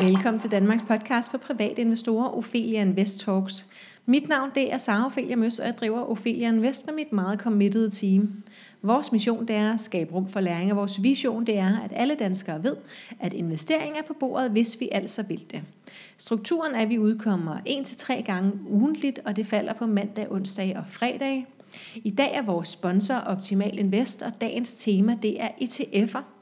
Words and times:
Velkommen 0.00 0.38
til 0.38 0.50
Danmarks 0.50 0.82
podcast 0.82 1.30
for 1.30 1.38
private 1.38 1.80
investorer, 1.80 2.38
Ophelia 2.38 2.80
Invest 2.80 3.20
Talks. 3.20 3.66
Mit 4.06 4.28
navn 4.28 4.50
det 4.54 4.72
er 4.72 4.78
Sara 4.78 5.06
Ophelia 5.06 5.36
Møs, 5.36 5.58
og 5.58 5.66
jeg 5.66 5.78
driver 5.78 6.10
Ophelia 6.10 6.48
Invest 6.48 6.86
med 6.86 6.94
mit 6.94 7.12
meget 7.12 7.40
committed 7.40 7.90
team. 7.90 8.42
Vores 8.82 9.12
mission 9.12 9.48
det 9.48 9.56
er 9.56 9.74
at 9.74 9.80
skabe 9.80 10.14
rum 10.14 10.28
for 10.28 10.40
læring, 10.40 10.70
og 10.70 10.76
vores 10.76 11.02
vision 11.02 11.46
det 11.46 11.58
er, 11.58 11.78
at 11.84 11.92
alle 11.94 12.14
danskere 12.14 12.64
ved, 12.64 12.76
at 13.20 13.32
investering 13.32 13.98
er 13.98 14.02
på 14.06 14.14
bordet, 14.20 14.50
hvis 14.50 14.80
vi 14.80 14.88
altså 14.92 15.22
vil 15.22 15.44
det. 15.50 15.62
Strukturen 16.16 16.74
er, 16.74 16.80
at 16.80 16.88
vi 16.88 16.98
udkommer 16.98 17.56
1-3 17.68 18.22
gange 18.22 18.52
ugentligt, 18.68 19.20
og 19.24 19.36
det 19.36 19.46
falder 19.46 19.72
på 19.72 19.86
mandag, 19.86 20.32
onsdag 20.32 20.76
og 20.76 20.84
fredag. 20.88 21.46
I 21.94 22.10
dag 22.10 22.30
er 22.34 22.42
vores 22.42 22.68
sponsor 22.68 23.14
Optimal 23.14 23.78
Invest, 23.78 24.22
og 24.22 24.40
dagens 24.40 24.74
tema 24.74 25.18
det 25.22 25.42
er 25.42 25.48
ETF'er. 25.48 26.39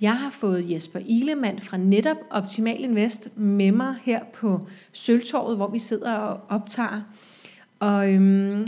Jeg 0.00 0.18
har 0.18 0.30
fået 0.30 0.70
Jesper 0.70 1.00
Ilemann 1.06 1.60
fra 1.60 1.76
netop 1.76 2.16
Optimal 2.30 2.84
Invest 2.84 3.36
med 3.36 3.72
mig 3.72 3.94
her 4.02 4.24
på 4.34 4.66
Sølvtorvet, 4.92 5.56
hvor 5.56 5.68
vi 5.68 5.78
sidder 5.78 6.14
og 6.14 6.40
optager. 6.48 7.00
Og 7.80 8.12
øhm, 8.12 8.66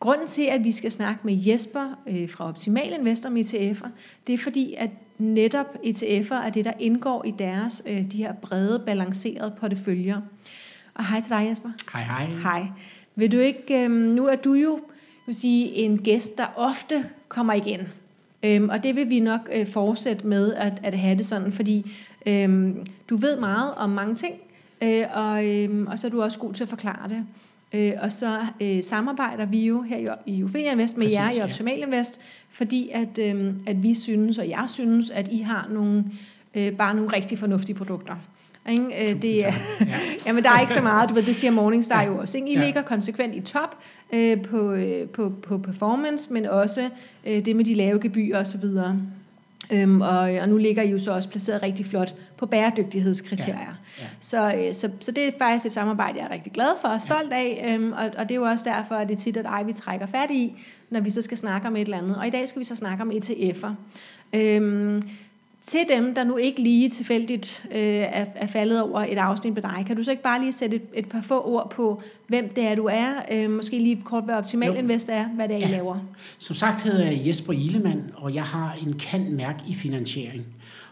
grunden 0.00 0.26
til, 0.26 0.42
at 0.42 0.64
vi 0.64 0.72
skal 0.72 0.90
snakke 0.90 1.20
med 1.24 1.38
Jesper 1.46 1.98
øh, 2.06 2.30
fra 2.30 2.48
Optimal 2.48 2.92
Invest 2.92 3.26
om 3.26 3.36
ETF'er, 3.36 3.88
det 4.26 4.32
er 4.32 4.38
fordi, 4.38 4.74
at 4.78 4.90
netop 5.18 5.76
ETF'er 5.84 6.34
er 6.34 6.50
det, 6.50 6.64
der 6.64 6.72
indgår 6.78 7.24
i 7.24 7.30
deres 7.30 7.82
øh, 7.86 8.12
de 8.12 8.16
her 8.16 8.32
brede, 8.32 8.82
balancerede 8.86 9.54
porteføljer. 9.60 10.20
Og 10.94 11.08
hej 11.08 11.20
til 11.20 11.30
dig, 11.30 11.46
Jesper. 11.50 11.70
Hej, 11.92 12.02
hej. 12.02 12.26
Hej. 12.26 12.66
Vil 13.14 13.32
du 13.32 13.38
ikke, 13.38 13.84
øhm, 13.84 13.92
nu 13.92 14.26
er 14.26 14.36
du 14.36 14.52
jo 14.52 14.80
vil 15.26 15.34
sige, 15.34 15.74
en 15.74 15.98
gæst, 15.98 16.38
der 16.38 16.46
ofte 16.56 17.10
kommer 17.28 17.52
igen. 17.52 17.88
Øhm, 18.44 18.68
og 18.68 18.82
det 18.82 18.96
vil 18.96 19.10
vi 19.10 19.20
nok 19.20 19.48
øh, 19.54 19.66
fortsætte 19.66 20.26
med 20.26 20.54
at, 20.54 20.72
at 20.82 20.94
have 20.98 21.18
det 21.18 21.26
sådan, 21.26 21.52
fordi 21.52 21.92
øhm, 22.26 22.86
du 23.08 23.16
ved 23.16 23.40
meget 23.40 23.74
om 23.76 23.90
mange 23.90 24.14
ting, 24.14 24.34
øh, 24.82 25.04
og, 25.14 25.46
øhm, 25.46 25.86
og 25.86 25.98
så 25.98 26.06
er 26.06 26.10
du 26.10 26.22
også 26.22 26.38
god 26.38 26.54
til 26.54 26.62
at 26.62 26.68
forklare 26.68 27.08
det. 27.08 27.24
Øh, 27.72 27.92
og 28.02 28.12
så 28.12 28.38
øh, 28.60 28.82
samarbejder 28.82 29.46
vi 29.46 29.66
jo 29.66 29.82
her 29.82 29.96
i, 29.96 30.36
i 30.36 30.44
Ophelia 30.44 30.72
Invest 30.72 30.96
med 30.96 31.06
Præcis, 31.06 31.18
jer 31.18 31.30
i 31.30 31.40
Optimal 31.40 31.78
Invest, 31.78 32.20
fordi 32.50 32.90
at, 32.92 33.18
øh, 33.18 33.52
at 33.66 33.82
vi 33.82 33.94
synes, 33.94 34.38
og 34.38 34.48
jeg 34.48 34.64
synes, 34.68 35.10
at 35.10 35.28
I 35.32 35.38
har 35.38 35.68
nogle, 35.70 36.04
øh, 36.54 36.72
bare 36.72 36.94
nogle 36.94 37.12
rigtig 37.12 37.38
fornuftige 37.38 37.76
produkter. 37.76 38.16
Ikke? 38.68 39.10
Øh, 39.10 39.22
det, 39.22 39.46
er, 39.46 39.52
ja. 39.80 39.86
jamen, 40.26 40.44
der 40.44 40.50
er 40.50 40.60
ikke 40.60 40.72
så 40.72 40.82
meget, 40.82 41.08
du 41.08 41.14
ved, 41.14 41.22
det 41.22 41.36
siger 41.36 41.50
Morningstar 41.50 42.02
ja. 42.02 42.06
jo 42.06 42.18
også. 42.18 42.38
Ikke? 42.38 42.50
I 42.50 42.54
ja. 42.54 42.64
ligger 42.64 42.82
konsekvent 42.82 43.34
i 43.34 43.40
top 43.40 43.76
øh, 44.12 44.42
på, 44.42 44.72
øh, 44.72 45.08
på, 45.08 45.32
på 45.42 45.58
performance, 45.58 46.32
men 46.32 46.46
også 46.46 46.90
øh, 47.26 47.44
det 47.44 47.56
med 47.56 47.64
de 47.64 47.74
lave 47.74 48.00
gebyrer 48.00 48.40
osv. 48.40 48.64
Øhm, 49.70 50.00
og, 50.00 50.18
og 50.40 50.48
nu 50.48 50.56
ligger 50.56 50.82
I 50.82 50.90
jo 50.90 50.98
så 50.98 51.12
også 51.12 51.28
placeret 51.28 51.62
rigtig 51.62 51.86
flot 51.86 52.14
på 52.36 52.46
bæredygtighedskriterier. 52.46 53.58
Ja, 53.58 54.02
ja. 54.02 54.06
Så, 54.20 54.54
øh, 54.54 54.74
så, 54.74 54.90
så 55.00 55.12
det 55.12 55.28
er 55.28 55.30
faktisk 55.38 55.66
et 55.66 55.72
samarbejde, 55.72 56.18
jeg 56.18 56.26
er 56.26 56.30
rigtig 56.30 56.52
glad 56.52 56.68
for 56.80 56.88
og 56.88 57.02
stolt 57.02 57.32
af, 57.32 57.74
øhm, 57.74 57.92
og, 57.92 58.10
og 58.18 58.28
det 58.28 58.30
er 58.30 58.34
jo 58.34 58.42
også 58.42 58.64
derfor, 58.64 58.94
at 58.94 59.08
det 59.08 59.16
er 59.16 59.20
tit, 59.20 59.36
at 59.36 59.46
ej, 59.46 59.62
vi 59.62 59.72
trækker 59.72 60.06
fat 60.06 60.30
i, 60.30 60.64
når 60.90 61.00
vi 61.00 61.10
så 61.10 61.22
skal 61.22 61.38
snakke 61.38 61.68
om 61.68 61.76
et 61.76 61.80
eller 61.80 61.98
andet. 61.98 62.16
Og 62.16 62.26
i 62.26 62.30
dag 62.30 62.48
skal 62.48 62.60
vi 62.60 62.64
så 62.64 62.76
snakke 62.76 63.02
om 63.02 63.10
ETF'er. 63.10 63.70
Øhm, 64.32 65.02
til 65.66 65.80
dem, 65.88 66.14
der 66.14 66.24
nu 66.24 66.36
ikke 66.36 66.62
lige 66.62 66.88
tilfældigt 66.88 67.66
øh, 67.70 67.78
er, 67.78 68.26
er 68.34 68.46
faldet 68.46 68.82
over 68.82 69.00
et 69.00 69.18
afsnit 69.18 69.54
med 69.54 69.62
dig, 69.62 69.84
kan 69.86 69.96
du 69.96 70.02
så 70.02 70.10
ikke 70.10 70.22
bare 70.22 70.40
lige 70.40 70.52
sætte 70.52 70.76
et, 70.76 70.82
et 70.94 71.08
par 71.08 71.20
få 71.20 71.46
ord 71.46 71.70
på, 71.70 72.02
hvem 72.26 72.48
det 72.48 72.64
er, 72.64 72.74
du 72.74 72.84
er? 72.84 73.12
Øh, 73.32 73.50
måske 73.50 73.78
lige 73.78 74.02
kort, 74.04 74.24
hvad 74.24 74.34
Optimal 74.34 74.76
Invest 74.76 75.08
er, 75.08 75.28
hvad 75.28 75.48
det 75.48 75.56
er, 75.56 75.60
ja. 75.60 75.68
I 75.68 75.72
laver? 75.72 75.98
Som 76.38 76.56
sagt 76.56 76.82
hedder 76.82 77.04
jeg 77.04 77.26
Jesper 77.26 77.52
Ilemann, 77.52 78.02
og 78.14 78.34
jeg 78.34 78.42
har 78.42 78.76
en 78.86 78.98
kan-mærk 78.98 79.62
i 79.68 79.74
finansiering. 79.74 80.44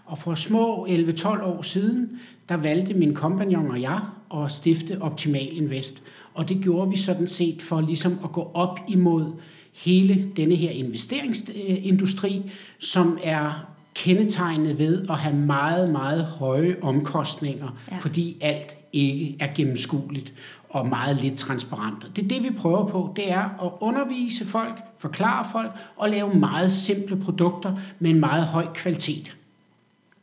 Og 0.04 0.18
for 0.18 0.34
små 0.34 0.86
11-12 0.86 1.44
år 1.44 1.62
siden, 1.62 2.20
der 2.48 2.56
valgte 2.56 2.94
min 2.94 3.14
kompagnon 3.14 3.70
og 3.70 3.80
jeg 3.80 4.00
at 4.34 4.52
stifte 4.52 4.98
Optimal 5.00 5.56
Invest. 5.56 6.02
Og 6.34 6.48
det 6.48 6.60
gjorde 6.62 6.90
vi 6.90 6.96
sådan 6.96 7.26
set 7.26 7.62
for 7.62 7.80
ligesom 7.80 8.18
at 8.24 8.32
gå 8.32 8.50
op 8.54 8.80
imod 8.88 9.32
hele 9.74 10.30
denne 10.36 10.54
her 10.54 10.70
investeringsindustri, 10.70 12.50
som 12.78 13.18
er 13.22 13.71
kendetegnet 13.94 14.78
ved 14.78 15.06
at 15.10 15.18
have 15.18 15.36
meget, 15.36 15.90
meget 15.90 16.24
høje 16.24 16.76
omkostninger, 16.82 17.76
ja. 17.90 17.96
fordi 17.96 18.36
alt 18.40 18.76
ikke 18.92 19.36
er 19.40 19.48
gennemskueligt 19.54 20.32
og 20.68 20.88
meget 20.88 21.16
lidt 21.16 21.38
transparent. 21.38 22.16
Det 22.16 22.24
er 22.24 22.28
det, 22.28 22.42
vi 22.42 22.50
prøver 22.50 22.86
på, 22.86 23.12
det 23.16 23.30
er 23.30 23.64
at 23.64 23.72
undervise 23.80 24.46
folk, 24.46 24.82
forklare 24.98 25.46
folk 25.52 25.70
og 25.96 26.10
lave 26.10 26.34
meget 26.34 26.72
simple 26.72 27.16
produkter 27.16 27.76
med 27.98 28.10
en 28.10 28.20
meget 28.20 28.44
høj 28.44 28.66
kvalitet. 28.74 29.36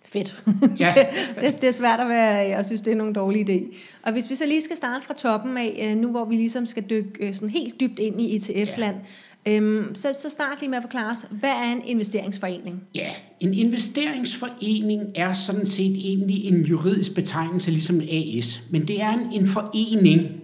Fedt. 0.05 0.43
Ja. 0.79 0.93
det, 1.41 1.61
det 1.61 1.67
er 1.69 1.73
svært 1.73 1.99
at 1.99 2.07
være, 2.07 2.35
jeg 2.35 2.65
synes, 2.65 2.81
det 2.81 2.91
er 2.91 2.95
nogle 2.95 3.13
dårlige 3.13 3.45
idé. 3.45 3.75
Og 4.03 4.11
hvis 4.11 4.29
vi 4.29 4.35
så 4.35 4.45
lige 4.45 4.61
skal 4.61 4.77
starte 4.77 5.05
fra 5.05 5.13
toppen 5.13 5.57
af, 5.57 5.87
øh, 5.89 5.97
nu 5.97 6.11
hvor 6.11 6.25
vi 6.25 6.35
ligesom 6.35 6.65
skal 6.65 6.83
dykke 6.89 7.27
øh, 7.27 7.33
sådan 7.33 7.49
helt 7.49 7.79
dybt 7.79 7.99
ind 7.99 8.21
i 8.21 8.35
ETF-land, 8.35 8.95
ja. 8.95 9.01
Øhm, 9.45 9.95
så, 9.95 10.13
så 10.17 10.29
start 10.29 10.57
lige 10.59 10.69
med 10.69 10.77
at 10.77 10.83
forklare 10.83 11.11
os, 11.11 11.25
hvad 11.31 11.49
er 11.49 11.71
en 11.71 11.81
investeringsforening? 11.85 12.81
Ja, 12.95 13.09
en 13.39 13.53
investeringsforening 13.53 15.03
er 15.15 15.33
sådan 15.33 15.65
set 15.65 15.95
egentlig 15.97 16.45
en 16.45 16.61
juridisk 16.61 17.15
betegnelse, 17.15 17.71
ligesom 17.71 18.01
en 18.01 18.37
AS. 18.37 18.61
Men 18.69 18.87
det 18.87 19.01
er 19.01 19.13
en, 19.13 19.41
en 19.41 19.47
forening, 19.47 20.41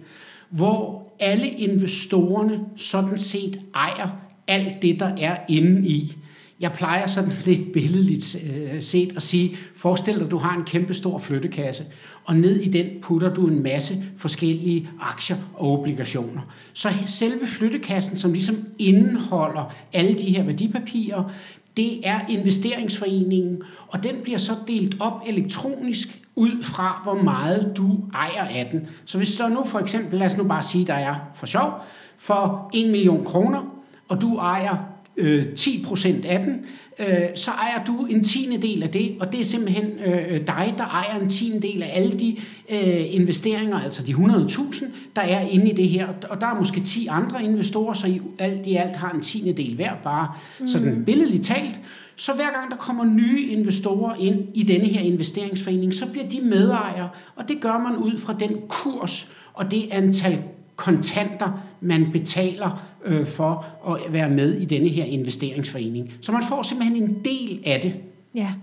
hvor 0.50 1.12
alle 1.20 1.48
investorerne 1.48 2.60
sådan 2.76 3.18
set 3.18 3.60
ejer 3.74 4.08
alt 4.48 4.82
det, 4.82 5.00
der 5.00 5.12
er 5.18 5.36
inde 5.48 5.88
i. 5.88 6.15
Jeg 6.60 6.72
plejer 6.72 7.06
sådan 7.06 7.32
lidt 7.46 7.72
billedligt 7.72 8.36
øh, 8.50 8.82
set 8.82 9.16
at 9.16 9.22
sige, 9.22 9.56
forestil 9.74 10.14
dig, 10.14 10.24
at 10.24 10.30
du 10.30 10.38
har 10.38 10.56
en 10.56 10.64
kæmpe 10.64 10.94
stor 10.94 11.18
flyttekasse, 11.18 11.84
og 12.24 12.36
ned 12.36 12.60
i 12.60 12.68
den 12.68 12.86
putter 13.02 13.34
du 13.34 13.46
en 13.46 13.62
masse 13.62 14.04
forskellige 14.16 14.88
aktier 15.00 15.36
og 15.54 15.72
obligationer. 15.72 16.40
Så 16.72 16.88
selve 17.06 17.46
flyttekassen, 17.46 18.16
som 18.16 18.32
ligesom 18.32 18.64
indeholder 18.78 19.74
alle 19.92 20.14
de 20.14 20.36
her 20.36 20.44
værdipapirer, 20.44 21.32
det 21.76 22.08
er 22.08 22.20
investeringsforeningen, 22.28 23.62
og 23.88 24.02
den 24.02 24.14
bliver 24.22 24.38
så 24.38 24.52
delt 24.68 24.96
op 25.00 25.22
elektronisk 25.26 26.22
ud 26.36 26.62
fra, 26.62 27.00
hvor 27.04 27.22
meget 27.22 27.72
du 27.76 27.98
ejer 28.14 28.44
af 28.44 28.68
den. 28.72 28.86
Så 29.04 29.18
hvis 29.18 29.36
der 29.36 29.48
nu 29.48 29.64
for 29.64 29.78
eksempel, 29.78 30.18
lad 30.18 30.26
os 30.26 30.36
nu 30.36 30.44
bare 30.44 30.62
sige, 30.62 30.86
der 30.86 30.94
er 30.94 31.14
for 31.34 31.46
sjov, 31.46 31.72
for 32.18 32.70
1 32.74 32.90
million 32.90 33.24
kroner, 33.24 33.62
og 34.08 34.20
du 34.20 34.36
ejer 34.36 34.76
øh, 35.16 35.46
10% 35.58 36.26
af 36.26 36.40
den, 36.40 36.66
øh, 36.98 37.28
så 37.34 37.50
ejer 37.50 37.84
du 37.84 38.06
en 38.10 38.24
tiende 38.24 38.62
del 38.62 38.82
af 38.82 38.90
det, 38.90 39.16
og 39.20 39.32
det 39.32 39.40
er 39.40 39.44
simpelthen 39.44 39.84
øh, 40.06 40.46
dig, 40.46 40.74
der 40.78 40.84
ejer 40.84 41.20
en 41.20 41.28
tiende 41.28 41.68
del 41.68 41.82
af 41.82 41.90
alle 41.94 42.18
de 42.18 42.36
øh, 42.68 43.14
investeringer, 43.14 43.80
altså 43.80 44.02
de 44.02 44.12
100.000, 44.12 44.84
der 45.16 45.22
er 45.22 45.40
inde 45.40 45.70
i 45.70 45.74
det 45.74 45.88
her. 45.88 46.08
Og 46.30 46.40
der 46.40 46.46
er 46.46 46.58
måske 46.58 46.80
10 46.80 47.06
andre 47.06 47.44
investorer, 47.44 47.94
så 47.94 48.06
i 48.06 48.20
alt 48.38 48.66
i 48.66 48.76
alt 48.76 48.96
har 48.96 49.10
en 49.10 49.20
tiende 49.20 49.52
del 49.52 49.74
hver, 49.74 49.92
bare 50.04 50.28
mm. 50.60 50.66
sådan 50.66 51.02
billedligt 51.04 51.44
talt. 51.44 51.80
Så 52.16 52.32
hver 52.34 52.52
gang 52.58 52.70
der 52.70 52.76
kommer 52.76 53.04
nye 53.04 53.46
investorer 53.46 54.14
ind 54.20 54.44
i 54.54 54.62
denne 54.62 54.86
her 54.86 55.00
investeringsforening, 55.00 55.94
så 55.94 56.06
bliver 56.06 56.28
de 56.28 56.40
medejere, 56.40 57.08
og 57.36 57.48
det 57.48 57.60
gør 57.60 57.78
man 57.78 57.96
ud 57.96 58.18
fra 58.18 58.36
den 58.40 58.56
kurs 58.68 59.32
og 59.54 59.70
det 59.70 59.88
antal 59.90 60.42
kontanter, 60.76 61.65
man 61.80 62.12
betaler 62.12 62.86
øh, 63.04 63.26
for 63.26 63.66
at 63.88 64.12
være 64.12 64.30
med 64.30 64.54
i 64.54 64.64
denne 64.64 64.88
her 64.88 65.04
investeringsforening. 65.04 66.12
Så 66.20 66.32
man 66.32 66.42
får 66.48 66.62
simpelthen 66.62 67.02
en 67.02 67.24
del 67.24 67.62
af 67.66 67.80
det. 67.80 67.94
Ja, 68.34 68.54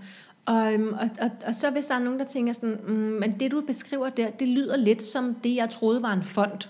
og, 0.46 0.72
øhm, 0.72 0.92
og, 0.92 1.08
og, 1.20 1.30
og 1.46 1.54
så 1.54 1.70
hvis 1.70 1.86
der 1.86 1.94
er 1.94 1.98
nogen, 1.98 2.18
der 2.18 2.24
tænker 2.24 2.52
sådan, 2.52 2.78
mm, 2.86 2.94
men 2.94 3.40
det 3.40 3.52
du 3.52 3.62
beskriver 3.66 4.08
der, 4.08 4.30
det 4.30 4.48
lyder 4.48 4.76
lidt 4.76 5.02
som 5.02 5.34
det, 5.44 5.56
jeg 5.56 5.70
troede 5.70 6.02
var 6.02 6.12
en 6.12 6.22
fond. 6.22 6.68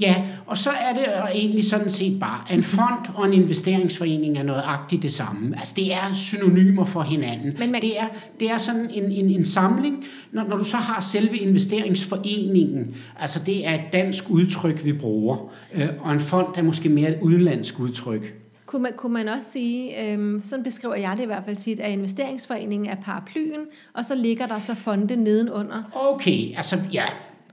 Ja, 0.00 0.22
og 0.46 0.58
så 0.58 0.70
er 0.70 0.92
det 0.92 1.04
egentlig 1.34 1.64
sådan 1.64 1.88
set 1.88 2.20
bare, 2.20 2.40
en 2.50 2.62
fond 2.62 3.06
og 3.14 3.26
en 3.26 3.32
investeringsforening 3.32 4.38
er 4.38 4.42
noget 4.42 4.62
agtigt 4.66 5.02
det 5.02 5.12
samme. 5.12 5.58
Altså 5.58 5.74
det 5.76 5.94
er 5.94 6.14
synonymer 6.14 6.84
for 6.84 7.02
hinanden. 7.02 7.54
Men 7.58 7.72
man... 7.72 7.80
det, 7.80 8.00
er, 8.00 8.06
det 8.40 8.50
er 8.50 8.58
sådan 8.58 8.90
en, 8.94 9.12
en, 9.12 9.30
en 9.30 9.44
samling, 9.44 10.04
når, 10.32 10.44
når 10.44 10.56
du 10.56 10.64
så 10.64 10.76
har 10.76 11.00
selve 11.00 11.36
investeringsforeningen, 11.36 12.94
altså 13.20 13.40
det 13.46 13.66
er 13.66 13.74
et 13.74 13.92
dansk 13.92 14.30
udtryk, 14.30 14.84
vi 14.84 14.92
bruger, 14.92 15.52
øh, 15.74 15.88
og 16.00 16.12
en 16.12 16.20
fond 16.20 16.46
er 16.56 16.62
måske 16.62 16.88
mere 16.88 17.10
et 17.10 17.18
udenlandsk 17.22 17.80
udtryk. 17.80 18.34
Kunne 18.66 18.82
man, 18.82 18.92
kunne 18.96 19.12
man 19.12 19.28
også 19.28 19.50
sige, 19.50 20.10
øhm, 20.12 20.40
sådan 20.44 20.62
beskriver 20.62 20.94
jeg 20.94 21.14
det 21.16 21.22
i 21.22 21.26
hvert 21.26 21.44
fald 21.44 21.56
tit, 21.56 21.80
at 21.80 21.92
investeringsforeningen 21.92 22.90
er 22.90 22.94
paraplyen, 22.94 23.60
og 23.94 24.04
så 24.04 24.14
ligger 24.14 24.46
der 24.46 24.58
så 24.58 24.74
fonde 24.74 25.16
nedenunder? 25.16 25.82
Okay, 25.94 26.56
altså 26.56 26.78
ja, 26.92 27.04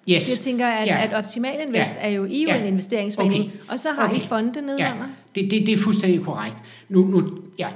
Yes. 0.09 0.29
Jeg 0.29 0.39
tænker, 0.39 0.67
at, 0.67 0.87
ja. 0.87 1.03
at 1.03 1.13
Optimal 1.13 1.55
Invest 1.67 1.95
ja. 1.95 2.07
er 2.07 2.09
jo 2.09 2.25
I 2.25 2.45
ja. 2.47 2.61
en 2.61 2.65
investeringsforening, 2.65 3.43
okay. 3.43 3.73
og 3.73 3.79
så 3.79 3.87
har 3.99 4.07
okay. 4.07 4.17
I 4.17 4.19
fonde 4.19 4.51
nedenunder. 4.51 4.85
Ja. 4.85 4.93
Det, 5.35 5.51
det, 5.51 5.67
det 5.67 5.73
er 5.73 5.77
fuldstændig 5.77 6.21
korrekt. 6.21 6.55
Nu, 6.89 7.07
nu, 7.07 7.29
ja. 7.59 7.67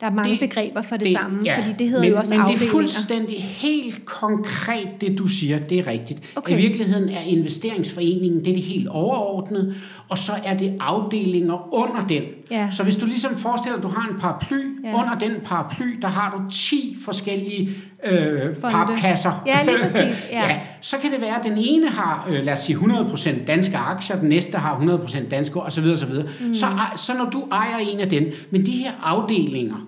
Der 0.00 0.06
er 0.06 0.10
mange 0.10 0.32
det, 0.32 0.40
begreber 0.40 0.82
for 0.82 0.96
det, 0.96 1.06
det 1.06 1.16
samme, 1.16 1.42
ja, 1.44 1.58
fordi 1.58 1.74
det 1.78 1.88
hedder 1.88 2.02
men, 2.02 2.10
jo 2.10 2.18
også 2.18 2.34
Men 2.34 2.40
afdelinger. 2.40 2.60
det 2.60 2.68
er 2.68 2.70
fuldstændig 2.70 3.42
helt 3.42 4.04
konkret, 4.04 4.88
det 5.00 5.18
du 5.18 5.28
siger, 5.28 5.58
det 5.58 5.78
er 5.78 5.86
rigtigt. 5.86 6.20
Okay. 6.36 6.52
I 6.52 6.56
virkeligheden 6.56 7.08
er 7.08 7.20
investeringsforeningen, 7.20 8.44
det 8.44 8.48
er 8.50 8.54
det 8.54 8.62
helt 8.62 8.88
overordnet, 8.88 9.74
og 10.08 10.18
så 10.18 10.32
er 10.44 10.56
det 10.56 10.76
afdelinger 10.80 11.74
under 11.74 12.06
den. 12.06 12.22
Ja. 12.50 12.68
Så 12.72 12.82
hvis 12.82 12.96
du 12.96 13.06
ligesom 13.06 13.36
forestiller, 13.36 13.76
at 13.76 13.82
du 13.82 13.88
har 13.88 14.08
en 14.08 14.20
paraply, 14.20 14.84
ja. 14.84 14.94
under 14.94 15.18
den 15.18 15.32
paraply, 15.44 15.98
der 16.02 16.08
har 16.08 16.30
du 16.30 16.50
10 16.50 16.96
forskellige 17.04 17.70
øh, 18.04 18.54
papkasser. 18.54 19.42
Ja, 19.46 19.64
lige 19.64 19.78
præcis. 19.82 20.26
Ja. 20.32 20.48
ja, 20.48 20.60
så 20.80 20.96
kan 21.02 21.12
det 21.12 21.20
være, 21.20 21.38
at 21.38 21.44
den 21.44 21.58
ene 21.58 21.88
har, 21.88 22.26
øh, 22.30 22.44
lad 22.44 22.52
os 22.52 22.58
sige, 22.58 22.78
100% 22.78 23.44
danske 23.46 23.76
aktier, 23.76 24.16
den 24.16 24.28
næste 24.28 24.58
har 24.58 24.78
100% 25.06 25.28
danske, 25.28 25.60
osv. 25.60 25.84
osv. 25.84 26.12
Mm. 26.40 26.54
Så, 26.54 26.66
så 26.96 27.14
når 27.14 27.30
du 27.30 27.44
ejer 27.52 27.76
en 27.76 28.00
af 28.00 28.08
dem, 28.08 28.32
men 28.50 28.66
de 28.66 28.72
her 28.72 28.90
afdelinger, 29.02 29.86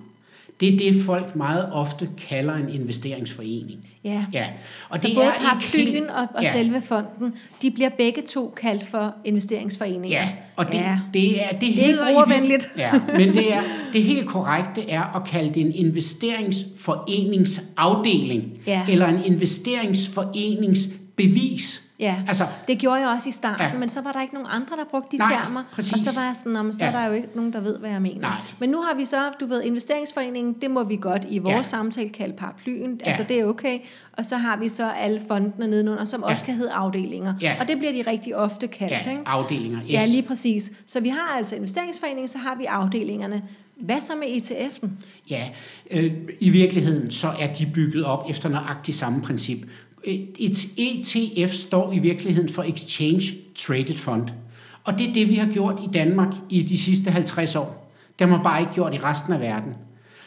det 0.60 0.74
er 0.74 0.78
det, 0.78 1.04
folk 1.04 1.36
meget 1.36 1.68
ofte 1.72 2.08
kalder 2.28 2.54
en 2.54 2.68
investeringsforening. 2.68 3.88
Ja. 4.04 4.24
ja. 4.32 4.46
Og 4.88 5.00
så 5.00 5.06
det 5.06 5.16
både 5.16 5.26
er 5.26 5.32
paraplyen 5.32 6.10
og, 6.10 6.26
og 6.34 6.42
ja. 6.42 6.52
selve 6.52 6.80
fonden, 6.80 7.34
de 7.62 7.70
bliver 7.70 7.88
begge 7.88 8.22
to 8.22 8.54
kaldt 8.56 8.86
for 8.86 9.14
investeringsforeninger. 9.24 10.20
Ja, 10.20 10.28
og 10.56 10.66
det, 10.66 10.74
ja. 10.74 11.00
det 11.14 11.44
er 11.44 11.50
det, 11.50 11.60
det 11.60 11.84
er 11.84 11.88
ikke 11.88 12.00
brugervenligt. 12.12 12.70
Ja, 12.76 12.92
men 13.16 13.34
det 13.34 13.54
er 13.54 13.62
det 13.92 14.02
helt 14.02 14.28
korrekte 14.28 14.90
er 14.90 15.16
at 15.16 15.24
kalde 15.28 15.54
det 15.54 15.60
en 15.60 15.72
investeringsforeningsafdeling 15.72 18.44
ja. 18.66 18.86
eller 18.88 19.06
en 19.06 19.24
investeringsforeningsbevis. 19.24 21.82
Ja, 22.00 22.16
altså, 22.28 22.44
det 22.68 22.78
gjorde 22.78 23.00
jeg 23.00 23.08
også 23.08 23.28
i 23.28 23.32
starten, 23.32 23.66
ja. 23.72 23.78
men 23.78 23.88
så 23.88 24.00
var 24.00 24.12
der 24.12 24.22
ikke 24.22 24.34
nogen 24.34 24.48
andre, 24.50 24.76
der 24.76 24.84
brugte 24.90 25.16
de 25.16 25.16
nej, 25.16 25.32
termer. 25.32 25.62
Præcis. 25.72 25.92
Og 25.92 25.98
så 25.98 26.14
var 26.14 26.26
jeg 26.26 26.36
sådan, 26.36 26.56
om, 26.56 26.72
så 26.72 26.84
ja. 26.84 26.90
er 26.90 27.00
der 27.00 27.06
jo 27.06 27.12
ikke 27.12 27.28
nogen, 27.34 27.52
der 27.52 27.60
ved, 27.60 27.78
hvad 27.78 27.90
jeg 27.90 28.02
mener. 28.02 28.20
Nej. 28.20 28.36
Men 28.58 28.70
nu 28.70 28.82
har 28.82 28.94
vi 28.96 29.04
så, 29.04 29.16
du 29.40 29.46
ved, 29.46 29.62
investeringsforeningen, 29.62 30.52
det 30.52 30.70
må 30.70 30.84
vi 30.84 30.98
godt 31.00 31.26
i 31.28 31.38
vores 31.38 31.56
ja. 31.56 31.62
samtale 31.62 32.08
kalde 32.08 32.36
paraplyen. 32.36 33.00
Ja. 33.00 33.06
Altså, 33.06 33.24
det 33.28 33.40
er 33.40 33.44
okay. 33.44 33.78
Og 34.12 34.24
så 34.24 34.36
har 34.36 34.56
vi 34.56 34.68
så 34.68 34.90
alle 34.90 35.20
fondene 35.28 35.66
nedenunder, 35.66 36.04
som 36.04 36.20
ja. 36.20 36.30
også 36.30 36.44
kan 36.44 36.54
hedde 36.54 36.72
afdelinger. 36.72 37.34
Ja. 37.40 37.56
Og 37.60 37.68
det 37.68 37.78
bliver 37.78 37.92
de 37.92 38.10
rigtig 38.10 38.36
ofte 38.36 38.66
kaldt. 38.66 38.92
Ja, 38.92 39.10
ikke? 39.10 39.22
afdelinger. 39.26 39.78
Yes. 39.82 39.90
Ja, 39.90 40.06
lige 40.06 40.22
præcis. 40.22 40.72
Så 40.86 41.00
vi 41.00 41.08
har 41.08 41.36
altså 41.36 41.56
investeringsforeningen, 41.56 42.28
så 42.28 42.38
har 42.38 42.54
vi 42.54 42.64
afdelingerne. 42.64 43.42
Hvad 43.76 44.00
så 44.00 44.12
med 44.16 44.26
ETF'en? 44.26 44.88
Ja, 45.30 45.48
øh, 45.90 46.12
i 46.40 46.50
virkeligheden 46.50 47.10
så 47.10 47.28
er 47.38 47.52
de 47.52 47.66
bygget 47.74 48.04
op 48.04 48.30
efter 48.30 48.48
nøjagtigt 48.48 48.96
samme 48.96 49.22
princip. 49.22 49.58
Et 50.08 50.68
ETF 50.76 51.52
står 51.52 51.92
i 51.92 51.98
virkeligheden 51.98 52.48
for 52.48 52.62
Exchange 52.62 53.34
Traded 53.54 53.94
Fund. 53.94 54.28
Og 54.84 54.98
det 54.98 55.08
er 55.08 55.12
det, 55.12 55.28
vi 55.28 55.34
har 55.34 55.52
gjort 55.52 55.80
i 55.84 55.88
Danmark 55.92 56.34
i 56.50 56.62
de 56.62 56.78
sidste 56.78 57.10
50 57.10 57.56
år. 57.56 57.92
Det 58.18 58.28
har 58.28 58.36
man 58.36 58.44
bare 58.44 58.60
ikke 58.60 58.72
gjort 58.72 58.94
i 58.94 58.98
resten 58.98 59.32
af 59.32 59.40
verden. 59.40 59.72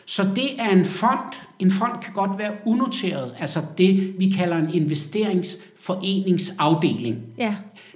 Så 0.06 0.24
det 0.36 0.60
er 0.60 0.70
en 0.70 0.86
fond. 0.86 1.34
En 1.60 1.72
fond 1.72 1.92
kan 2.02 2.14
godt 2.14 2.40
være 2.40 2.52
unoteret, 2.66 3.36
altså 3.40 3.60
det, 3.78 4.16
vi 4.20 4.30
kalder 4.30 4.58
en 4.58 4.74
investeringsforeningsafdeling. 4.74 7.18
Ja 7.38 7.56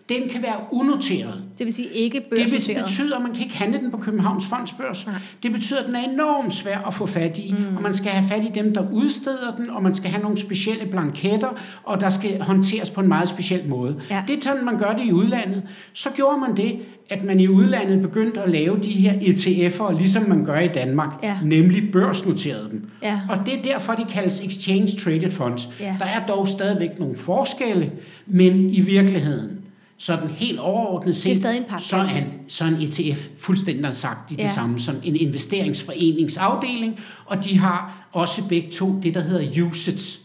den 0.10 0.30
kan 0.30 0.42
være 0.42 0.56
unoteret. 0.72 1.44
Det 1.58 1.66
vil 1.66 1.74
sige 1.74 1.88
ikke 1.88 2.22
børsnoteret? 2.30 2.68
Det 2.68 2.86
betyder, 2.86 3.16
at 3.16 3.22
man 3.22 3.34
kan 3.34 3.44
ikke 3.44 3.58
handle 3.58 3.80
den 3.80 3.92
på 3.92 3.98
Københavns 3.98 4.46
Fondsbørs. 4.46 5.08
Nej. 5.08 5.16
Det 5.44 5.52
betyder, 5.52 5.80
at 5.80 5.86
den 5.86 5.96
er 5.96 6.10
enormt 6.10 6.54
svær 6.54 6.78
at 6.88 6.94
få 6.94 7.06
fat 7.06 7.38
i, 7.38 7.56
mm. 7.58 7.76
og 7.76 7.84
man 7.84 7.94
skal 7.94 8.12
have 8.12 8.30
fat 8.30 8.44
i 8.44 8.52
dem, 8.56 8.74
der 8.74 8.92
udsteder 8.92 9.56
den, 9.58 9.70
og 9.70 9.84
man 9.84 9.96
skal 9.96 10.10
have 10.10 10.22
nogle 10.24 10.38
specielle 10.38 10.86
blanketter, 10.86 11.50
og 11.84 12.00
der 12.00 12.10
skal 12.10 12.42
håndteres 12.42 12.90
på 12.90 13.02
en 13.02 13.08
meget 13.08 13.30
speciel 13.30 13.68
måde. 13.68 13.96
Ja. 14.10 14.24
Det 14.28 14.38
er 14.38 14.42
sådan, 14.42 14.66
man 14.66 14.78
gør 14.78 14.94
det 14.94 15.06
i 15.06 15.12
udlandet. 15.12 15.64
Så 15.94 16.10
gjorde 16.16 16.40
man 16.40 16.58
det, 16.58 16.80
at 17.10 17.24
man 17.24 17.40
i 17.40 17.48
udlandet 17.48 18.02
begyndte 18.02 18.42
at 18.42 18.50
lave 18.50 18.78
de 18.78 18.92
her 18.92 19.14
ETF'er, 19.14 19.98
ligesom 19.98 20.30
man 20.30 20.46
gør 20.46 20.60
i 20.60 20.68
Danmark, 20.68 21.10
ja. 21.24 21.38
nemlig 21.44 21.92
børsnoterede 21.92 22.70
dem. 22.72 22.90
Ja. 23.04 23.20
Og 23.30 23.38
det 23.46 23.54
er 23.54 23.62
derfor, 23.62 23.94
de 23.94 24.06
kaldes 24.10 24.42
Exchange 24.42 24.88
Traded 25.00 25.32
Funds. 25.32 25.70
Ja. 25.80 25.96
Der 26.00 26.06
er 26.06 26.26
dog 26.26 26.48
stadigvæk 26.48 27.00
nogle 27.00 27.16
forskelle, 27.16 27.92
men 28.28 28.70
i 28.70 28.82
virkeligheden, 28.82 29.65
sådan 29.98 30.30
helt 30.30 30.60
overordnet 30.60 31.18
set, 31.18 31.38
det 31.38 31.46
er 31.46 31.50
en 31.50 31.80
så, 31.80 31.96
er 31.96 32.02
en, 32.02 32.50
så 32.50 32.66
en 32.66 32.74
ETF 32.74 33.28
fuldstændig 33.40 33.96
sagt 33.96 34.32
i 34.32 34.36
ja. 34.36 34.44
det 34.44 34.52
samme 34.52 34.80
som 34.80 34.96
en 35.04 35.16
investeringsforeningsafdeling, 35.16 37.00
og 37.26 37.44
de 37.44 37.58
har 37.58 38.08
også 38.12 38.48
begge 38.48 38.72
to 38.72 39.00
det, 39.04 39.14
der 39.14 39.22
hedder 39.22 39.64
USITS. 39.64 40.20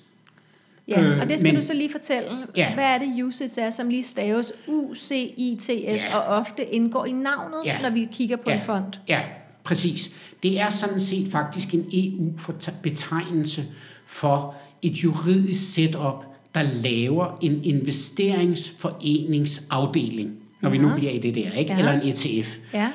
Ja, 0.88 1.02
øh, 1.02 1.20
og 1.20 1.28
det 1.28 1.40
skal 1.40 1.52
men, 1.52 1.60
du 1.60 1.66
så 1.66 1.74
lige 1.74 1.92
fortælle. 1.92 2.28
Ja. 2.56 2.74
Hvad 2.74 2.84
er 2.84 2.98
det 2.98 3.24
USITS 3.24 3.58
er, 3.58 3.70
som 3.70 3.88
lige 3.88 4.02
staves 4.02 4.52
U-C-I-T-S, 4.66 6.04
ja. 6.04 6.16
og 6.16 6.36
ofte 6.36 6.74
indgår 6.74 7.04
i 7.04 7.12
navnet, 7.12 7.58
ja. 7.64 7.82
når 7.82 7.90
vi 7.90 8.08
kigger 8.12 8.36
på 8.36 8.50
ja. 8.50 8.56
en 8.56 8.62
fond? 8.62 8.84
Ja, 9.08 9.20
præcis. 9.64 10.10
Det 10.42 10.60
er 10.60 10.70
sådan 10.70 11.00
set 11.00 11.32
faktisk 11.32 11.74
en 11.74 11.84
EU-betegnelse 11.92 13.64
for 14.06 14.54
et 14.82 14.92
juridisk 14.92 15.74
setup, 15.74 16.29
der 16.54 16.62
laver 16.62 17.38
en 17.40 17.64
investeringsforeningsafdeling, 17.64 20.30
når 20.60 20.68
ja. 20.68 20.72
vi 20.72 20.78
nu 20.78 20.94
bliver 20.94 21.12
i 21.12 21.18
det 21.18 21.34
der, 21.34 21.52
ikke? 21.52 21.72
Ja. 21.72 21.78
eller 21.78 21.92
en 21.92 22.08
ETF. 22.08 22.56
Ja. 22.74 22.88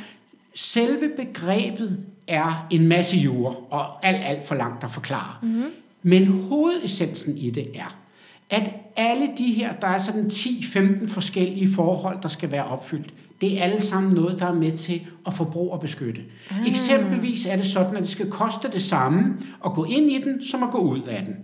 Selve 0.56 1.10
begrebet 1.18 1.98
er 2.28 2.68
en 2.72 2.88
masse 2.88 3.18
jure, 3.18 3.56
og 3.56 4.06
alt, 4.06 4.22
alt 4.26 4.48
for 4.48 4.56
langt 4.56 4.84
at 4.84 4.92
forklare. 4.92 5.34
Mm-hmm. 5.42 5.72
Men 6.04 6.28
hovedessensen 6.28 7.38
i 7.38 7.50
det 7.50 7.68
er, 7.76 7.98
at 8.50 8.72
alle 8.96 9.30
de 9.38 9.54
her, 9.54 9.74
der 9.74 9.88
er 9.88 9.98
sådan 9.98 10.26
10-15 10.26 11.08
forskellige 11.08 11.74
forhold, 11.74 12.22
der 12.22 12.30
skal 12.30 12.52
være 12.52 12.66
opfyldt, 12.66 13.14
det 13.42 13.60
er 13.60 13.64
alle 13.64 13.82
sammen 13.82 14.14
noget, 14.14 14.40
der 14.40 14.46
er 14.46 14.54
med 14.54 14.72
til 14.72 15.02
at 15.28 15.34
forbrugerbeskytte. 15.34 16.22
Ah. 16.50 16.68
Eksempelvis 16.68 17.46
er 17.46 17.56
det 17.56 17.66
sådan, 17.66 17.96
at 17.96 18.02
det 18.02 18.10
skal 18.10 18.30
koste 18.30 18.68
det 18.74 18.84
samme 18.84 19.38
at 19.66 19.74
gå 19.74 19.84
ind 19.84 20.12
i 20.12 20.22
den, 20.22 20.44
som 20.44 20.64
at 20.64 20.72
gå 20.72 20.78
ud 20.78 21.02
af 21.02 21.24
den. 21.26 21.36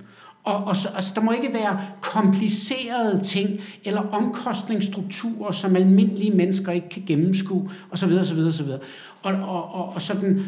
Og, 0.43 0.63
og 0.63 0.75
så, 0.75 0.89
altså, 0.95 1.11
der 1.15 1.21
må 1.21 1.31
ikke 1.31 1.53
være 1.53 1.81
komplicerede 2.01 3.23
ting 3.23 3.59
eller 3.85 4.01
omkostningsstrukturer, 4.01 5.51
som 5.51 5.75
almindelige 5.75 6.31
mennesker 6.31 6.71
ikke 6.71 6.89
kan 6.89 7.03
gennemskue, 7.05 7.71
osv. 7.91 8.13
osv., 8.13 8.39
osv. 8.39 8.67
Og, 9.21 9.33
og, 9.33 9.73
og, 9.73 9.89
og 9.89 10.01
sådan 10.01 10.45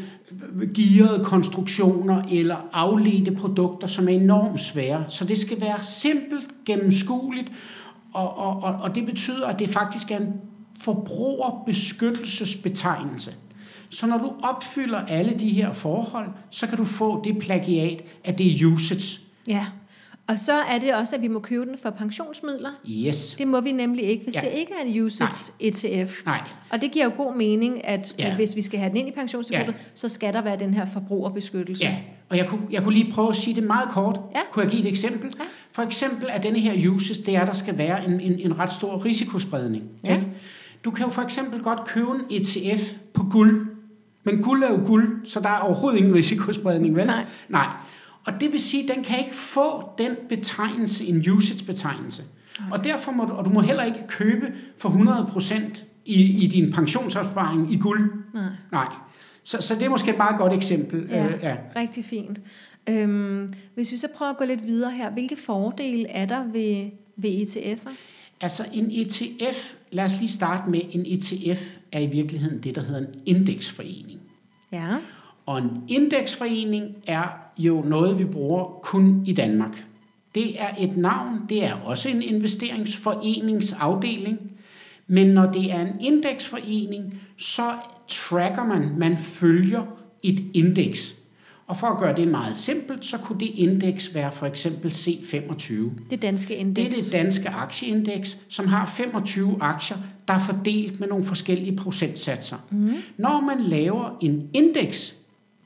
gearede 0.76 1.26
konstruktioner 1.26 2.22
eller 2.32 2.56
afledte 2.74 3.32
produkter, 3.32 3.88
som 3.88 4.10
er 4.10 4.14
enormt 4.14 4.60
svære. 4.60 5.06
Så 5.08 5.26
det 5.26 5.38
skal 5.38 5.62
være 5.62 5.84
simpelt, 5.84 6.48
gennemskueligt, 6.66 7.52
og, 8.14 8.38
og, 8.38 8.64
og, 8.64 8.76
og 8.82 8.96
det 8.96 9.06
betyder, 9.06 9.48
at 9.48 9.60
det 9.60 9.70
faktisk 9.70 10.12
er 10.12 10.18
en 10.18 10.34
forbrugerbeskyttelsesbetegnelse. 10.80 13.34
Så 13.90 14.08
når 14.08 14.18
du 14.18 14.34
opfylder 14.44 15.00
alle 15.00 15.40
de 15.40 15.50
her 15.50 15.74
forhold, 15.74 16.28
så 16.50 16.68
kan 16.68 16.78
du 16.78 16.86
få 16.86 17.24
det 17.24 17.40
plagiat, 17.40 18.02
at 18.24 18.38
det 18.38 18.48
er 18.48 18.66
usage. 18.66 19.20
Ja. 19.48 19.66
Og 20.28 20.40
så 20.40 20.54
er 20.54 20.80
det 20.80 20.94
også, 20.96 21.16
at 21.16 21.22
vi 21.22 21.28
må 21.28 21.40
købe 21.40 21.66
den 21.66 21.78
for 21.78 21.90
pensionsmidler. 21.90 22.70
Yes. 23.08 23.36
Det 23.38 23.48
må 23.48 23.62
vi 23.62 23.72
nemlig 23.72 24.04
ikke, 24.04 24.24
hvis 24.24 24.36
Ja. 24.36 24.40
det 24.40 24.50
ikke 24.54 24.72
er 24.82 24.86
en 24.86 25.02
usage 25.06 25.52
ETF. 25.60 26.22
Nej. 26.26 26.42
Og 26.70 26.82
det 26.82 26.92
giver 26.92 27.06
jo 27.06 27.12
god 27.18 27.36
mening, 27.36 27.88
at, 27.88 28.16
Ja. 28.20 28.28
at 28.30 28.36
hvis 28.36 28.56
vi 28.56 28.62
skal 28.62 28.80
have 28.80 28.90
den 28.90 28.98
ind 28.98 29.08
i 29.08 29.12
pensionstilbuddet, 29.12 29.74
Ja. 29.80 29.86
så 29.96 30.10
skal 30.10 30.34
der 30.34 30.42
være 30.42 30.60
den 30.60 30.74
her 30.74 30.86
forbrugerbeskyttelse. 30.86 31.86
Ja, 31.86 31.96
og 32.30 32.38
jeg 32.38 32.48
kunne, 32.48 32.62
jeg 32.72 32.84
kunne 32.84 32.94
lige 32.94 33.12
prøve 33.12 33.30
at 33.30 33.36
sige 33.36 33.56
det 33.56 33.64
meget 33.64 33.90
kort. 33.90 34.20
Ja. 34.36 34.40
Kunne 34.52 34.64
jeg 34.64 34.72
give 34.72 34.82
et 34.82 34.88
eksempel? 34.90 35.32
Ja. 35.40 35.44
For 35.72 35.82
eksempel 35.82 36.28
er 36.32 36.38
denne 36.42 36.60
her 36.60 36.90
uses, 36.92 37.20
det 37.20 37.36
er, 37.36 37.42
at 37.42 37.48
der 37.48 37.54
skal 37.54 37.78
være 37.78 38.06
en, 38.08 38.20
en, 38.20 38.40
en 38.40 38.60
ret 38.60 38.74
stor 38.74 39.06
risikospredning. 39.06 39.84
Ja. 40.04 40.16
Ikke? 40.16 40.28
Du 40.86 40.92
kan 40.92 41.06
jo 41.06 41.12
for 41.12 41.22
eksempel 41.22 41.62
godt 41.64 41.86
købe 41.86 42.08
en 42.12 42.22
ETF 42.42 42.92
på 43.14 43.24
guld, 43.32 43.68
men 44.24 44.42
guld 44.42 44.64
er 44.64 44.70
jo 44.70 44.80
guld, 44.86 45.26
så 45.26 45.40
der 45.40 45.50
er 45.50 45.60
overhovedet 45.60 45.98
ingen 46.00 46.16
risikospredning, 46.16 46.96
vel? 46.96 47.06
Nej. 47.06 47.26
Nej. 47.50 47.68
Og 48.26 48.34
det 48.40 48.52
vil 48.52 48.60
sige, 48.60 48.84
at 48.90 48.96
den 48.96 49.04
kan 49.04 49.20
ikke 49.20 49.36
få 49.36 49.90
den 49.98 50.12
betegnelse, 50.30 51.06
en 51.06 51.30
usage-betegnelse. 51.32 52.24
Og 52.72 52.84
derfor 52.84 53.12
må 53.12 53.26
du, 53.26 53.34
og 53.34 53.46
du 53.46 53.50
må 53.50 53.62
heller 53.62 53.84
ikke 53.84 54.08
købe 54.08 54.54
for 54.78 54.90
100% 54.90 55.84
i, 56.06 56.44
i 56.44 56.48
din 56.48 56.72
pensionsopsparing 56.72 57.74
i 57.74 57.78
guld. 57.78 58.12
Nej. 58.34 58.44
Nej. 58.72 58.88
Så, 59.44 59.58
så 59.62 59.76
det 59.76 59.84
er 59.84 59.90
måske 59.90 60.12
et 60.12 60.18
meget 60.18 60.38
godt 60.38 60.54
eksempel. 60.54 61.06
Ja, 61.10 61.26
Øh, 61.28 61.40
ja. 61.42 61.56
rigtig 61.76 62.06
fint. 62.06 62.40
Øhm, 62.90 63.50
hvis 63.76 63.92
vi 63.92 63.98
så 63.98 64.08
prøver 64.16 64.32
at 64.32 64.38
gå 64.38 64.46
lidt 64.46 64.66
videre 64.68 64.92
her, 64.92 65.10
hvilke 65.12 65.36
fordele 65.38 66.08
er 66.10 66.26
der 66.26 66.44
ved, 66.44 66.90
ved 67.16 67.30
ETF'er? 67.48 67.90
Altså 68.42 68.66
en 68.74 68.92
ETF, 68.92 69.74
lad 69.92 70.06
os 70.06 70.20
lige 70.20 70.30
starte 70.30 70.70
med, 70.70 70.82
en 70.92 71.06
ETF 71.06 71.62
er 71.92 72.00
i 72.00 72.08
virkeligheden 72.08 72.64
det, 72.64 72.76
der 72.76 72.82
hedder 72.84 73.00
en 73.00 73.08
indeksforening. 73.26 74.20
Ja, 74.72 74.88
Og 75.46 75.58
en 75.58 75.70
indeksforening 75.88 76.96
er 77.08 77.24
jo 77.58 77.82
noget, 77.82 78.20
vi 78.20 78.26
bruger 78.26 78.64
kun 78.84 79.24
i 79.28 79.34
Danmark. 79.34 79.86
Det 80.36 80.62
er 80.62 80.68
et 80.80 80.98
navn, 80.98 81.40
det 81.50 81.66
er 81.66 81.74
også 81.74 82.10
en 82.10 82.22
investeringsforeningsafdeling, 82.22 84.40
men 85.08 85.28
når 85.28 85.52
det 85.52 85.72
er 85.72 85.82
en 85.82 85.94
indeksforening, 86.02 87.22
så 87.38 87.72
tracker 88.08 88.66
man, 88.66 88.90
man 88.98 89.18
følger 89.18 89.84
et 90.24 90.44
indeks. 90.54 91.16
Og 91.68 91.78
for 91.78 91.88
at 91.88 91.98
gøre 91.98 92.16
det 92.16 92.28
meget 92.28 92.56
simpelt, 92.56 93.06
så 93.06 93.18
kunne 93.18 93.40
det 93.40 93.50
indeks 93.56 94.16
være 94.16 94.32
for 94.32 94.46
eksempel 94.46 94.92
C25. 94.92 95.74
det 96.10 96.22
danske 96.22 96.50
Det 96.50 96.56
er 96.56 96.60
indeks. 96.60 96.98
det 96.98 97.12
danske 97.14 97.50
aktieindeks, 97.50 98.38
som 98.50 98.68
har 98.68 98.86
25 98.86 99.58
aktier, 99.62 99.98
der 100.28 100.34
er 100.34 100.40
fordelt 100.40 101.00
med 101.00 101.08
nogle 101.08 101.24
forskellige 101.24 101.76
procentsatser. 101.76 102.58
Mm. 102.72 102.94
Når 103.18 103.42
man 103.42 103.62
laver 103.64 104.18
en 104.22 104.50
indeks 104.54 105.16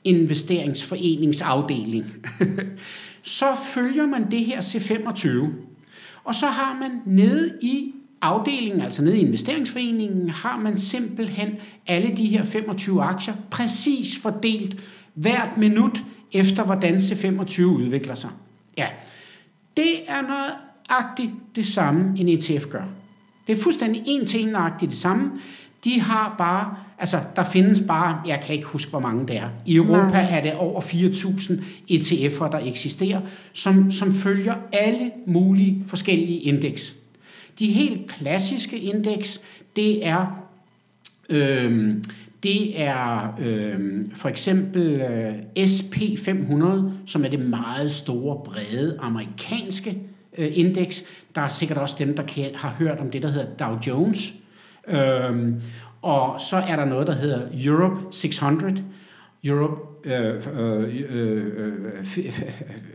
investeringsforeningsafdeling, 0.08 2.04
så 3.22 3.46
følger 3.74 4.06
man 4.06 4.30
det 4.30 4.44
her 4.44 4.60
C25. 4.60 5.28
Og 6.24 6.34
så 6.34 6.46
har 6.46 6.78
man 6.80 6.90
nede 7.04 7.58
i 7.62 7.92
afdelingen, 8.22 8.80
altså 8.80 9.04
nede 9.04 9.18
i 9.18 9.20
investeringsforeningen, 9.20 10.30
har 10.30 10.58
man 10.58 10.78
simpelthen 10.78 11.56
alle 11.86 12.16
de 12.16 12.26
her 12.26 12.44
25 12.44 13.02
aktier 13.02 13.34
præcis 13.50 14.18
fordelt 14.18 14.76
hvert 15.14 15.56
minut 15.56 16.04
efter, 16.32 16.64
hvordan 16.64 16.96
C25 16.96 17.62
udvikler 17.62 18.14
sig. 18.14 18.30
Ja. 18.76 18.86
Det 19.76 19.94
er 20.06 20.22
nøjagtigt 20.22 21.30
det 21.56 21.66
samme, 21.66 22.20
en 22.20 22.28
ETF 22.28 22.66
gør. 22.66 22.84
Det 23.46 23.58
er 23.58 23.62
fuldstændig 23.62 24.02
en 24.06 24.26
til 24.26 24.42
en 24.42 24.48
nøjagtigt 24.48 24.90
det 24.90 24.98
samme. 24.98 25.30
De 25.84 26.00
har 26.00 26.34
bare, 26.38 26.76
altså 26.98 27.20
der 27.36 27.44
findes 27.44 27.80
bare, 27.88 28.20
jeg 28.26 28.40
kan 28.46 28.54
ikke 28.54 28.66
huske, 28.66 28.90
hvor 28.90 29.00
mange 29.00 29.28
det 29.28 29.36
er. 29.36 29.48
I 29.66 29.76
Europa 29.76 29.96
Mange. 29.96 30.18
er 30.18 30.42
det 30.42 30.54
over 30.54 30.80
4.000 30.80 31.52
ETF'er, 31.90 32.50
der 32.50 32.60
eksisterer, 32.64 33.20
som, 33.52 33.90
som 33.90 34.14
følger 34.14 34.54
alle 34.72 35.10
mulige 35.26 35.84
forskellige 35.86 36.40
indeks. 36.40 36.94
De 37.58 37.66
helt 37.66 38.06
klassiske 38.06 38.78
indeks, 38.78 39.40
det 39.76 40.06
er 40.06 40.48
Øhm, 41.30 42.04
det 42.42 42.82
er 42.82 43.34
øhm, 43.40 44.10
for 44.10 44.28
eksempel 44.28 45.00
øh, 45.00 45.34
SP500, 45.58 46.90
som 47.06 47.24
er 47.24 47.28
det 47.28 47.40
meget 47.40 47.90
store, 47.90 48.36
brede 48.44 48.96
amerikanske 49.00 49.98
øh, 50.38 50.48
indeks. 50.52 51.04
Der 51.34 51.40
er 51.40 51.48
sikkert 51.48 51.78
også 51.78 51.96
dem, 51.98 52.16
der 52.16 52.22
kan, 52.22 52.50
har 52.54 52.74
hørt 52.78 52.98
om 52.98 53.10
det, 53.10 53.22
der 53.22 53.28
hedder 53.28 53.66
Dow 53.66 53.78
Jones. 53.86 54.32
Øhm, 54.88 55.54
og 56.02 56.40
så 56.40 56.56
er 56.56 56.76
der 56.76 56.84
noget, 56.84 57.06
der 57.06 57.14
hedder 57.14 57.48
Europe 57.64 58.00
600. 58.10 58.84
Europe 59.44 59.88
øh, 60.04 60.42
øh, 60.60 61.00
øh, 61.10 61.46
øh, 61.56 62.32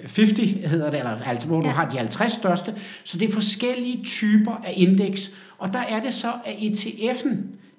50 0.01 0.39
hedder 0.65 0.91
det, 0.91 0.99
eller, 0.99 1.21
altså 1.25 1.47
hvor 1.47 1.61
du 1.61 1.67
har 1.67 1.89
de 1.89 1.97
50 1.97 2.31
største. 2.31 2.75
Så 3.03 3.17
det 3.17 3.29
er 3.29 3.33
forskellige 3.33 4.03
typer 4.03 4.51
af 4.51 4.73
indeks. 4.75 5.31
Og 5.57 5.73
der 5.73 5.79
er 5.79 6.03
det 6.03 6.13
så, 6.13 6.31
at 6.45 6.53
ETF'en, 6.53 7.35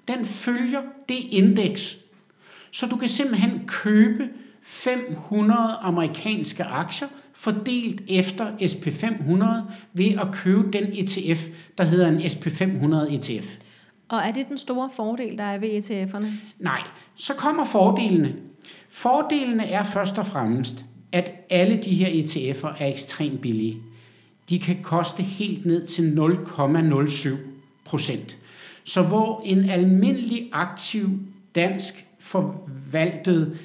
den 0.07 0.25
følger 0.25 0.81
det 1.09 1.17
indeks. 1.29 1.97
Så 2.71 2.87
du 2.87 2.95
kan 2.95 3.09
simpelthen 3.09 3.61
købe 3.67 4.29
500 4.63 5.59
amerikanske 5.81 6.63
aktier, 6.63 7.07
fordelt 7.33 8.01
efter 8.07 8.51
SP500, 8.61 9.45
ved 9.93 10.11
at 10.21 10.27
købe 10.31 10.71
den 10.71 10.83
ETF, 10.93 11.47
der 11.77 11.83
hedder 11.83 12.07
en 12.07 12.19
SP500 12.19 13.13
ETF. 13.13 13.57
Og 14.09 14.17
er 14.17 14.31
det 14.31 14.49
den 14.49 14.57
store 14.57 14.89
fordel, 14.95 15.37
der 15.37 15.43
er 15.43 15.57
ved 15.57 15.69
ETF'erne? 15.69 16.27
Nej, 16.59 16.81
så 17.15 17.33
kommer 17.33 17.65
fordelene. 17.65 18.35
Fordelene 18.89 19.65
er 19.65 19.83
først 19.83 20.17
og 20.17 20.27
fremmest, 20.27 20.85
at 21.11 21.31
alle 21.49 21.77
de 21.77 21.95
her 21.95 22.23
ETF'er 22.23 22.83
er 22.83 22.87
ekstremt 22.87 23.41
billige. 23.41 23.77
De 24.49 24.59
kan 24.59 24.77
koste 24.83 25.23
helt 25.23 25.65
ned 25.65 25.87
til 25.87 26.01
0,07 27.29 27.29
procent. 27.85 28.37
Så 28.83 29.01
hvor 29.03 29.41
en 29.45 29.69
almindelig 29.69 30.49
aktiv 30.51 31.09
dansk 31.55 32.05
forvaltet 32.19 33.57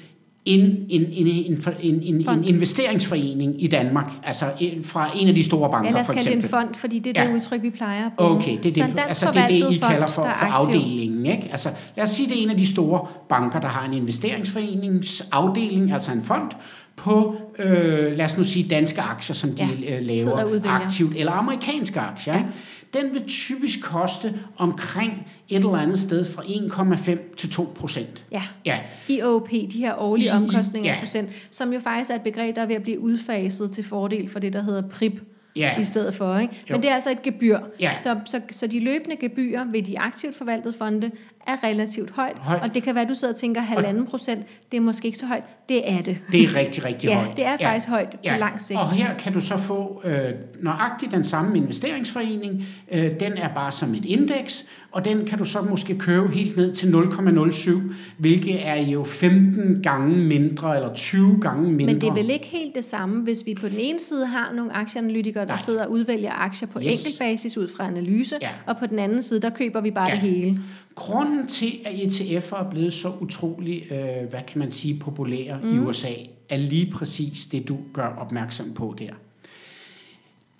en, 0.45 0.59
en, 0.89 1.01
en, 1.11 1.27
en, 1.27 1.63
en, 1.81 2.01
en, 2.03 2.29
en 2.29 2.43
investeringsforening 2.45 3.63
i 3.63 3.67
Danmark, 3.67 4.11
altså 4.23 4.45
fra 4.83 5.09
en 5.15 5.27
af 5.27 5.35
de 5.35 5.43
store 5.43 5.69
banker 5.71 5.89
Ja, 5.89 5.93
lad 5.93 6.01
os 6.01 6.05
for 6.07 6.13
kalde 6.13 6.25
det 6.29 6.33
en 6.33 6.39
eksempel. 6.39 6.59
fond, 6.67 6.75
fordi 6.75 6.99
det 6.99 7.17
er 7.17 7.23
det 7.23 7.29
Ja. 7.29 7.35
udtryk, 7.35 7.61
vi 7.61 7.69
plejer 7.69 8.05
at 8.05 8.11
bruge. 8.17 8.29
Okay, 8.31 8.57
det 8.63 8.77
er 8.77 8.87
det, 8.87 8.99
altså 8.99 9.29
det, 9.33 9.41
er 9.41 9.47
det 9.47 9.55
I 9.75 9.79
fond, 9.79 9.91
kalder 9.91 10.07
for, 10.07 10.23
for 10.23 10.45
afdelingen. 10.45 11.25
Ikke? 11.25 11.47
Altså, 11.51 11.69
lad 11.95 12.03
os 12.03 12.09
sige, 12.09 12.29
det 12.29 12.37
er 12.39 12.43
en 12.43 12.49
af 12.49 12.57
de 12.57 12.67
store 12.67 13.07
banker, 13.29 13.59
der 13.59 13.67
har 13.67 13.85
en 13.87 13.93
investeringsforeningsafdeling, 13.93 15.91
altså 15.93 16.11
en 16.11 16.23
fond, 16.23 16.51
på, 16.95 17.35
øh, 17.59 18.17
lad 18.17 18.25
os 18.25 18.37
nu 18.37 18.43
sige, 18.43 18.67
danske 18.69 19.01
aktier, 19.01 19.33
som 19.33 19.49
de 19.51 19.63
Ja, 19.83 19.89
ja, 19.91 19.97
og 19.97 20.03
laver 20.03 20.69
aktivt, 20.69 21.13
eller 21.15 21.31
amerikanske 21.31 21.99
aktier. 21.99 22.33
Ikke? 22.37 22.49
Den 22.93 23.13
vil 23.13 23.23
typisk 23.27 23.81
koste 23.83 24.33
omkring 24.57 25.27
et 25.49 25.55
eller 25.57 25.75
andet 25.75 25.99
sted 25.99 26.25
fra 26.25 26.41
1,5 26.43 27.35
til 27.35 27.49
2 27.49 27.71
procent. 27.75 28.25
Ja, 28.31 28.43
Ja, 28.65 28.79
IOP, 29.09 29.49
de 29.51 29.77
her 29.79 29.95
årlige 30.01 30.25
I- 30.25 30.29
I- 30.29 30.31
omkostninger 30.31 30.89
ja. 30.89 30.93
ja. 30.95 30.99
procent, 30.99 31.29
som 31.51 31.73
jo 31.73 31.79
faktisk 31.79 32.11
er 32.11 32.15
et 32.15 32.21
begreb, 32.21 32.55
der 32.55 32.61
er 32.61 32.65
ved 32.65 32.75
at 32.75 32.83
blive 32.83 32.99
udfaset 32.99 33.71
til 33.71 33.83
fordel 33.83 34.29
for 34.29 34.39
det, 34.39 34.53
der 34.53 34.63
hedder 34.63 34.81
PRIP 34.89 35.21
ja, 35.55 35.79
i 35.79 35.83
stedet 35.85 36.15
for. 36.15 36.37
Ikke? 36.37 36.53
Jo. 36.69 36.75
Men 36.75 36.81
det 36.81 36.89
er 36.89 36.93
altså 36.93 37.11
et 37.11 37.21
gebyr. 37.21 37.59
Ja. 37.79 37.95
Så, 37.95 38.19
så, 38.25 38.41
så 38.51 38.67
de 38.67 38.79
løbende 38.79 39.15
gebyrer 39.15 39.65
ved 39.71 39.81
de 39.83 39.99
aktivt 39.99 40.35
forvaltede 40.35 40.73
fonde 40.77 41.11
er 41.47 41.63
relativt 41.63 42.11
højt. 42.11 42.37
Højt. 42.37 42.61
Og 42.61 42.73
det 42.73 42.83
kan 42.83 42.95
være, 42.95 43.03
at 43.03 43.09
du 43.09 43.15
sidder 43.15 43.33
og 43.33 43.39
tænker, 43.39 43.61
halvanden 43.61 44.05
procent, 44.05 44.45
det 44.71 44.77
er 44.77 44.81
måske 44.81 45.05
ikke 45.05 45.17
så 45.17 45.25
højt. 45.25 45.43
Det 45.69 45.91
er 45.91 46.01
det. 46.01 46.17
det 46.31 46.43
er 46.43 46.55
rigtig, 46.55 46.85
rigtig 46.85 47.07
ja, 47.09 47.23
højt. 47.23 47.37
det 47.37 47.45
er 47.45 47.57
faktisk 47.57 47.87
højt 47.89 48.09
på 48.09 48.17
Ja, 48.23 48.37
lang 48.37 48.61
sigt. 48.61 48.79
Og 48.79 48.91
her 48.91 49.13
kan 49.17 49.33
du 49.33 49.41
så 49.41 49.57
få 49.57 50.01
øh, 50.05 50.13
nøjagtigt 50.61 51.11
den 51.11 51.23
samme 51.23 51.57
investeringsforening. 51.57 52.65
Øh, 52.91 53.01
den 53.19 53.33
er 53.37 53.53
bare 53.55 53.71
som 53.71 53.93
et 53.95 54.05
indeks, 54.05 54.65
og 54.91 55.05
den 55.05 55.25
kan 55.25 55.37
du 55.37 55.45
så 55.45 55.61
måske 55.61 55.97
købe 55.97 56.27
helt 56.33 56.57
ned 56.57 56.73
til 56.73 56.87
0,07, 56.87 57.93
hvilket 58.17 58.67
er 58.67 58.75
jo 58.75 59.03
15 59.03 59.83
gange 59.83 60.17
mindre, 60.17 60.75
eller 60.75 60.93
20 60.93 61.37
gange 61.41 61.71
mindre. 61.71 61.93
Men 61.93 62.01
det 62.01 62.09
er 62.09 62.13
vel 62.13 62.29
ikke 62.29 62.45
helt 62.47 62.75
det 62.75 62.85
samme, 62.85 63.21
hvis 63.23 63.43
vi 63.45 63.55
på 63.55 63.69
den 63.69 63.77
ene 63.79 63.99
side 63.99 64.25
har 64.25 64.53
nogle 64.55 64.75
aktieanalytikere, 64.77 65.43
der 65.43 65.47
Nej. 65.47 65.57
sidder 65.57 65.85
og 65.85 65.91
udvælger 65.91 66.31
aktier 66.33 66.67
på 66.67 66.79
yes. 66.79 67.05
enkeltbasis 67.05 67.57
ud 67.57 67.67
fra 67.77 67.87
analyse, 67.87 68.35
Ja. 68.41 68.49
og 68.65 68.77
på 68.77 68.85
den 68.85 68.99
anden 68.99 69.21
side, 69.21 69.41
der 69.41 69.49
køber 69.49 69.81
vi 69.81 69.91
bare 69.91 70.07
Ja. 70.09 70.13
det 70.15 70.21
hele. 70.21 70.59
Grunden 70.95 71.47
til, 71.47 71.79
at 71.85 71.93
ETF'er 71.93 72.55
er 72.55 72.69
blevet 72.69 72.93
så 72.93 73.13
utrolig, 73.21 73.91
øh, 73.91 74.29
hvad 74.29 74.41
kan 74.47 74.59
man 74.59 74.71
sige, 74.71 74.99
populære 74.99 75.59
mm. 75.63 75.75
i 75.75 75.79
USA, 75.79 76.13
er 76.49 76.57
lige 76.57 76.91
præcis 76.91 77.45
det, 77.45 77.67
du 77.67 77.77
gør 77.93 78.07
opmærksom 78.07 78.73
på 78.73 78.95
der. 78.99 79.11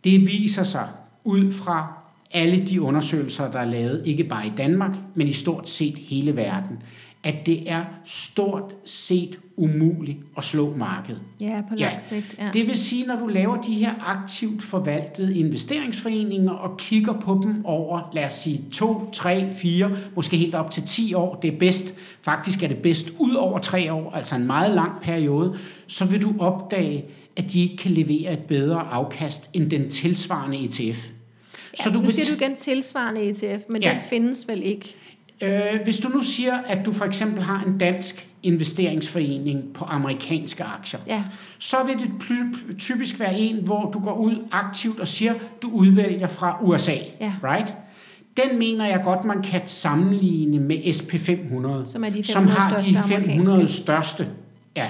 Det 0.03 0.21
viser 0.21 0.63
sig 0.63 0.89
ud 1.23 1.51
fra 1.51 1.93
alle 2.31 2.65
de 2.65 2.81
undersøgelser, 2.81 3.51
der 3.51 3.59
er 3.59 3.65
lavet, 3.65 4.01
ikke 4.05 4.23
bare 4.23 4.47
i 4.47 4.51
Danmark, 4.57 4.95
men 5.15 5.27
i 5.27 5.33
stort 5.33 5.69
set 5.69 5.97
hele 5.97 6.35
verden, 6.35 6.83
at 7.23 7.35
det 7.45 7.71
er 7.71 7.83
stort 8.05 8.75
set 8.85 9.39
umuligt 9.57 10.17
at 10.37 10.43
slå 10.43 10.75
markedet. 10.77 11.21
Ja, 11.39 11.61
på 11.69 11.75
Ja. 11.79 11.89
lang 11.89 12.01
sigt. 12.01 12.35
Ja. 12.39 12.49
Det 12.53 12.67
vil 12.67 12.77
sige, 12.77 13.05
når 13.05 13.15
du 13.19 13.27
laver 13.27 13.61
de 13.61 13.73
her 13.73 13.91
aktivt 14.05 14.63
forvaltede 14.63 15.37
investeringsforeninger 15.37 16.51
og 16.51 16.77
kigger 16.77 17.13
på 17.13 17.39
dem 17.43 17.65
over, 17.65 18.09
lad 18.13 18.25
os 18.25 18.33
sige, 18.33 18.63
to, 18.71 19.09
tre, 19.13 19.53
fire, 19.53 19.91
måske 20.15 20.37
helt 20.37 20.55
op 20.55 20.71
til 20.71 20.83
10 20.83 21.13
år, 21.13 21.35
det 21.35 21.53
er 21.53 21.57
bedst, 21.57 21.93
faktisk 22.21 22.63
er 22.63 22.67
det 22.67 22.77
bedst 22.77 23.11
ud 23.19 23.33
over 23.33 23.59
tre 23.59 23.93
år, 23.93 24.11
altså 24.11 24.35
en 24.35 24.45
meget 24.47 24.75
lang 24.75 24.91
periode, 25.01 25.57
så 25.87 26.05
vil 26.05 26.21
du 26.21 26.33
opdage, 26.39 27.05
at 27.35 27.51
de 27.53 27.61
ikke 27.61 27.77
kan 27.77 27.91
levere 27.91 28.33
et 28.33 28.39
bedre 28.39 28.79
afkast 28.79 29.49
end 29.53 29.69
den 29.71 29.89
tilsvarende 29.89 30.57
ETF. 30.65 31.07
Ja, 31.85 31.91
nu 31.91 32.01
bet- 32.01 32.13
siger 32.13 32.35
du 32.37 32.43
igen 32.43 32.55
tilsvarende 32.55 33.21
ETF, 33.29 33.63
men 33.69 33.81
Ja. 33.81 33.87
ja. 33.89 33.93
den 33.93 34.01
findes 34.09 34.47
vel 34.47 34.63
ikke? 34.63 34.95
Øh, 35.43 35.79
hvis 35.83 35.97
du 35.97 36.09
nu 36.09 36.23
siger, 36.23 36.57
at 36.57 36.85
du 36.85 36.93
for 36.93 37.05
eksempel 37.05 37.43
har 37.43 37.63
en 37.67 37.77
dansk 37.77 38.27
investeringsforening 38.43 39.73
på 39.73 39.85
amerikanske 39.85 40.63
aktier, 40.63 40.99
Ja, 41.07 41.23
så 41.59 41.77
vil 41.85 41.95
det 41.99 42.09
typisk 42.79 43.19
være 43.19 43.39
en, 43.39 43.55
hvor 43.63 43.91
du 43.91 43.99
går 43.99 44.13
ud 44.13 44.35
aktivt 44.51 44.99
og 44.99 45.07
siger, 45.07 45.33
du 45.61 45.69
udvælger 45.69 46.27
fra 46.27 46.57
USA. 46.61 46.95
Ja. 47.19 47.33
Right? 47.43 47.75
Den 48.37 48.59
mener 48.59 48.85
jeg 48.85 49.01
godt, 49.03 49.25
man 49.25 49.41
kan 49.41 49.61
sammenligne 49.65 50.59
med 50.59 50.75
SP500, 50.77 51.91
som 51.91 52.03
er 52.03 52.09
de 52.09 52.23
500 52.23 52.25
som 52.25 52.47
har 52.47 52.77
de 52.77 52.93
500 52.93 53.51
amerikanske. 53.51 53.77
største. 53.77 54.27
Ja. 54.77 54.89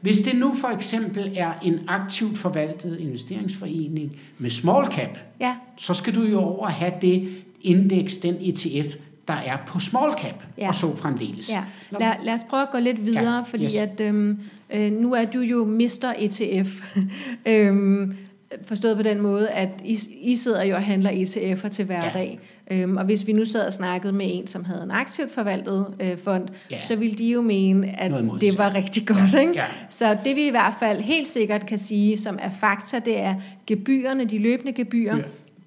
Hvis 0.00 0.20
det 0.20 0.38
nu 0.38 0.54
for 0.60 0.68
eksempel 0.68 1.32
er 1.36 1.52
en 1.62 1.78
aktivt 1.88 2.38
forvaltet 2.38 2.96
investeringsforening 3.00 4.16
med 4.38 4.50
small 4.50 4.86
cap, 4.86 5.18
Ja, 5.40 5.54
så 5.76 5.94
skal 5.94 6.14
du 6.14 6.22
jo 6.22 6.40
over 6.40 6.66
have 6.66 6.92
det 7.00 7.28
indeks, 7.60 8.16
den 8.18 8.36
ETF, 8.40 8.94
der 9.28 9.34
er 9.34 9.56
på 9.66 9.80
small 9.80 10.12
cap, 10.12 10.42
Ja. 10.58 10.68
og 10.68 10.74
så 10.74 10.96
fremdeles. 10.96 11.50
ja. 11.50 11.62
Lad, 12.00 12.12
lad 12.22 12.34
os 12.34 12.44
prøve 12.50 12.62
at 12.62 12.70
gå 12.70 12.78
lidt 12.78 13.06
videre, 13.06 13.34
Ja, 13.36 13.42
fordi 13.42 13.64
yes. 13.64 13.76
at 13.76 14.00
øhm, 14.00 14.38
øh, 14.74 14.92
nu 14.92 15.14
er 15.14 15.24
du 15.24 15.40
jo 15.40 15.64
Mr. 15.64 16.12
ETF. 16.18 16.96
øhm, 17.46 18.16
forstået 18.62 18.96
på 18.96 19.02
den 19.02 19.20
måde, 19.20 19.48
at 19.50 19.68
I, 19.84 19.98
I 20.20 20.36
sidder 20.36 20.64
jo 20.64 20.74
og 20.74 20.82
handler 20.82 21.10
ETF'er 21.10 21.68
til 21.68 21.84
hverdag. 21.84 22.38
Ja. 22.70 22.76
Øhm, 22.76 22.96
og 22.96 23.04
hvis 23.04 23.26
vi 23.26 23.32
nu 23.32 23.44
sad 23.44 23.66
og 23.66 23.72
snakkede 23.72 24.12
med 24.12 24.26
en, 24.30 24.46
som 24.46 24.64
havde 24.64 24.82
en 24.82 24.90
aktivt 24.90 25.30
forvaltet 25.34 25.86
øh, 26.00 26.18
fond, 26.18 26.48
Ja. 26.70 26.80
så 26.80 26.96
ville 26.96 27.16
de 27.16 27.24
jo 27.32 27.40
mene, 27.42 28.00
at 28.00 28.12
det 28.40 28.58
var 28.58 28.74
rigtig 28.74 29.06
godt. 29.06 29.34
Ikke? 29.40 29.52
Ja. 29.54 29.64
Så 29.90 30.16
det 30.24 30.36
vi 30.36 30.46
i 30.46 30.50
hvert 30.50 30.74
fald 30.80 31.00
helt 31.00 31.28
sikkert 31.28 31.66
kan 31.66 31.78
sige, 31.78 32.18
som 32.18 32.38
er 32.42 32.50
fakta, 32.50 32.98
det 32.98 33.20
er 33.20 33.34
gebyrerne, 33.66 34.24
de 34.24 34.38
løbende 34.38 34.72
gebyrer, 34.72 35.16
Ja. 35.16 35.22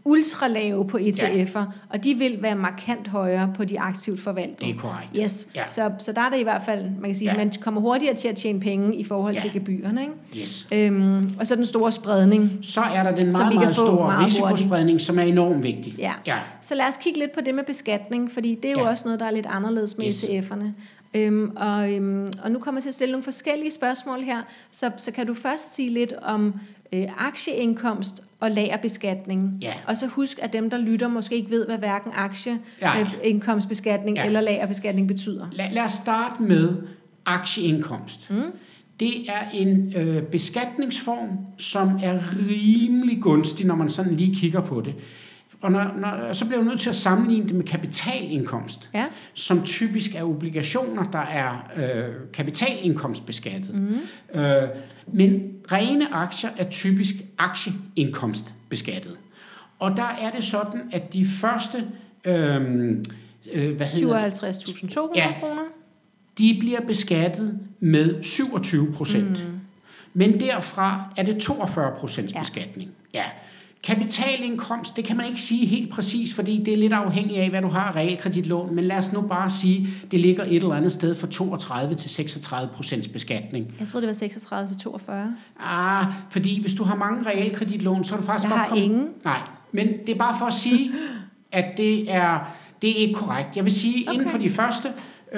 Ja. 0.05 0.09
ultra 0.11 0.47
lave 0.47 0.87
på 0.87 0.97
ETF'er, 0.97 1.59
ja. 1.59 1.65
og 1.89 2.03
de 2.03 2.13
vil 2.15 2.37
være 2.41 2.55
markant 2.55 3.07
højere 3.07 3.51
på 3.55 3.63
de 3.65 3.79
aktivt 3.79 4.19
forvaltede. 4.19 4.55
Det 4.67 4.75
er 4.75 4.79
korrekt. 4.79 5.09
Yes, 5.23 5.47
Ja. 5.55 5.65
så, 5.65 5.91
så 5.99 6.11
der 6.11 6.21
er 6.21 6.29
det 6.29 6.39
i 6.39 6.43
hvert 6.43 6.61
fald, 6.65 6.83
man 6.83 7.03
kan 7.09 7.15
sige, 7.15 7.31
Ja. 7.31 7.37
man 7.37 7.51
kommer 7.61 7.81
hurtigere 7.81 8.15
til 8.15 8.27
at 8.27 8.35
tjene 8.35 8.59
penge 8.59 8.95
i 8.95 9.03
forhold 9.03 9.33
Ja. 9.33 9.39
til 9.39 9.51
gebyrerne. 9.53 10.01
Ikke? 10.01 10.41
Yes. 10.41 10.67
Øhm, 10.71 11.31
og 11.39 11.47
så 11.47 11.55
den 11.55 11.65
store 11.65 11.91
spredning. 11.91 12.51
Så 12.61 12.81
er 12.81 13.03
der 13.03 13.15
den 13.15 13.31
meget, 13.37 13.55
meget 13.55 13.75
store 13.75 13.95
meget 14.07 14.25
risikospredning, 14.25 15.01
som 15.01 15.19
er 15.19 15.23
enormt 15.23 15.63
vigtig. 15.63 15.95
Ja. 15.99 16.11
ja. 16.27 16.35
Så 16.61 16.75
lad 16.75 16.85
os 16.85 16.97
kigge 17.01 17.19
lidt 17.19 17.31
på 17.31 17.39
det 17.45 17.55
med 17.55 17.63
beskatning, 17.63 18.31
fordi 18.31 18.55
det 18.55 18.65
er 18.65 18.71
jo 18.73 18.79
Ja. 18.79 18.89
også 18.89 19.03
noget, 19.05 19.19
der 19.19 19.25
er 19.25 19.31
lidt 19.31 19.45
anderledes 19.49 19.97
med 19.97 20.05
Yes. 20.07 20.23
ETF'erne. 20.23 20.65
Øhm, 21.15 21.51
og, 21.55 21.93
øhm, 21.93 22.27
og 22.43 22.51
nu 22.51 22.59
kommer 22.59 22.79
jeg 22.79 22.83
til 22.83 22.89
at 22.89 22.93
stille 22.95 23.11
nogle 23.11 23.23
forskellige 23.23 23.71
spørgsmål 23.71 24.21
her, 24.21 24.41
så, 24.71 24.91
så 24.97 25.11
kan 25.11 25.27
du 25.27 25.33
først 25.33 25.75
sige 25.75 25.89
lidt 25.89 26.13
om 26.21 26.53
øh, 26.93 27.05
aktieindkomst 27.17 28.23
og 28.39 28.51
lagerbeskatning. 28.51 29.57
Ja. 29.61 29.73
Og 29.87 29.97
så 29.97 30.07
husk, 30.07 30.39
at 30.41 30.53
dem, 30.53 30.69
der 30.69 30.77
lytter, 30.77 31.07
måske 31.07 31.35
ikke 31.35 31.49
ved, 31.49 31.65
hvad 31.65 31.77
hverken 31.77 32.11
aktieindkomstbeskatning 32.15 34.17
Ja. 34.17 34.25
eller 34.25 34.41
lagerbeskatning 34.41 35.07
betyder. 35.07 35.47
Lad, 35.51 35.65
lad 35.71 35.83
os 35.83 35.91
starte 35.91 36.43
med 36.43 36.69
aktieindkomst. 37.25 38.29
Mm. 38.29 38.41
det 38.99 39.29
er 39.29 39.49
en 39.53 39.93
øh, 39.97 40.23
beskatningsform, 40.23 41.29
som 41.57 41.89
er 42.03 42.19
rimelig 42.49 43.21
gunstig, 43.21 43.65
når 43.65 43.75
man 43.75 43.89
sådan 43.89 44.15
lige 44.15 44.35
kigger 44.35 44.61
på 44.61 44.81
det. 44.81 44.93
Og 45.65 45.71
når, 45.71 45.93
når, 45.97 46.33
så 46.33 46.45
bliver 46.45 46.59
jeg 46.59 46.65
nødt 46.67 46.79
til 46.79 46.89
at 46.89 46.95
sammenligne 46.95 47.47
det 47.47 47.55
med 47.55 47.63
kapitalindkomst, 47.65 48.89
Ja. 48.93 49.05
som 49.33 49.63
typisk 49.63 50.15
er 50.15 50.23
obligationer, 50.23 51.03
der 51.11 51.19
er 51.19 51.71
øh, 51.77 52.13
kapitalindkomstbeskattet. 52.33 53.73
Mm. 53.75 54.39
Øh, 54.41 54.63
men 55.07 55.53
rene 55.71 56.13
aktier 56.13 56.49
er 56.57 56.69
typisk 56.69 57.15
aktieindkomstbeskattet. 57.37 59.17
Og 59.79 59.91
der 59.97 60.17
er 60.21 60.31
det 60.31 60.43
sådan, 60.43 60.81
at 60.91 61.13
de 61.13 61.27
første 61.27 61.77
øh, 62.25 62.35
øh, 63.53 63.75
hvad 63.75 63.85
hedder 63.87 64.23
det? 64.29 64.33
57.200 64.33 65.11
Ja. 65.15 65.33
kroner. 65.39 65.61
de 66.37 66.57
bliver 66.59 66.81
beskattet 66.81 67.59
med 67.79 68.23
27 68.23 68.93
procent. 68.93 69.47
Mm. 69.47 69.59
Men 70.13 70.39
derfra 70.39 71.13
er 71.17 71.23
det 71.23 71.37
42 71.37 71.91
procents 71.99 72.33
Ja. 72.33 72.39
beskatning. 72.39 72.89
Ja. 73.13 73.23
Kapitalindkomst, 73.85 74.95
det 74.95 75.05
kan 75.05 75.17
man 75.17 75.25
ikke 75.25 75.41
sige 75.41 75.65
helt 75.65 75.89
præcis, 75.89 76.33
fordi 76.33 76.63
det 76.63 76.73
er 76.73 76.77
lidt 76.77 76.93
afhængigt 76.93 77.39
af, 77.39 77.49
hvad 77.49 77.61
du 77.61 77.67
har 77.67 77.79
af 77.81 77.95
realkreditlån. 77.95 78.75
Men 78.75 78.83
lad 78.83 78.97
os 78.97 79.13
nu 79.13 79.21
bare 79.21 79.49
sige, 79.49 79.87
det 80.11 80.19
ligger 80.19 80.43
et 80.43 80.55
eller 80.55 80.73
andet 80.73 80.93
sted 80.93 81.15
fra 81.15 81.27
32 81.27 81.95
til 81.95 82.09
36 82.09 82.69
procents 82.75 83.07
beskatning. 83.07 83.73
Jeg 83.79 83.87
troede, 83.87 84.01
det 84.01 84.07
var 84.07 84.13
36 84.13 84.67
til 84.67 84.77
42. 84.77 85.35
Ah, 85.59 86.05
fordi 86.29 86.61
hvis 86.61 86.73
du 86.73 86.83
har 86.83 86.95
mange 86.95 87.29
realkreditlån, 87.29 88.03
så 88.03 88.15
er 88.15 88.19
du 88.19 88.25
faktisk 88.25 88.43
Jeg 88.43 88.49
godt 88.51 88.59
har 88.61 88.67
kommet- 88.67 88.83
ingen. 88.83 89.07
Nej, 89.23 89.39
men 89.71 89.87
det 89.87 90.09
er 90.09 90.17
bare 90.19 90.35
for 90.39 90.45
at 90.45 90.53
sige, 90.53 90.91
at 91.51 91.65
det 91.77 92.11
er, 92.13 92.39
det 92.81 92.89
er 92.89 92.95
ikke 92.95 93.13
korrekt. 93.13 93.55
Jeg 93.55 93.63
vil 93.65 93.73
sige, 93.73 94.07
okay. 94.09 94.13
inden 94.19 94.29
for 94.31 94.37
de 94.37 94.49
første, 94.49 94.87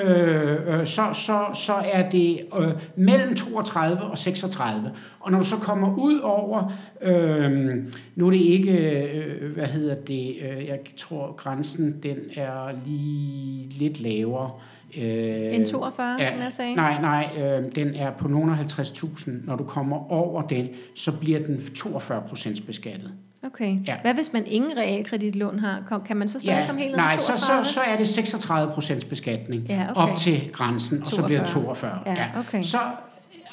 øh, 0.04 0.80
øh, 0.80 0.86
så, 0.88 1.04
så, 1.14 1.46
så 1.54 1.74
er 1.74 2.10
det 2.10 2.40
øh, 2.60 2.72
mellem 2.96 3.36
32 3.36 4.02
og 4.04 4.18
36. 4.18 4.92
Og 5.20 5.32
når 5.32 5.40
du 5.40 5.46
så 5.46 5.56
kommer 5.56 5.98
ud 5.98 6.20
over, 6.20 6.74
øh, 7.02 7.78
nu 8.16 8.28
er 8.28 8.32
det 8.32 8.40
ikke, 8.40 8.72
øh, 8.72 9.54
hvad 9.54 9.66
hedder 9.66 9.96
det, 9.96 10.36
øh, 10.42 10.66
jeg 10.66 10.80
tror 10.98 11.34
grænsen, 11.38 11.96
den 12.04 12.18
er 12.36 12.72
lige 12.86 13.70
lidt 13.70 14.02
lavere. 14.02 14.52
Øh, 14.98 15.56
En 15.56 15.66
42, 15.66 16.26
som 16.26 16.40
jeg 16.40 16.54
sagde. 16.54 16.76
Nej, 16.76 17.02
nej, 17.02 17.30
øh, 17.38 17.76
den 17.76 17.96
er 17.96 18.12
på 18.12 18.28
nogle 18.28 18.52
af 18.52 18.58
50.000. 18.58 19.32
Når 19.46 19.56
du 19.56 19.64
kommer 19.64 20.12
over 20.12 20.42
den, 20.42 20.68
så 20.96 21.20
bliver 21.20 21.40
den 21.40 21.62
42 21.76 22.22
procents 22.30 22.62
beskattet. 22.62 23.12
Okay. 23.44 23.76
Ja. 23.88 23.96
Hvad 24.02 24.14
hvis 24.14 24.34
man 24.34 24.44
ingen 24.48 24.78
realkreditlån 24.78 25.60
har? 25.60 26.02
Kan 26.06 26.18
man 26.18 26.28
så 26.28 26.40
stadig 26.40 26.64
komme 26.68 26.82
helt 26.82 26.96
nej, 26.96 27.18
så, 27.18 27.28
32? 27.28 27.66
så, 27.66 27.74
så 27.74 27.80
er 27.82 27.98
det 27.98 28.08
36 28.08 28.74
procents 28.74 29.06
beskatning 29.06 29.66
Ja, 29.70 29.88
okay. 29.92 30.02
op 30.12 30.18
til 30.18 30.50
grænsen, 30.54 31.02
og 31.04 31.08
så 31.12 31.24
bliver 31.26 31.40
det 31.40 31.50
42. 31.50 31.92
42. 32.06 32.16
Ja, 32.16 32.40
okay. 32.40 32.64
Så 32.64 32.78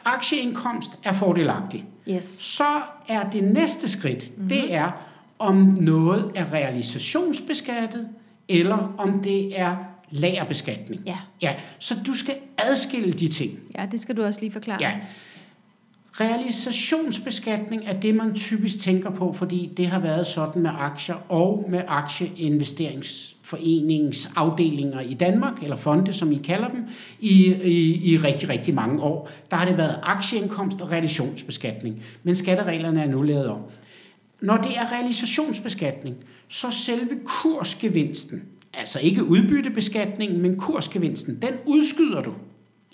aktieindkomst 0.05 0.91
er 1.05 1.13
fordelagtig. 1.13 1.85
Yes. 2.09 2.25
Så 2.25 2.65
er 3.09 3.31
det 3.31 3.45
næste 3.45 3.89
skridt, 3.89 4.19
Mhm. 4.25 4.33
mm-hmm. 4.37 4.49
det 4.49 4.75
er, 4.75 4.91
om 5.39 5.57
noget 5.81 6.31
er 6.35 6.45
realisationsbeskattet, 6.53 8.09
eller 8.49 8.95
om 8.99 9.23
det 9.23 9.61
er 9.61 9.77
lagerbeskatning. 10.11 11.03
Ja. 11.07 11.17
ja. 11.43 11.55
Så 11.79 11.95
du 12.07 12.15
skal 12.15 12.35
adskille 12.59 13.13
de 13.13 13.29
ting. 13.29 13.59
Ja, 13.79 13.87
det 13.93 14.01
skal 14.01 14.17
du 14.17 14.25
også 14.25 14.41
lige 14.41 14.53
forklare. 14.53 14.79
Ja. 14.81 14.93
Realisationsbeskatning 16.21 17.83
er 17.87 18.01
det, 18.01 18.15
man 18.15 18.35
typisk 18.35 18.79
tænker 18.79 19.11
på, 19.11 19.33
fordi 19.33 19.71
det 19.77 19.87
har 19.87 20.01
været 20.01 20.27
sådan 20.27 20.63
med 20.63 20.71
aktier 20.79 21.15
og 21.29 21.67
med 21.69 21.83
aktieinvesteringsforeningens 21.89 24.31
afdelinger 24.37 25.01
i 25.01 25.15
Danmark, 25.15 25.63
eller 25.63 25.77
fonde, 25.77 26.13
som 26.13 26.33
I 26.33 26.41
kalder 26.45 26.69
dem, 26.69 26.85
i, 27.21 27.55
i, 27.65 28.13
i 28.13 28.19
rigtig, 28.19 28.49
rigtig 28.49 28.75
mange 28.75 29.03
år. 29.03 29.31
Der 29.51 29.57
har 29.57 29.67
det 29.67 29.79
været 29.79 30.01
aktieindkomst 30.03 30.81
og 30.81 30.91
realisationsbeskatning, 30.91 32.03
men 32.23 32.35
skattereglerne 32.35 33.03
er 33.03 33.09
nu 33.09 33.23
lavet 33.23 33.47
om. 33.47 33.61
Når 34.41 34.57
det 34.57 34.77
er 34.77 34.93
realisationsbeskatning, 34.93 36.17
så 36.49 36.71
selve 36.71 37.21
kursgevinsten, 37.25 38.43
altså 38.75 39.01
ikke 39.01 39.25
udbyttebeskatningen, 39.25 40.43
men 40.43 40.57
kursgevinsten, 40.57 41.39
den 41.43 41.55
udskyder 41.67 42.23
du. 42.23 42.33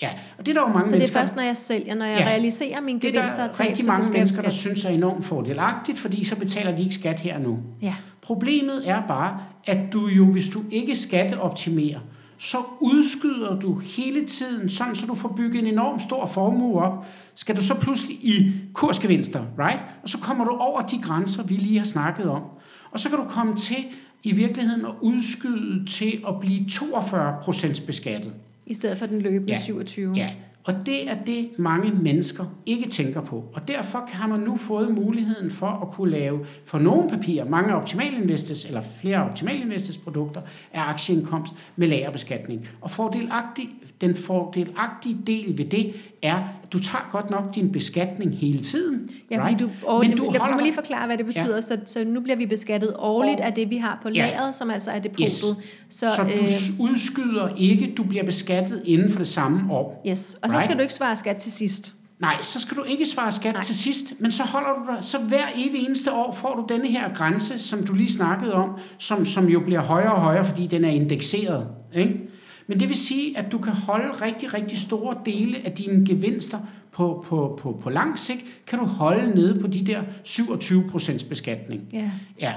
Ja, 0.02 0.10
og 0.38 0.46
det 0.46 0.56
er 0.56 0.60
der 0.60 0.68
jo 0.68 0.72
mange 0.72 0.84
Så 0.84 0.90
det 0.90 0.94
er 0.94 0.98
mennesker, 0.98 1.20
først, 1.20 1.36
når 1.36 1.42
jeg 1.42 1.56
sælger, 1.56 1.94
når 1.94 2.04
jeg 2.04 2.18
Ja. 2.18 2.26
realiserer 2.26 2.76
er 2.76 2.98
gevinster 3.00 3.48
og 3.48 3.50
tab, 3.50 3.66
rigtig 3.66 3.84
så 3.84 3.90
mange 3.90 4.04
jeg 4.06 4.12
mennesker, 4.12 4.42
der 4.42 4.50
synes 4.50 4.84
er 4.84 4.88
enormt 4.88 5.24
fordelagtigt, 5.24 5.98
fordi 5.98 6.24
så 6.24 6.36
betaler 6.36 6.76
de 6.76 6.82
ikke 6.82 6.94
skat 6.94 7.20
her 7.20 7.38
nu. 7.38 7.58
Ja. 7.82 7.94
Problemet 8.22 8.88
er 8.88 9.02
bare, 9.08 9.38
at 9.66 9.78
du 9.92 10.06
jo, 10.08 10.24
hvis 10.24 10.48
du 10.48 10.62
ikke 10.70 10.96
skatteoptimerer, 10.96 11.98
så 12.38 12.58
udskyder 12.80 13.60
du 13.60 13.78
hele 13.78 14.26
tiden, 14.26 14.68
sådan 14.68 14.96
så 14.96 15.06
du 15.06 15.14
får 15.14 15.28
bygget 15.36 15.60
en 15.62 15.66
enorm 15.66 16.00
stor 16.00 16.26
formue 16.26 16.80
op, 16.82 17.06
skal 17.34 17.56
du 17.56 17.62
så 17.62 17.74
pludselig 17.74 18.16
i 18.16 18.52
kursgevinster, 18.72 19.42
right? 19.58 19.80
Og 20.02 20.08
så 20.08 20.18
kommer 20.18 20.44
du 20.44 20.50
over 20.50 20.82
de 20.82 20.98
grænser, 21.02 21.42
vi 21.42 21.54
lige 21.54 21.78
har 21.78 21.86
snakket 21.86 22.30
om. 22.30 22.42
Og 22.90 23.00
så 23.00 23.08
kan 23.08 23.18
du 23.18 23.24
komme 23.28 23.56
til 23.56 23.84
i 24.22 24.32
virkeligheden 24.32 24.84
at 24.84 24.92
udskyde 25.00 25.86
til 25.86 26.20
at 26.28 26.40
blive 26.40 26.68
42 26.68 27.34
procents 27.42 27.80
beskattet. 27.80 28.32
I 28.70 28.74
stedet 28.74 28.98
for 28.98 29.06
den 29.06 29.20
løbende 29.20 29.52
Ja. 29.52 29.60
27. 29.60 30.14
Ja, 30.16 30.30
og 30.70 30.86
det 30.86 31.10
er 31.10 31.14
det, 31.26 31.48
mange 31.58 31.90
mennesker 32.02 32.44
ikke 32.66 32.88
tænker 32.88 33.20
på. 33.20 33.44
Og 33.54 33.68
derfor 33.68 34.08
har 34.12 34.28
man 34.28 34.40
nu 34.40 34.56
fået 34.56 34.94
muligheden 34.94 35.50
for 35.50 35.66
at 35.66 35.88
kunne 35.94 36.10
lave 36.10 36.38
for 36.64 36.78
nogle 36.78 37.08
papirer, 37.10 37.44
mange 37.44 37.74
Optimal 37.74 38.14
Investors, 38.22 38.64
eller 38.64 38.82
flere 39.00 39.24
Optimal 39.24 39.60
Investors 39.62 39.98
produkter, 39.98 40.40
er 40.72 40.80
aktieindkomst 40.82 41.52
med 41.76 41.88
lagerbeskatning. 41.88 42.68
Og 42.80 42.90
fordelagtig, 42.90 43.68
den 44.00 44.14
fordelagtige 44.16 45.16
del 45.26 45.58
ved 45.58 45.64
det 45.64 45.92
er, 46.22 46.34
at 46.36 46.72
du 46.72 46.78
tager 46.78 47.08
godt 47.12 47.30
nok 47.30 47.54
din 47.54 47.72
beskatning 47.72 48.36
hele 48.36 48.58
tiden. 48.60 49.10
Ja, 49.30 49.36
fordi 49.36 49.48
right? 49.54 49.60
du, 49.82 49.86
og, 49.86 50.00
Men 50.00 50.16
du 50.16 50.24
du 50.26 50.30
lad 50.30 50.40
holder 50.40 50.54
mig 50.56 50.62
lige 50.64 50.74
forklare, 50.74 51.06
hvad 51.06 51.18
det 51.18 51.26
betyder. 51.26 51.48
Ja. 51.48 51.54
Ja. 51.54 51.60
Så, 51.60 51.78
så 51.86 52.04
nu 52.04 52.20
bliver 52.20 52.36
vi 52.36 52.46
beskattet 52.46 52.94
årligt 52.98 53.40
Og- 53.40 53.46
af 53.46 53.52
det, 53.52 53.70
vi 53.70 53.76
har 53.76 53.98
på 54.02 54.08
Ja. 54.08 54.14
lageret, 54.26 54.54
som 54.54 54.70
altså 54.70 54.90
er 54.90 54.98
depotet. 54.98 55.24
Yes. 55.24 55.32
Så, 55.34 55.54
Så 55.88 56.22
du 56.24 56.28
øh, 56.28 56.90
udskyder 56.90 57.48
ikke, 57.56 57.94
du 57.96 58.02
bliver 58.02 58.24
beskattet 58.24 58.82
inden 58.84 59.10
for 59.10 59.18
det 59.18 59.28
samme 59.28 59.72
år. 59.72 60.02
yes. 60.08 60.36
Og 60.42 60.50
så 60.50 60.56
Right. 60.60 60.70
skal 60.70 60.76
du 60.76 60.82
ikke 60.82 60.94
svare 60.94 61.16
skat 61.16 61.36
til 61.36 61.52
sidst. 61.52 61.94
Nej, 62.20 62.42
så 62.42 62.60
skal 62.60 62.76
du 62.76 62.82
ikke 62.82 63.06
svare 63.06 63.32
skat 63.32 63.44
Nej. 63.44 63.52
Nej. 63.52 63.62
til 63.62 63.76
sidst, 63.76 64.14
men 64.18 64.32
så 64.32 64.42
holder 64.42 64.68
du 64.68 64.94
dig, 64.94 65.04
så 65.04 65.18
hver 65.18 65.44
evig 65.54 65.86
eneste 65.86 66.12
år 66.12 66.32
får 66.32 66.54
du 66.56 66.74
denne 66.74 66.88
her 66.88 67.14
grænse, 67.14 67.58
som 67.58 67.86
du 67.86 67.94
lige 67.94 68.12
snakkede 68.12 68.52
om, 68.52 68.70
som, 68.98 69.24
som 69.24 69.48
jo 69.48 69.60
bliver 69.60 69.80
højere 69.80 70.12
og 70.12 70.20
højere, 70.20 70.44
fordi 70.44 70.66
den 70.66 70.84
er 70.84 70.90
indekseret. 70.90 71.68
Ikke? 71.94 72.20
Men 72.66 72.80
det 72.80 72.88
vil 72.88 72.96
sige, 72.96 73.38
at 73.38 73.52
du 73.52 73.58
kan 73.58 73.72
holde 73.72 74.08
rigtig, 74.22 74.54
rigtig 74.54 74.78
store 74.78 75.16
dele 75.26 75.56
af 75.64 75.72
dine 75.72 76.06
gevinster 76.06 76.58
på, 76.92 77.24
på, 77.28 77.58
på, 77.62 77.80
på 77.82 77.90
lang 77.90 78.18
sigt, 78.18 78.44
kan 78.66 78.78
du 78.78 78.84
holde 78.84 79.34
nede 79.34 79.60
på 79.60 79.66
de 79.66 79.86
der 79.86 80.02
27 80.24 80.84
procents 80.90 81.24
beskatning. 81.24 81.80
Ja. 81.92 82.10
Ja, 82.40 82.54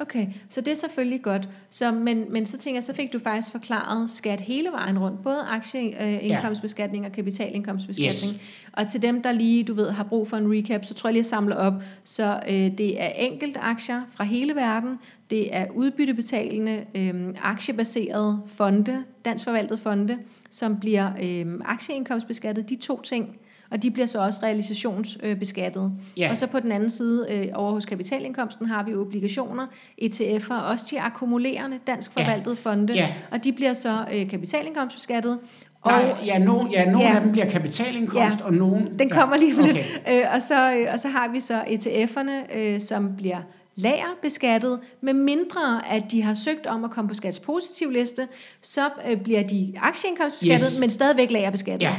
Okay, 0.00 0.26
så 0.48 0.60
det 0.60 0.70
er 0.70 0.74
selvfølgelig 0.74 1.22
godt. 1.22 1.48
Så, 1.70 1.92
men, 1.92 2.32
men 2.32 2.46
så 2.46 2.58
tænker 2.58 2.76
jeg, 2.76 2.84
så 2.84 2.94
fik 2.94 3.12
du 3.12 3.18
faktisk 3.18 3.52
forklaret 3.52 4.10
skat 4.10 4.40
hele 4.40 4.68
vejen 4.72 4.98
rundt. 4.98 5.22
Både 5.22 5.40
aktieindkomstbeskatning 5.50 7.06
og 7.06 7.12
kapitalindkomstbeskatning. 7.12 8.34
Yes. 8.34 8.68
Og 8.72 8.88
til 8.88 9.02
dem, 9.02 9.22
der 9.22 9.32
lige, 9.32 9.64
du 9.64 9.74
ved, 9.74 9.90
har 9.90 10.04
brug 10.04 10.28
for 10.28 10.36
en 10.36 10.52
recap, 10.52 10.84
så 10.84 10.94
tror 10.94 11.08
jeg 11.08 11.12
lige, 11.12 11.20
jeg 11.20 11.26
samler 11.26 11.56
op. 11.56 11.82
Så 12.04 12.40
øh, 12.48 12.78
det 12.78 13.02
er 13.02 13.08
enkelte 13.08 13.60
aktier 13.60 14.02
fra 14.10 14.24
hele 14.24 14.54
verden. 14.54 14.98
Det 15.30 15.56
er 15.56 15.66
udbyttebetalende, 15.74 16.84
øh, 16.94 17.34
aktiebaserede 17.42 18.40
fonde, 18.46 19.04
danskforvaltede 19.24 19.78
fonde, 19.78 20.18
som 20.50 20.80
bliver 20.80 21.10
øh, 21.22 21.46
aktieindkomstbeskattet. 21.64 22.68
De 22.68 22.76
to 22.76 23.02
ting. 23.02 23.38
Og 23.70 23.82
de 23.82 23.90
bliver 23.90 24.06
så 24.06 24.18
også 24.18 24.40
realisationsbeskattet. 24.42 25.92
Ja. 26.16 26.30
Og 26.30 26.36
så 26.36 26.46
på 26.46 26.60
den 26.60 26.72
anden 26.72 26.90
side, 26.90 27.26
øh, 27.30 27.46
over 27.54 27.72
hos 27.72 27.84
kapitalindkomsten, 27.86 28.66
har 28.66 28.82
vi 28.82 28.94
obligationer, 28.94 29.66
ETF'er, 30.02 30.54
også 30.72 30.86
de 30.90 31.00
akkumulerende 31.00 31.78
dansk 31.86 32.16
Ja. 32.18 32.22
forvaltede 32.22 32.56
fonde. 32.56 32.92
Ja. 32.94 33.08
Og 33.30 33.44
de 33.44 33.52
bliver 33.52 33.74
så 33.74 34.04
øh, 34.12 34.30
kapitalindkomstbeskattet. 34.30 35.38
Og 35.82 35.92
Nej, 35.92 36.14
ja, 36.26 36.38
no, 36.38 36.66
ja 36.72 36.84
nogle 36.84 37.08
Ja. 37.08 37.14
af 37.14 37.20
dem 37.20 37.32
bliver 37.32 37.50
kapitalindkomst, 37.50 38.38
Ja. 38.40 38.44
og 38.44 38.52
nogle... 38.54 38.88
den 38.98 39.10
kommer 39.10 39.36
lige 39.36 39.54
for 39.54 39.62
okay. 39.62 39.72
lidt. 39.74 40.00
Øh, 40.10 40.22
og, 40.34 40.42
så, 40.42 40.74
øh, 40.74 40.86
og 40.92 41.00
så 41.00 41.08
har 41.08 41.28
vi 41.32 41.40
så 41.40 41.60
ETF'erne, 41.60 42.58
øh, 42.58 42.80
som 42.80 43.16
bliver 43.16 43.38
lagerbeskattet, 43.76 44.78
med 45.00 45.12
mindre 45.14 45.80
at 45.90 46.02
de 46.10 46.22
har 46.22 46.34
søgt 46.34 46.66
om 46.66 46.84
at 46.84 46.90
komme 46.90 47.08
på 47.08 47.14
skats 47.14 47.40
positiv 47.40 47.90
liste, 47.90 48.28
så 48.62 48.80
øh, 49.10 49.16
bliver 49.16 49.42
de 49.42 49.72
aktieindkomstbeskattet, 49.82 50.68
Yes. 50.72 50.78
men 50.80 50.90
stadigvæk 50.90 51.30
lagerbeskattet. 51.30 51.82
Ja. 51.86 51.94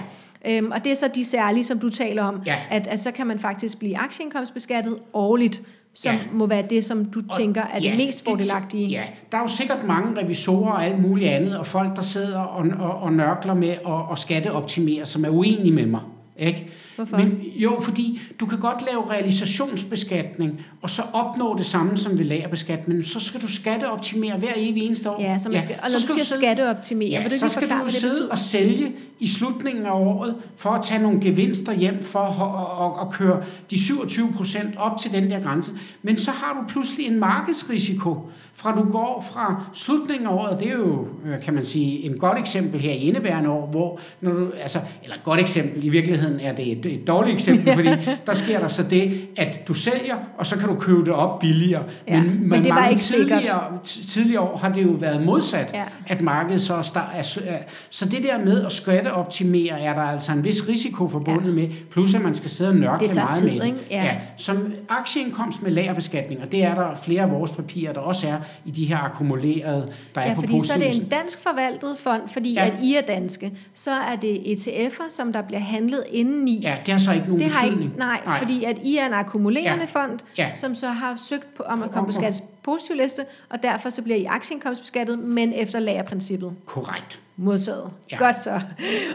Øhm, 0.48 0.72
og 0.72 0.84
det 0.84 0.92
er 0.92 0.96
så 0.96 1.10
de 1.16 1.26
særlige, 1.26 1.64
som 1.64 1.80
du 1.80 1.90
taler 1.90 2.24
om, 2.24 2.42
Ja. 2.46 2.56
at, 2.70 2.88
at 2.88 3.00
så 3.00 3.12
kan 3.12 3.28
man 3.28 3.40
faktisk 3.40 3.80
blive 3.80 3.98
aktieindkomstbeskattet 3.98 4.98
årligt, 5.14 5.62
som 5.94 6.14
Ja. 6.14 6.20
må 6.34 6.46
være 6.46 6.64
det, 6.70 6.86
som 6.86 7.06
du 7.06 7.22
Og- 7.30 7.38
tænker 7.38 7.62
er 7.74 7.80
det 7.80 7.98
mest 7.98 8.24
fordelagtige. 8.26 8.88
Ja, 8.88 9.04
der 9.32 9.38
er 9.38 9.42
jo 9.42 9.48
sikkert 9.48 9.84
mange 9.88 10.22
revisorer 10.24 10.72
og 10.72 10.86
alt 10.86 11.02
muligt 11.02 11.30
andet, 11.30 11.58
og 11.58 11.66
folk, 11.68 11.96
der 11.96 12.02
sidder 12.02 12.40
og, 12.40 12.66
og, 12.80 13.02
og 13.02 13.14
nørkler 13.14 13.54
med 13.54 13.70
at 13.70 13.80
og 13.86 14.20
skatteoptimere, 14.20 15.06
som 15.06 15.26
er 15.26 15.30
uenige 15.30 15.72
med 15.72 15.86
mig. 15.86 16.02
Ikke? 16.38 16.68
Hvorfor? 17.00 17.18
Men, 17.18 17.42
jo, 17.56 17.80
fordi 17.82 18.22
du 18.40 18.46
kan 18.46 18.60
godt 18.60 18.84
lave 18.92 19.12
realisationsbeskatning, 19.12 20.62
og 20.82 20.90
så 20.90 21.02
opnå 21.14 21.58
det 21.58 21.66
samme 21.66 21.98
som 21.98 22.18
ved 22.18 22.26
lagerbeskatning, 22.26 22.98
men 22.98 23.06
så 23.06 23.20
skal 23.20 23.42
du 23.42 23.48
skatteoptimere 23.48 24.38
hver 24.38 24.54
evig 24.56 24.84
eneste 24.84 25.10
år. 25.10 25.22
Ja, 25.22 25.38
så 25.38 25.50
man 25.50 25.62
skal, 25.62 25.76
og 25.84 25.90
når 25.92 26.00
så 26.00 26.08
du 26.08 26.14
siger 26.14 26.26
sidde- 26.26 26.40
skatteoptimere, 26.42 27.10
Ja, 27.10 27.22
vil 27.22 27.32
du 27.32 27.38
så 27.38 27.50
skal 27.50 27.62
forklare, 27.62 27.84
du 27.86 27.90
sidde 27.92 28.14
betyder? 28.14 28.32
og 28.32 28.38
sælge 28.38 28.92
i 29.20 29.28
slutningen 29.28 29.86
af 29.86 29.92
året, 29.92 30.36
for 30.58 30.70
at 30.70 30.82
tage 30.84 31.02
nogle 31.02 31.20
gevinster 31.22 31.74
hjem, 31.74 32.04
for 32.04 32.20
at, 32.20 33.02
at, 33.02 33.08
at 33.08 33.14
køre 33.14 33.44
de 33.72 33.80
27 33.80 34.32
procent 34.38 34.76
op 34.78 34.98
til 34.98 35.12
den 35.12 35.32
der 35.32 35.40
grænse. 35.40 35.72
Men 36.04 36.18
så 36.18 36.32
har 36.32 36.62
du 36.62 36.68
pludselig 36.74 37.06
en 37.08 37.20
markedsrisiko, 37.20 38.18
fra 38.54 38.76
du 38.76 38.92
går 38.92 39.30
fra 39.34 39.64
slutningen 39.74 40.28
af 40.28 40.32
året, 40.34 40.60
det 40.60 40.68
er 40.68 40.78
jo, 40.78 41.08
øh, 41.26 41.42
kan 41.42 41.54
man 41.54 41.64
sige, 41.64 42.04
en 42.06 42.18
godt 42.18 42.40
eksempel 42.40 42.80
her 42.80 42.92
i 42.92 42.98
indeværende 42.98 43.50
år, 43.50 43.68
hvor, 43.68 44.00
når 44.22 44.32
du, 44.32 44.52
altså, 44.62 44.80
eller 45.04 45.16
et 45.16 45.24
godt 45.24 45.40
eksempel, 45.40 45.86
i 45.86 45.90
virkeligheden 45.90 46.40
er 46.40 46.56
det 46.56 46.72
et, 46.72 46.86
et 46.92 47.08
dårligt 47.08 47.34
eksempel, 47.36 47.74
fordi 47.76 47.90
der 48.26 48.34
sker 48.34 48.60
der 48.60 48.68
så 48.68 48.84
det, 48.84 49.22
at 49.38 49.68
du 49.68 49.74
sælger, 49.74 50.16
og 50.38 50.46
så 50.46 50.58
kan 50.58 50.68
du 50.70 50.76
købe 50.76 51.00
det 51.06 51.14
op 51.14 51.40
billigere. 51.40 51.84
Ja, 52.08 52.24
men 52.24 52.64
det 52.64 52.70
var 52.72 52.88
ikke 52.88 53.02
tidligere, 53.02 53.64
tidligere 53.84 54.42
år 54.42 54.58
har 54.58 54.70
det 54.70 54.84
jo 54.84 54.90
været 54.90 55.26
modsat, 55.26 55.72
Ja. 55.74 55.84
at 56.08 56.22
markedet 56.22 56.62
så 56.62 56.74
star- 56.82 57.16
er, 57.16 57.58
så 57.90 58.06
det 58.06 58.24
der 58.24 58.46
med 58.46 58.66
at 58.66 58.72
skatteoptimere, 58.72 59.82
er 59.82 59.94
der 59.94 60.02
altså 60.02 60.32
en 60.32 60.44
vis 60.44 60.68
risiko 60.70 61.08
forbundet 61.08 61.50
Ja. 61.50 61.56
med, 61.56 61.68
plus 61.92 62.14
at 62.16 62.22
man 62.22 62.34
skal 62.36 62.50
sidde 62.50 62.70
og 62.70 62.76
nørkle 62.76 63.08
Det 63.08 63.16
meget 63.16 63.38
tid, 63.40 63.52
med 63.52 63.60
det. 63.62 63.74
Ja. 63.92 64.04
Ja. 64.04 64.16
Som 64.38 64.74
aktieindkomst 64.90 65.62
med 65.64 65.72
lagerbeskatning, 65.72 66.42
og 66.42 66.52
det 66.52 66.64
er 66.64 66.76
der 66.76 66.96
flere 67.04 67.22
af 67.22 67.32
vores 67.32 67.52
papirer, 67.52 67.94
der 67.94 68.00
også 68.00 68.28
er 68.28 68.38
i 68.66 68.72
de 68.72 68.86
her 68.86 68.98
akkumulerede, 68.98 69.88
der 70.16 70.22
Ja, 70.22 70.30
er 70.32 70.36
på 70.36 70.42
fordi 70.42 70.62
så 70.68 70.74
er 70.74 70.78
det 70.78 70.96
en 70.96 71.06
dansk 71.08 71.40
forvaltet 71.44 71.96
fond, 72.00 72.22
fordi 72.34 72.54
Ja. 72.54 72.66
at 72.66 72.74
I 72.82 72.96
er 72.96 73.02
danske. 73.02 73.52
Så 73.74 73.92
er 73.92 74.16
det 74.22 74.38
ETF'er, 74.38 75.10
som 75.10 75.34
der 75.34 75.42
bliver 75.42 75.60
handlet 75.60 76.04
indeni. 76.12 76.60
Ja, 76.64 76.76
det 76.86 76.94
har 76.94 77.00
så 77.00 77.12
ikke 77.12 77.26
nogen 77.28 77.40
Det 77.40 77.50
har 77.52 77.62
betydning. 77.66 77.86
ikke, 77.90 77.98
nej, 78.00 78.22
nej, 78.26 78.38
fordi 78.40 78.64
at 78.64 78.78
I 78.84 78.98
er 78.98 79.06
en 79.06 79.14
akkumulerende 79.14 79.88
Ja. 79.96 80.02
fond, 80.02 80.20
Ja. 80.38 80.54
som 80.54 80.76
så 80.76 80.88
har 80.88 81.16
søgt 81.16 81.54
på, 81.58 81.64
om 81.64 81.80
at 81.84 81.88
Om 81.88 81.94
komme 81.94 82.06
på 82.06 82.10
at- 82.10 82.16
skats 82.16 82.44
positiv 82.70 82.96
liste, 82.96 83.26
og 83.50 83.64
derfor 83.64 83.90
så 83.90 84.02
bliver 84.02 84.18
I 84.18 84.26
aktieindkomstbeskattet, 84.26 85.20
men 85.20 85.54
efter 85.54 85.80
lagerprincippet. 85.80 86.54
Korrekt. 86.66 87.20
Modtaget. 87.42 87.90
Ja. 88.12 88.18
Godt 88.18 88.40
så. 88.40 88.62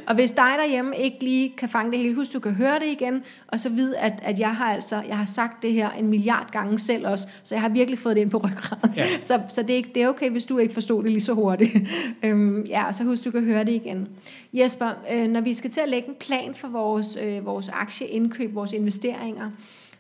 Og 0.07 0.15
hvis 0.15 0.33
dig 0.33 0.51
derhjemme 0.65 0.97
ikke 0.97 1.17
lige 1.25 1.55
kan 1.59 1.69
fange 1.69 1.91
det 1.93 1.99
hele, 2.01 2.15
husk 2.15 2.33
du 2.33 2.39
kan 2.41 2.53
høre 2.55 2.75
det 2.79 2.87
igen, 2.87 3.23
og 3.49 3.61
så 3.61 3.69
vide, 3.69 3.99
at, 3.99 4.13
at 4.23 4.39
jeg 4.39 4.57
har 4.57 4.73
altså, 4.73 5.03
jeg 5.09 5.19
har 5.19 5.27
sagt 5.27 5.63
det 5.63 5.73
her 5.73 5.91
en 5.91 6.07
milliard 6.07 6.51
gange 6.51 6.79
selv 6.79 7.07
også, 7.09 7.27
så 7.43 7.55
jeg 7.55 7.63
har 7.63 7.69
virkelig 7.69 7.99
fået 7.99 8.17
det 8.17 8.23
ind 8.23 8.31
på 8.31 8.37
ryggraden. 8.39 8.93
Ja. 8.97 9.07
Så, 9.21 9.41
så 9.49 9.63
det, 9.63 9.71
er, 9.71 9.77
ikke- 9.77 9.91
det 9.95 10.03
er 10.03 10.09
okay, 10.09 10.31
hvis 10.31 10.45
du 10.45 10.59
ikke 10.59 10.75
forstod 10.75 11.03
det 11.03 11.11
lige 11.13 11.21
så 11.23 11.33
hurtigt. 11.33 11.77
øhm, 12.25 12.61
ja, 12.63 12.87
og 12.87 12.95
så 12.95 13.05
husk 13.05 13.25
du 13.25 13.31
kan 13.31 13.45
høre 13.45 13.65
det 13.65 13.73
igen. 13.73 14.09
Jesper, 14.53 14.91
øh, 15.13 15.27
når 15.29 15.41
vi 15.41 15.55
skal 15.55 15.71
til 15.71 15.81
at 15.81 15.89
lægge 15.89 16.09
en 16.09 16.15
plan 16.21 16.55
for 16.55 16.69
vores, 16.69 17.19
øh, 17.23 17.47
vores 17.47 17.69
aktieindkøb, 17.69 18.55
vores 18.55 18.73
investeringer, 18.73 19.51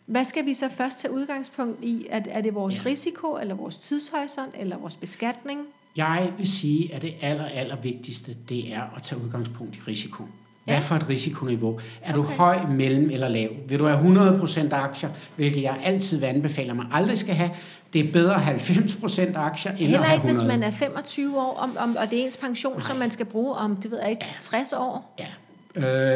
hvad 0.06 0.24
skal 0.24 0.46
vi 0.46 0.54
så 0.54 0.68
først 0.76 1.00
tage 1.00 1.12
udgangspunkt 1.14 1.84
i? 1.84 2.06
Er, 2.10 2.20
er 2.30 2.40
det 2.40 2.54
vores 2.54 2.74
ja. 2.78 2.82
Ja. 2.84 2.90
risiko, 2.90 3.36
eller 3.40 3.54
vores 3.54 3.76
tidshorisont, 3.76 4.54
eller 4.58 4.76
vores 4.78 4.96
beskatning? 4.96 5.60
Jeg 5.96 6.32
vil 6.38 6.48
sige, 6.48 6.94
at 6.94 7.02
det 7.02 7.14
aller, 7.20 7.44
aller 7.46 7.76
vigtigste, 7.76 8.36
det 8.48 8.72
er 8.72 8.82
at 8.96 9.02
tage 9.02 9.20
udgangspunkt 9.24 9.76
i 9.76 9.80
risiko. 9.88 10.24
Hvad 10.64 10.74
Ja. 10.74 10.80
for 10.80 10.94
et 10.94 11.08
risikoniveau? 11.08 11.80
Er 12.02 12.12
du 12.12 12.20
Okay. 12.20 12.34
høj, 12.36 12.58
mellem 12.70 13.10
eller 13.10 13.28
lav? 13.28 13.48
Vil 13.68 13.78
du 13.78 13.86
have 13.86 13.98
100% 13.98 14.72
aktier, 14.72 15.10
hvilket 15.36 15.62
jeg 15.62 15.76
altid 15.84 16.18
vil 16.18 16.26
anbefale, 16.26 16.74
man 16.74 16.86
aldrig 16.92 17.18
skal 17.18 17.34
have? 17.34 17.50
Det 17.92 18.08
er 18.08 18.12
bedre 18.12 18.34
at 18.34 18.40
have 18.40 18.58
90% 18.58 19.36
aktier, 19.36 19.72
end 19.72 19.80
Heller 19.80 20.12
ikke, 20.12 20.24
hvis 20.26 20.36
100. 20.36 20.58
man 20.58 20.68
er 20.68 20.70
25 20.76 21.38
år, 21.40 21.54
om, 21.56 21.76
om, 21.78 21.96
og 22.00 22.10
det 22.10 22.20
er 22.20 22.24
ens 22.24 22.36
pension, 22.36 22.72
Nej. 22.72 22.82
som 22.86 22.96
man 22.96 23.10
skal 23.10 23.26
bruge 23.26 23.54
om, 23.54 23.76
det 23.76 23.90
ved 23.90 23.98
jeg 24.02 24.10
ikke, 24.10 24.26
60 24.38 24.72
år. 24.72 25.14
Ja. 25.18 25.26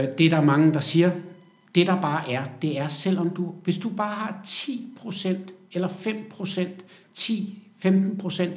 Øh, 0.02 0.08
det 0.18 0.26
er 0.26 0.30
der 0.30 0.40
mange, 0.40 0.72
der 0.74 0.80
siger. 0.80 1.10
Det 1.78 1.86
der 1.86 2.00
bare 2.00 2.30
er, 2.30 2.44
det 2.62 2.78
er 2.78 2.88
selvom 2.88 3.30
du, 3.30 3.54
hvis 3.64 3.78
du 3.78 3.88
bare 3.88 4.14
har 4.14 4.40
10% 4.46 5.28
eller 5.72 5.88
5%, 5.88 6.68
10-15% 7.18 8.50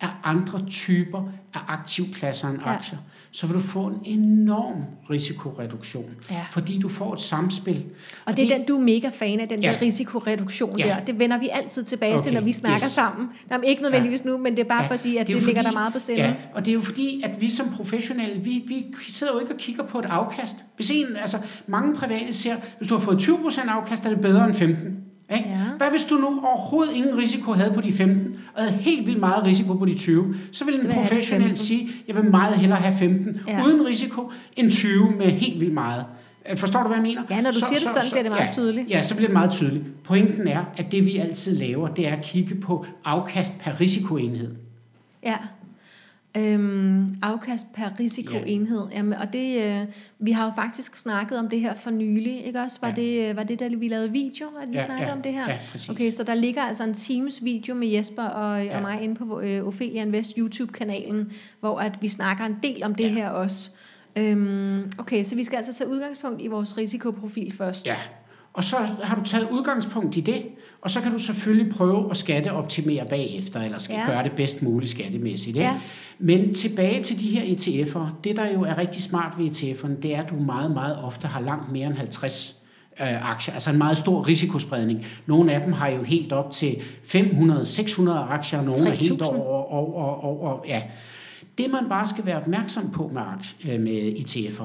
af 0.00 0.08
andre 0.24 0.64
typer 0.68 1.28
af 1.54 1.60
aktivklasser 1.68 2.48
end 2.48 2.58
Ja. 2.66 2.70
aktier, 2.72 2.98
så 3.32 3.46
vil 3.46 3.56
du 3.56 3.60
få 3.60 3.86
en 3.86 4.00
enorm 4.20 4.76
risikoreduktion, 5.10 6.10
Ja. 6.30 6.40
fordi 6.50 6.78
du 6.78 6.88
får 6.88 7.14
et 7.14 7.20
samspil. 7.20 7.84
Og 8.26 8.36
det 8.36 8.52
er 8.52 8.56
den, 8.56 8.66
du 8.66 8.76
er 8.76 8.80
mega 8.80 9.08
fan 9.18 9.40
af, 9.40 9.48
den 9.48 9.62
Ja. 9.62 9.72
der 9.72 9.82
risikoreduktion 9.82 10.78
Ja. 10.78 10.84
der. 10.84 11.04
Det 11.04 11.18
vender 11.18 11.38
vi 11.38 11.48
altid 11.52 11.84
tilbage 11.84 12.12
okay. 12.14 12.22
til, 12.22 12.34
når 12.34 12.40
vi 12.40 12.52
snakker 12.52 12.86
yes. 12.86 12.92
sammen. 12.92 13.28
Jamen, 13.50 13.64
ikke 13.64 13.82
nødvendigvis 13.82 14.24
nu, 14.24 14.38
men 14.38 14.52
det 14.56 14.60
er 14.64 14.68
bare 14.68 14.86
for 14.86 14.94
at 14.94 15.00
sige, 15.00 15.20
at 15.20 15.26
det, 15.26 15.34
det 15.36 15.44
ligger 15.44 15.62
fordi- 15.62 15.66
der 15.74 15.80
meget 15.80 15.92
på 15.92 15.98
sinde. 15.98 16.20
Ja, 16.22 16.34
og 16.54 16.64
det 16.64 16.70
er 16.70 16.74
jo 16.74 16.80
fordi, 16.80 17.20
at 17.24 17.40
vi 17.40 17.50
som 17.50 17.68
professionelle, 17.76 18.40
vi, 18.42 18.64
vi 18.68 18.84
sidder 19.08 19.32
jo 19.32 19.38
ikke 19.38 19.52
og 19.52 19.58
kigger 19.58 19.82
på 19.86 19.98
et 19.98 20.04
afkast. 20.04 20.56
Hvis 20.76 20.90
en, 20.90 21.06
altså 21.20 21.38
mange 21.66 21.94
private 21.96 22.32
ser, 22.34 22.56
hvis 22.78 22.88
du 22.88 22.94
har 22.94 23.00
fået 23.00 23.18
20% 23.22 23.68
afkast, 23.70 24.04
er 24.06 24.10
det 24.10 24.20
bedre 24.20 24.44
end 24.46 24.54
15. 24.54 24.96
Ikke? 25.36 25.48
Ja. 25.48 25.56
Hvad 25.76 25.90
hvis 25.90 26.04
du 26.04 26.14
nu 26.14 26.40
overhovedet 26.44 26.92
ingen 26.94 27.18
risiko 27.18 27.52
havde 27.52 27.72
på 27.74 27.80
de 27.80 27.92
15, 27.92 28.40
og 28.54 28.62
havde 28.62 28.74
helt 28.76 29.06
vildt 29.06 29.20
meget 29.20 29.44
risiko 29.44 29.74
på 29.74 29.84
de 29.86 29.94
20, 29.94 30.34
så 30.52 30.64
vil 30.64 30.74
en 30.74 30.80
Så 30.80 30.88
have 30.88 31.02
professionel 31.02 31.42
15. 31.42 31.56
sige, 31.66 31.90
jeg 32.08 32.16
vil 32.16 32.24
meget 32.30 32.56
hellere 32.56 32.78
have 32.78 32.98
15 32.98 33.40
Ja. 33.48 33.64
uden 33.64 33.86
risiko, 33.86 34.30
end 34.56 34.70
20 34.70 35.10
med 35.18 35.26
helt 35.26 35.60
vildt 35.60 35.74
meget. 35.74 36.04
Øh, 36.50 36.56
Forstår 36.58 36.80
du, 36.82 36.86
hvad 36.86 36.96
jeg 36.96 37.02
mener? 37.02 37.22
Ja, 37.30 37.40
når 37.40 37.50
du 37.50 37.58
siger 37.58 37.68
det 37.80 37.88
sådan, 37.88 38.08
bliver 38.10 38.22
det 38.22 38.30
meget 38.32 38.42
ja, 38.42 38.48
tydeligt. 38.52 38.90
Ja, 38.90 39.02
så 39.02 39.14
bliver 39.14 39.28
det 39.28 39.32
meget 39.32 39.50
tydeligt. 39.50 40.02
Pointen 40.04 40.48
er, 40.48 40.64
at 40.76 40.92
det 40.92 41.06
vi 41.06 41.16
altid 41.16 41.56
laver, 41.58 41.88
det 41.88 42.08
er 42.08 42.12
at 42.16 42.22
kigge 42.22 42.54
på 42.54 42.86
afkast 43.04 43.58
per 43.60 43.80
risikoenhed. 43.80 44.54
Ja. 45.24 45.36
Øhm, 46.36 47.14
afkast 47.22 47.72
per 47.72 47.84
risikoenhed. 48.00 48.82
Jamen, 48.92 49.12
og 49.12 49.32
det, 49.32 49.62
øh, 49.62 49.86
vi 50.18 50.30
har 50.32 50.44
jo 50.44 50.50
faktisk 50.56 50.96
snakket 50.96 51.38
om 51.38 51.48
det 51.48 51.60
her 51.60 51.74
for 51.74 51.90
nylig, 51.90 52.44
ikke 52.46 52.60
også? 52.60 52.78
Var, 52.82 52.88
Ja. 52.88 52.94
det, 52.94 53.30
øh, 53.30 53.36
var 53.36 53.42
det, 53.42 53.60
da 53.60 53.68
vi 53.68 53.88
lavede 53.88 54.10
video, 54.12 54.46
at 54.62 54.68
vi 54.68 54.74
Ja, 54.74 54.84
snakkede 54.84 55.08
ja, 55.08 55.16
om 55.16 55.22
det 55.22 55.32
her? 55.32 55.50
ja, 55.50 55.58
præcis. 55.72 55.88
okay, 55.88 56.10
så 56.10 56.22
der 56.22 56.34
ligger 56.34 56.62
altså 56.62 56.84
en 56.84 56.94
Teams 56.94 57.44
video 57.44 57.74
med 57.74 57.88
Jesper 57.88 58.22
og, 58.22 58.58
ja. 58.58 58.64
Ja. 58.64 58.76
og 58.76 58.82
mig 58.82 59.02
inde 59.02 59.14
på 59.14 59.40
øh, 59.40 59.66
Ophelia 59.66 60.02
Invest 60.02 60.32
YouTube-kanalen, 60.38 61.32
hvor 61.60 61.78
at 61.78 61.92
vi 62.02 62.08
snakker 62.08 62.44
en 62.44 62.56
del 62.62 62.82
om 62.84 62.94
det 62.94 63.04
Ja. 63.04 63.08
her 63.10 63.28
også. 63.30 63.70
Øhm, 64.16 64.92
okay, 64.98 65.24
så 65.24 65.34
vi 65.34 65.44
skal 65.44 65.56
altså 65.56 65.72
tage 65.72 65.90
udgangspunkt 65.90 66.42
i 66.42 66.46
vores 66.46 66.76
risikoprofil 66.78 67.52
først. 67.52 67.86
Ja, 67.86 67.96
og 68.52 68.64
så 68.64 68.76
har 69.02 69.16
du 69.16 69.24
taget 69.24 69.48
udgangspunkt 69.50 70.16
i 70.16 70.20
det, 70.20 70.42
og 70.82 70.90
så 70.90 71.00
kan 71.00 71.12
du 71.12 71.18
selvfølgelig 71.18 71.72
prøve 71.72 72.10
at 72.10 72.16
skatteoptimere 72.16 73.06
bagefter, 73.08 73.60
eller 73.60 73.78
skal 73.78 73.94
Ja. 73.96 74.12
gøre 74.12 74.22
det 74.22 74.32
bedst 74.32 74.62
muligt 74.62 74.90
skattemæssigt. 74.90 75.56
Ikke? 75.56 75.68
Ja. 75.68 75.80
Men 76.18 76.54
tilbage 76.54 77.02
til 77.02 77.20
de 77.20 77.28
her 77.28 77.42
ETF'er. 77.42 78.06
Det, 78.24 78.36
der 78.36 78.52
jo 78.54 78.62
er 78.62 78.78
rigtig 78.78 79.02
smart 79.02 79.34
ved 79.38 79.50
ETF'erne, 79.50 80.00
det 80.02 80.14
er, 80.14 80.22
at 80.22 80.30
du 80.30 80.34
meget, 80.34 80.70
meget 80.70 80.98
ofte 81.04 81.26
har 81.28 81.40
langt 81.40 81.72
mere 81.72 81.86
end 81.86 81.94
50 81.94 82.56
øh, 83.00 83.30
aktier, 83.30 83.54
altså 83.54 83.70
en 83.70 83.78
meget 83.78 83.98
stor 83.98 84.28
risikospredning. 84.28 85.06
Nogle 85.26 85.52
af 85.52 85.60
dem 85.60 85.72
har 85.72 85.88
jo 85.88 86.02
helt 86.02 86.32
op 86.32 86.52
til 86.52 86.76
500-600 87.04 88.10
aktier, 88.10 88.58
og 88.58 88.64
nogle 88.64 88.80
er 88.86 88.90
helt 88.90 89.18
3000. 89.20 89.24
over, 89.40 89.72
over, 89.72 90.24
over, 90.24 90.58
ja. 90.68 90.82
Det 91.58 91.70
man 91.70 91.88
bare 91.88 92.06
skal 92.06 92.26
være 92.26 92.36
opmærksom 92.36 92.90
på 92.90 93.10
med, 93.14 93.22
øh, 93.74 93.80
med 93.80 94.12
ETF'er, 94.12 94.64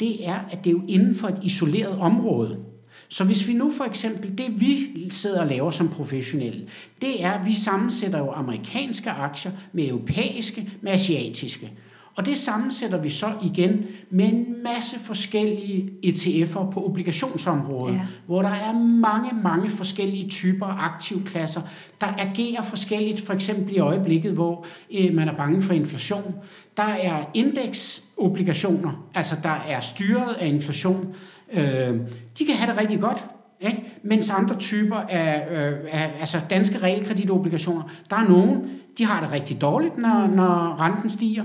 det 0.00 0.28
er, 0.28 0.38
at 0.50 0.64
det 0.64 0.70
er 0.70 0.72
jo 0.72 0.82
inden 0.88 1.14
for 1.14 1.28
et 1.28 1.38
isoleret 1.42 1.98
område. 1.98 2.58
Så 3.08 3.24
hvis 3.24 3.48
vi 3.48 3.52
nu 3.52 3.72
for 3.76 3.84
eksempel, 3.84 4.38
det 4.38 4.60
vi 4.60 4.88
sidder 5.10 5.40
og 5.40 5.46
laver 5.46 5.70
som 5.70 5.88
professionelle, 5.88 6.60
det 7.00 7.24
er, 7.24 7.30
at 7.30 7.46
vi 7.46 7.54
sammensætter 7.54 8.18
jo 8.18 8.30
amerikanske 8.30 9.10
aktier 9.10 9.52
med 9.72 9.88
europæiske, 9.88 10.70
med 10.80 10.92
asiatiske. 10.92 11.72
Og 12.16 12.26
det 12.26 12.36
sammensætter 12.38 12.98
vi 12.98 13.10
så 13.10 13.32
igen 13.44 13.86
med 14.10 14.24
en 14.24 14.62
masse 14.62 14.98
forskellige 14.98 15.90
ETF'er 16.06 16.70
på 16.70 16.86
obligationsområdet, 16.86 17.94
Ja. 17.94 18.00
hvor 18.26 18.42
der 18.42 18.48
er 18.48 18.72
mange, 18.78 19.30
mange 19.42 19.70
forskellige 19.70 20.28
typer 20.28 20.66
aktivklasser, 20.66 21.60
der 22.00 22.06
agerer 22.18 22.62
forskelligt, 22.62 23.20
for 23.20 23.32
eksempel 23.32 23.76
i 23.76 23.78
øjeblikket, 23.78 24.32
hvor 24.32 24.66
øh, 24.98 25.14
man 25.14 25.28
er 25.28 25.36
bange 25.36 25.62
for 25.62 25.72
inflation. 25.72 26.34
Der 26.76 26.82
er 26.82 27.24
indeksobligationer, 27.34 29.06
altså 29.14 29.36
der 29.42 29.64
er 29.68 29.80
styret 29.80 30.34
af 30.34 30.46
inflation. 30.48 31.14
Øh, 31.52 31.94
de 32.38 32.44
kan 32.46 32.54
have 32.54 32.72
det 32.72 32.80
rigtig 32.80 33.00
godt, 33.00 33.24
ikke? 33.60 33.98
mens 34.02 34.30
andre 34.30 34.56
typer 34.56 34.96
af, 34.96 35.46
øh, 35.50 35.78
af 35.92 36.10
altså 36.20 36.40
danske 36.50 36.78
realkreditobligationer, 36.78 37.82
der 38.10 38.16
er 38.16 38.28
nogen, 38.28 38.70
de 38.98 39.06
har 39.06 39.20
det 39.20 39.32
rigtig 39.32 39.60
dårligt, 39.60 39.98
når, 39.98 40.26
når 40.26 40.80
renten 40.80 41.08
stiger. 41.08 41.44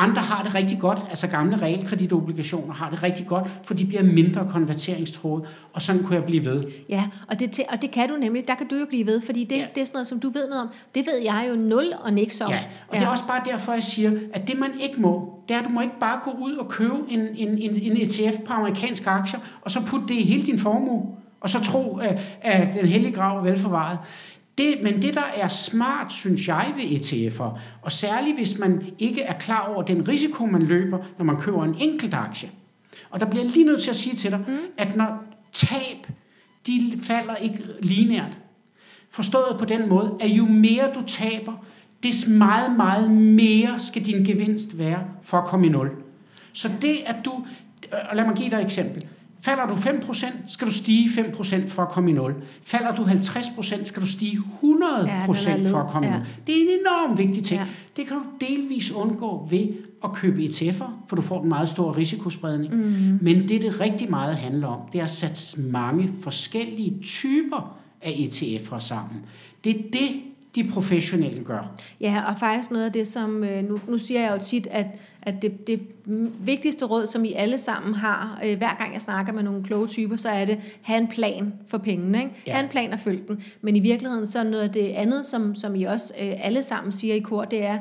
Andre 0.00 0.22
har 0.22 0.42
det 0.42 0.54
rigtig 0.54 0.78
godt, 0.78 0.98
altså 1.08 1.26
gamle 1.26 1.62
realkreditobligationer 1.62 2.74
har 2.74 2.90
det 2.90 3.02
rigtig 3.02 3.26
godt, 3.26 3.44
for 3.64 3.74
de 3.74 3.86
bliver 3.86 4.02
mindre 4.02 4.48
konverteringstroet, 4.50 5.44
og 5.72 5.82
sådan 5.82 6.02
kunne 6.02 6.14
jeg 6.14 6.24
blive 6.24 6.44
ved. 6.44 6.62
Ja, 6.88 7.04
og 7.28 7.40
det, 7.40 7.60
og 7.72 7.82
det 7.82 7.90
kan 7.90 8.08
du 8.08 8.16
nemlig, 8.16 8.48
der 8.48 8.54
kan 8.54 8.68
du 8.68 8.76
jo 8.76 8.86
blive 8.88 9.06
ved, 9.06 9.20
fordi 9.20 9.44
det. 9.44 9.56
Ja. 9.56 9.66
det 9.74 9.80
er 9.80 9.84
sådan 9.84 9.96
noget, 9.96 10.06
som 10.06 10.20
du 10.20 10.28
ved 10.28 10.48
noget 10.48 10.62
om. 10.62 10.68
Det 10.94 11.06
ved 11.06 11.22
jeg 11.24 11.46
jo 11.50 11.56
nul 11.56 11.84
og 12.00 12.12
niks 12.12 12.40
om. 12.40 12.50
Ja, 12.50 12.58
og 12.88 12.94
ja. 12.94 13.00
det 13.00 13.06
er 13.06 13.10
også 13.10 13.26
bare 13.26 13.42
derfor, 13.46 13.72
jeg 13.72 13.82
siger, 13.82 14.12
at 14.32 14.48
det 14.48 14.58
man 14.58 14.70
ikke 14.80 15.00
må, 15.00 15.32
det 15.48 15.54
er, 15.54 15.58
at 15.58 15.64
du 15.64 15.70
må 15.70 15.80
ikke 15.80 15.98
bare 16.00 16.20
gå 16.24 16.30
ud 16.30 16.52
og 16.52 16.68
købe 16.68 16.96
en, 17.08 17.20
en, 17.20 17.48
en, 17.58 17.82
en 17.82 17.96
ETF 17.96 18.38
på 18.46 18.52
amerikanske 18.52 19.10
aktier, 19.10 19.40
og 19.62 19.70
så 19.70 19.80
putte 19.86 20.08
det 20.08 20.14
i 20.14 20.24
hele 20.24 20.42
din 20.42 20.58
formue, 20.58 21.02
og 21.40 21.50
så 21.50 21.60
tro, 21.60 21.96
at, 21.96 22.18
at 22.40 22.68
den 22.80 22.86
hellige 22.86 23.12
grav 23.12 23.38
er 23.38 23.42
velforvaret. 23.42 23.98
Det, 24.58 24.82
men 24.82 25.02
det, 25.02 25.14
der 25.14 25.32
er 25.36 25.48
smart, 25.48 26.12
synes 26.12 26.48
jeg, 26.48 26.74
ved 26.76 26.84
ETF'er, 26.84 27.58
og 27.82 27.92
særligt 27.92 28.36
hvis 28.36 28.58
man 28.58 28.82
ikke 28.98 29.22
er 29.22 29.32
klar 29.32 29.72
over 29.74 29.82
den 29.82 30.08
risiko, 30.08 30.46
man 30.46 30.62
løber, 30.62 30.98
når 31.18 31.24
man 31.24 31.40
køber 31.40 31.64
en 31.64 31.74
enkelt 31.78 32.14
aktie, 32.14 32.50
Og 33.10 33.20
der 33.20 33.26
bliver 33.26 33.44
lige 33.44 33.64
nødt 33.64 33.82
til 33.82 33.90
at 33.90 33.96
sige 33.96 34.16
til 34.16 34.30
dig, 34.30 34.40
mm. 34.48 34.58
at 34.76 34.96
når 34.96 35.24
tab, 35.52 36.06
de 36.66 36.98
falder 37.02 37.34
ikke 37.34 37.58
lineært. 37.82 38.38
Forstået 39.10 39.56
på 39.58 39.64
den 39.64 39.88
måde, 39.88 40.16
at 40.20 40.28
jo 40.28 40.46
mere 40.46 40.94
du 40.94 41.02
taber, 41.06 41.52
des 42.02 42.26
meget, 42.26 42.76
meget 42.76 43.10
mere 43.10 43.78
skal 43.78 44.06
din 44.06 44.24
gevinst 44.24 44.78
være 44.78 45.04
for 45.22 45.36
at 45.36 45.44
komme 45.44 45.66
i 45.66 45.68
nul. 45.68 45.90
Så 46.52 46.70
det, 46.82 46.96
at 47.06 47.16
du... 47.24 47.44
Og 48.10 48.16
lad 48.16 48.26
mig 48.26 48.36
give 48.36 48.50
dig 48.50 48.56
et 48.56 48.64
eksempel. 48.64 49.06
Falder 49.40 49.66
du 49.66 49.74
5%, 49.74 50.26
skal 50.46 50.66
du 50.66 50.72
stige 50.72 51.08
5% 51.08 51.68
for 51.68 51.82
at 51.82 51.88
komme 51.88 52.10
i 52.10 52.12
nul. 52.12 52.34
Falder 52.62 52.94
du 52.94 53.02
50%, 53.02 53.84
skal 53.84 54.02
du 54.02 54.06
stige 54.06 54.36
100% 54.36 55.06
ja, 55.06 55.26
for 55.70 55.78
at 55.78 55.90
komme 55.90 56.08
i 56.08 56.10
nul. 56.10 56.20
Det 56.46 56.56
er 56.56 56.60
en 56.60 56.80
enormt 56.80 57.18
vigtig 57.18 57.44
ting. 57.44 57.60
Ja. 57.60 57.66
Det 57.96 58.06
kan 58.06 58.16
du 58.16 58.46
delvis 58.46 58.92
undgå 58.92 59.46
ved 59.50 59.68
at 60.04 60.12
købe 60.12 60.42
ETF'er, 60.42 60.90
for 61.08 61.16
du 61.16 61.22
får 61.22 61.42
en 61.42 61.48
meget 61.48 61.68
stor 61.68 61.96
risikospredning. 61.96 62.74
Mm. 62.74 63.18
Men 63.22 63.48
det, 63.48 63.62
det 63.62 63.80
rigtig 63.80 64.10
meget 64.10 64.36
handler 64.36 64.66
om, 64.66 64.80
det 64.92 64.98
er 65.00 65.04
at 65.04 65.10
sætte 65.10 65.60
mange 65.60 66.10
forskellige 66.20 67.00
typer 67.02 67.76
af 68.02 68.10
ETF'er 68.10 68.78
sammen. 68.78 69.20
Det 69.64 69.76
er 69.76 69.82
det, 69.92 70.10
de 70.54 70.70
professionelle 70.72 71.44
gør. 71.44 71.74
Ja, 72.00 72.22
og 72.28 72.38
faktisk 72.40 72.70
noget 72.70 72.84
af 72.84 72.92
det, 72.92 73.06
som, 73.06 73.44
øh, 73.44 73.64
nu, 73.64 73.80
nu 73.88 73.98
siger 73.98 74.20
jeg 74.20 74.32
jo 74.32 74.42
tit, 74.42 74.66
at, 74.70 74.86
at 75.22 75.42
det, 75.42 75.66
det 75.66 75.80
vigtigste 76.40 76.84
råd, 76.84 77.06
som 77.06 77.24
I 77.24 77.32
alle 77.32 77.58
sammen 77.58 77.94
har, 77.94 78.40
øh, 78.44 78.58
hver 78.58 78.76
gang 78.78 78.92
jeg 78.94 79.02
snakker 79.02 79.32
med 79.32 79.42
nogle 79.42 79.64
kloge 79.64 79.86
typer, 79.86 80.16
så 80.16 80.28
er 80.28 80.44
det, 80.44 80.78
have 80.82 81.00
en 81.00 81.08
plan 81.08 81.54
for 81.68 81.78
pengene. 81.78 82.18
Ikke? 82.18 82.34
Ja. 82.46 82.52
Have 82.52 82.64
en 82.64 82.70
plan 82.70 82.92
og 82.92 82.98
følge 82.98 83.22
den. 83.28 83.42
Men 83.60 83.76
i 83.76 83.80
virkeligheden, 83.80 84.26
så 84.26 84.44
noget 84.44 84.62
af 84.62 84.70
det 84.72 84.88
andet, 84.88 85.26
som, 85.26 85.54
som 85.54 85.74
I 85.74 85.84
også 85.84 86.14
øh, 86.20 86.32
alle 86.38 86.62
sammen 86.62 86.92
siger 86.92 87.14
i 87.14 87.20
kor, 87.20 87.44
det 87.44 87.64
er, 87.64 87.78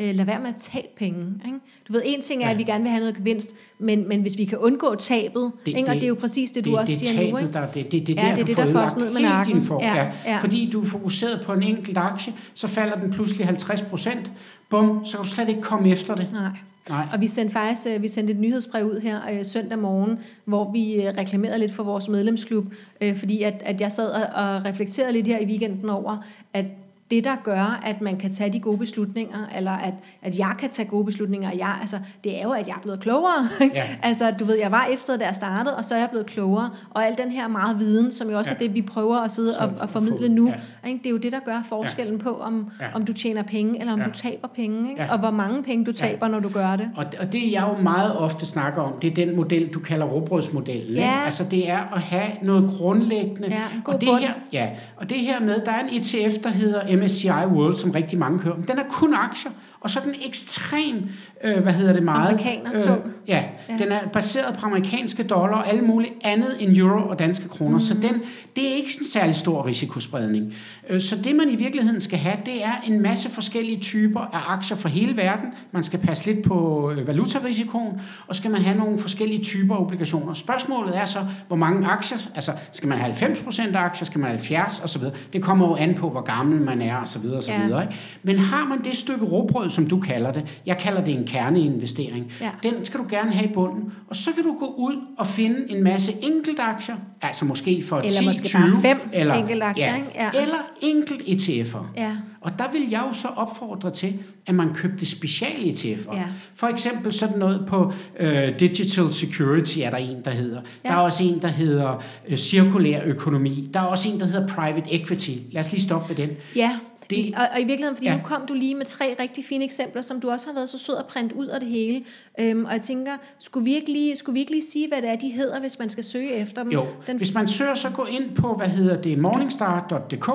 øh, 0.00 0.14
lad 0.14 0.24
være 0.24 0.40
med 0.40 0.48
at 0.48 0.56
tage 0.58 0.86
penge. 0.96 1.26
Ikke? 1.46 1.58
Du 1.88 1.92
ved, 1.92 2.02
en 2.04 2.22
ting 2.22 2.42
er, 2.42 2.46
ja. 2.46 2.52
at 2.52 2.58
vi 2.58 2.62
gerne 2.62 2.82
vil 2.82 2.90
have 2.90 3.00
noget 3.00 3.16
gevinst, 3.16 3.54
men, 3.78 4.08
men 4.08 4.20
hvis 4.20 4.38
vi 4.38 4.44
kan 4.44 4.58
undgå 4.58 4.94
tabet, 4.94 5.52
det, 5.66 5.76
ikke? 5.76 5.88
og 5.88 5.94
det 5.94 6.02
er 6.02 6.08
jo 6.08 6.16
præcis 6.20 6.50
det, 6.50 6.64
du 6.64 6.70
det, 6.70 6.78
også 6.78 6.90
det 6.90 6.98
siger 6.98 7.12
tabet, 7.12 7.30
nu. 7.30 7.38
Ikke? 7.38 7.52
Der, 7.52 7.66
det, 7.66 7.92
det, 7.92 8.06
det, 8.06 8.16
ja, 8.16 8.22
der, 8.22 8.34
det 8.34 8.40
er 8.40 8.44
det, 8.44 8.56
der 8.56 8.72
får 8.72 8.80
os 8.80 8.96
ned 8.96 9.12
med 9.12 9.20
nakken. 9.20 9.64
For, 9.64 9.80
ja, 9.82 9.96
ja. 9.96 10.12
Ja. 10.26 10.38
Fordi 10.38 10.70
du 10.70 10.80
er 10.80 10.86
fokuseret 10.86 11.42
på 11.46 11.52
en 11.52 11.62
enkelt 11.62 11.98
aktie, 11.98 12.32
så 12.54 12.68
falder 12.68 13.00
den 13.00 13.10
pludselig 13.10 13.46
50 13.46 13.82
procent. 13.82 14.30
Bum, 14.70 15.04
så 15.04 15.16
kan 15.16 15.24
du 15.24 15.30
slet 15.30 15.48
ikke 15.48 15.62
komme 15.62 15.90
efter 15.90 16.14
det. 16.14 16.32
Nej. 16.32 16.50
Nej. 16.88 17.06
Og 17.12 17.20
vi 17.20 17.28
sendte 17.28 17.52
faktisk 17.52 17.88
øh, 17.88 18.02
vi 18.02 18.08
sendte 18.08 18.32
et 18.32 18.38
nyhedsbrev 18.40 18.86
ud 18.86 19.00
her 19.00 19.20
øh, 19.32 19.44
søndag 19.44 19.78
morgen, 19.78 20.18
hvor 20.44 20.72
vi 20.72 20.94
øh, 20.94 21.04
reklamerede 21.18 21.58
lidt 21.58 21.72
for 21.72 21.82
vores 21.82 22.08
medlemsklub, 22.08 22.64
øh, 23.00 23.16
fordi 23.16 23.42
at, 23.42 23.62
at 23.64 23.80
jeg 23.80 23.92
sad 23.92 24.10
og, 24.10 24.44
og 24.44 24.64
reflekterede 24.64 25.12
lidt 25.12 25.26
her 25.26 25.38
i 25.38 25.46
weekenden 25.46 25.90
over, 25.90 26.24
at 26.52 26.64
det, 27.10 27.24
der 27.24 27.36
gør, 27.44 27.80
at 27.84 28.00
man 28.00 28.16
kan 28.16 28.32
tage 28.32 28.52
de 28.52 28.60
gode 28.60 28.78
beslutninger, 28.78 29.38
eller 29.56 29.72
at, 29.72 29.94
at 30.22 30.38
jeg 30.38 30.54
kan 30.58 30.70
tage 30.70 30.88
gode 30.88 31.04
beslutninger, 31.04 31.50
jeg, 31.58 31.74
altså, 31.80 31.98
det 32.24 32.38
er 32.38 32.42
jo, 32.42 32.50
at 32.50 32.68
jeg 32.68 32.74
er 32.76 32.80
blevet 32.80 33.00
klogere. 33.00 33.48
Ja. 33.74 33.84
altså, 34.02 34.30
du 34.30 34.44
ved, 34.44 34.58
jeg 34.58 34.70
var 34.70 34.88
et 34.92 34.98
sted, 34.98 35.18
der 35.18 35.24
jeg 35.24 35.34
startede, 35.34 35.76
og 35.76 35.84
så 35.84 35.94
er 35.94 35.98
jeg 35.98 36.10
blevet 36.10 36.26
klogere. 36.26 36.70
Og 36.90 37.06
al 37.06 37.18
den 37.18 37.30
her 37.30 37.48
meget 37.48 37.78
viden, 37.78 38.12
som 38.12 38.30
jo 38.30 38.38
også 38.38 38.50
ja. 38.50 38.54
er 38.54 38.58
det, 38.58 38.74
vi 38.74 38.82
prøver 38.82 39.16
at 39.20 39.30
sidde 39.30 39.58
og, 39.58 39.72
og 39.80 39.90
formidle 39.90 40.28
nu, 40.28 40.48
ja. 40.48 40.88
ikke? 40.88 40.98
det 40.98 41.06
er 41.06 41.10
jo 41.10 41.16
det, 41.16 41.32
der 41.32 41.38
gør 41.44 41.62
forskellen 41.68 42.16
ja. 42.16 42.22
på, 42.22 42.38
om, 42.40 42.70
ja. 42.80 42.86
om 42.94 43.04
du 43.04 43.12
tjener 43.12 43.42
penge, 43.42 43.80
eller 43.80 43.92
om 43.92 43.98
ja. 43.98 44.04
du 44.04 44.10
taber 44.10 44.48
penge, 44.48 44.90
ikke? 44.90 45.02
Ja. 45.02 45.12
og 45.12 45.18
hvor 45.18 45.30
mange 45.30 45.62
penge 45.62 45.84
du 45.84 45.92
taber, 45.92 46.26
ja. 46.26 46.32
når 46.32 46.40
du 46.40 46.48
gør 46.48 46.76
det. 46.76 46.90
Og, 46.96 47.04
og 47.20 47.32
det, 47.32 47.52
jeg 47.52 47.74
jo 47.76 47.82
meget 47.82 48.16
ofte 48.16 48.46
snakker 48.46 48.82
om, 48.82 48.92
det 49.02 49.10
er 49.10 49.14
den 49.14 49.36
model, 49.36 49.68
du 49.68 49.80
kalder 49.80 50.06
råbrødsmodellen. 50.06 50.94
Ja. 50.94 51.02
Ikke? 51.02 51.24
Altså, 51.24 51.44
det 51.50 51.70
er 51.70 51.94
at 51.94 52.00
have 52.00 52.30
noget 52.42 52.70
grundlæggende. 52.78 53.48
Ja, 53.48 53.62
og 53.84 54.00
det 54.00 54.08
her, 54.08 54.32
ja, 54.52 54.68
og 54.96 55.10
det 55.10 55.18
her 55.18 55.40
med, 55.40 55.60
der 55.66 55.72
er 55.72 55.80
en 55.80 56.00
ETF, 56.00 56.42
der 56.42 56.48
hedder 56.48 56.80
MSCI 57.00 57.28
World, 57.28 57.76
som 57.76 57.90
rigtig 57.90 58.18
mange 58.18 58.38
hører 58.38 58.54
om, 58.54 58.62
Den 58.62 58.78
er 58.78 58.84
kun 58.90 59.14
aktier, 59.14 59.50
og 59.80 59.90
så 59.90 60.00
er 60.00 60.04
den 60.04 60.14
ekstrem, 60.26 61.08
øh, 61.44 61.62
hvad 61.62 61.72
hedder 61.72 61.92
det 61.92 62.02
meget? 62.02 62.28
Amerikaner, 62.28 62.70
øh, 62.74 62.98
ja, 63.28 63.44
ja, 63.68 63.84
den 63.84 63.92
er 63.92 64.00
baseret 64.12 64.58
på 64.58 64.66
amerikanske 64.66 65.22
dollar 65.22 65.56
og 65.56 65.68
alt 65.68 65.82
muligt 65.82 66.12
andet 66.24 66.56
end 66.60 66.76
euro 66.76 67.08
og 67.08 67.18
danske 67.18 67.48
kroner. 67.48 67.74
Mm. 67.74 67.80
Så 67.80 67.94
den, 67.94 68.22
det 68.56 68.70
er 68.70 68.74
ikke 68.74 68.90
en 68.98 69.06
særlig 69.06 69.34
stor 69.34 69.66
risikospredning. 69.66 70.54
Øh, 70.88 71.00
så 71.00 71.16
det 71.24 71.36
man 71.36 71.50
i 71.50 71.56
virkeligheden 71.56 72.00
skal 72.00 72.18
have, 72.18 72.36
det 72.46 72.64
er 72.64 72.72
en 72.86 73.02
masse 73.02 73.30
forskellige 73.30 73.80
typer 73.80 74.20
af 74.20 74.52
aktier 74.52 74.76
fra 74.76 74.88
hele 74.88 75.16
verden. 75.16 75.46
Man 75.72 75.82
skal 75.82 75.98
passe 75.98 76.26
lidt 76.26 76.46
på 76.46 76.90
øh, 76.90 77.06
valutarisikoen, 77.06 78.00
og 78.26 78.36
skal 78.36 78.50
man 78.50 78.60
have 78.60 78.78
nogle 78.78 78.98
forskellige 78.98 79.42
typer 79.42 79.74
af 79.74 79.80
obligationer. 79.80 80.34
Spørgsmålet 80.34 80.98
er 80.98 81.04
så, 81.04 81.18
hvor 81.46 81.56
mange 81.56 81.86
aktier, 81.86 82.18
altså 82.34 82.52
skal 82.72 82.88
man 82.88 82.98
have 82.98 83.14
90% 83.14 83.76
af 83.76 83.82
aktier, 83.82 84.06
skal 84.06 84.20
man 84.20 84.30
have 84.30 84.38
70 84.38 84.80
osv. 84.84 85.02
Det 85.32 85.42
kommer 85.42 85.68
jo 85.68 85.76
an 85.76 85.94
på, 85.94 86.10
hvor 86.10 86.20
gammel 86.20 86.60
man 86.60 86.82
er 86.82 87.02
osv. 87.02 87.26
osv. 87.26 87.52
Ja. 87.70 87.80
Ikke? 87.80 87.94
Men 88.22 88.38
har 88.38 88.66
man 88.66 88.84
det 88.84 88.96
stykke 88.96 89.24
råbrød, 89.24 89.70
som 89.70 89.86
du 89.86 90.00
kalder 90.00 90.32
det, 90.32 90.44
jeg 90.66 90.78
kalder 90.78 91.04
det 91.04 91.14
en 91.14 91.26
kerneinvestering, 91.30 92.32
ja. 92.40 92.50
den 92.62 92.84
skal 92.84 93.00
du 93.00 93.06
gerne 93.08 93.32
have 93.32 93.50
i 93.50 93.52
bunden, 93.52 93.92
og 94.08 94.16
så 94.16 94.30
kan 94.34 94.44
du 94.44 94.56
gå 94.58 94.66
ud 94.66 94.96
og 95.18 95.26
finde 95.26 95.70
en 95.70 95.84
masse 95.84 96.12
enkeltaktier, 96.22 96.96
altså 97.22 97.44
måske 97.44 97.84
for 97.88 97.98
eller 97.98 98.20
10, 98.20 98.26
måske 98.26 98.46
20, 98.46 98.60
bare 98.60 98.82
fem 98.82 99.00
eller, 99.12 99.34
enkeltaktier, 99.34 99.86
ja, 99.86 99.96
ikke? 99.96 100.10
Ja. 100.14 100.30
eller 100.42 100.58
enkelt 100.82 101.22
ETF'er. 101.22 101.84
Ja. 101.96 102.16
Og 102.40 102.58
der 102.58 102.64
vil 102.72 102.90
jeg 102.90 103.02
jo 103.08 103.12
så 103.12 103.28
opfordre 103.28 103.90
til, 103.90 104.14
at 104.46 104.54
man 104.54 104.74
købte 104.74 105.06
special 105.06 105.52
ETF'er. 105.52 106.16
Ja. 106.16 106.24
For 106.54 106.66
eksempel 106.66 107.12
sådan 107.12 107.38
noget 107.38 107.64
på 107.66 107.92
uh, 108.20 108.26
Digital 108.60 109.12
Security 109.12 109.78
er 109.78 109.90
der 109.90 109.96
en, 109.96 110.22
der 110.24 110.30
hedder. 110.30 110.60
Ja. 110.84 110.88
Der 110.88 110.94
er 110.94 110.98
også 110.98 111.24
en, 111.24 111.42
der 111.42 111.48
hedder 111.48 112.02
uh, 112.30 112.36
cirkulær 112.36 113.00
økonomi. 113.04 113.70
Der 113.74 113.80
er 113.80 113.84
også 113.84 114.08
en, 114.08 114.20
der 114.20 114.26
hedder 114.26 114.46
Private 114.46 114.94
Equity. 114.94 115.30
Lad 115.52 115.60
os 115.60 115.72
lige 115.72 115.82
stoppe 115.82 116.14
med 116.14 116.26
den. 116.26 116.36
Ja, 116.56 116.70
det, 117.10 117.34
og, 117.36 117.42
og 117.54 117.60
i 117.60 117.64
virkeligheden, 117.64 117.96
fordi 117.96 118.08
ja. 118.08 118.16
nu 118.16 118.22
kom 118.22 118.46
du 118.46 118.54
lige 118.54 118.74
med 118.74 118.86
tre 118.86 119.16
rigtig 119.20 119.44
fine 119.44 119.64
eksempler, 119.64 120.02
som 120.02 120.20
du 120.20 120.30
også 120.30 120.46
har 120.46 120.54
været 120.54 120.68
så 120.68 120.78
sød 120.78 120.96
at 120.96 121.06
printe 121.06 121.36
ud 121.36 121.46
af 121.46 121.60
det 121.60 121.68
hele. 121.68 122.04
Øhm, 122.40 122.64
og 122.64 122.72
jeg 122.72 122.80
tænker, 122.80 123.12
skulle 123.38 123.64
vi, 123.64 123.74
ikke 123.74 123.92
lige, 123.92 124.16
skulle 124.16 124.34
vi 124.34 124.40
ikke 124.40 124.52
lige 124.52 124.64
sige, 124.72 124.88
hvad 124.88 125.02
det 125.02 125.10
er, 125.10 125.16
de 125.16 125.28
hedder, 125.28 125.60
hvis 125.60 125.78
man 125.78 125.90
skal 125.90 126.04
søge 126.04 126.32
efter 126.32 126.62
dem? 126.62 126.72
Jo, 126.72 126.84
Den... 127.06 127.16
hvis 127.16 127.34
man 127.34 127.46
søger, 127.46 127.74
så 127.74 127.90
gå 127.90 128.04
ind 128.04 128.36
på, 128.36 128.54
hvad 128.54 128.68
hedder 128.68 129.02
det, 129.02 129.18
morningstar.dk, 129.18 130.28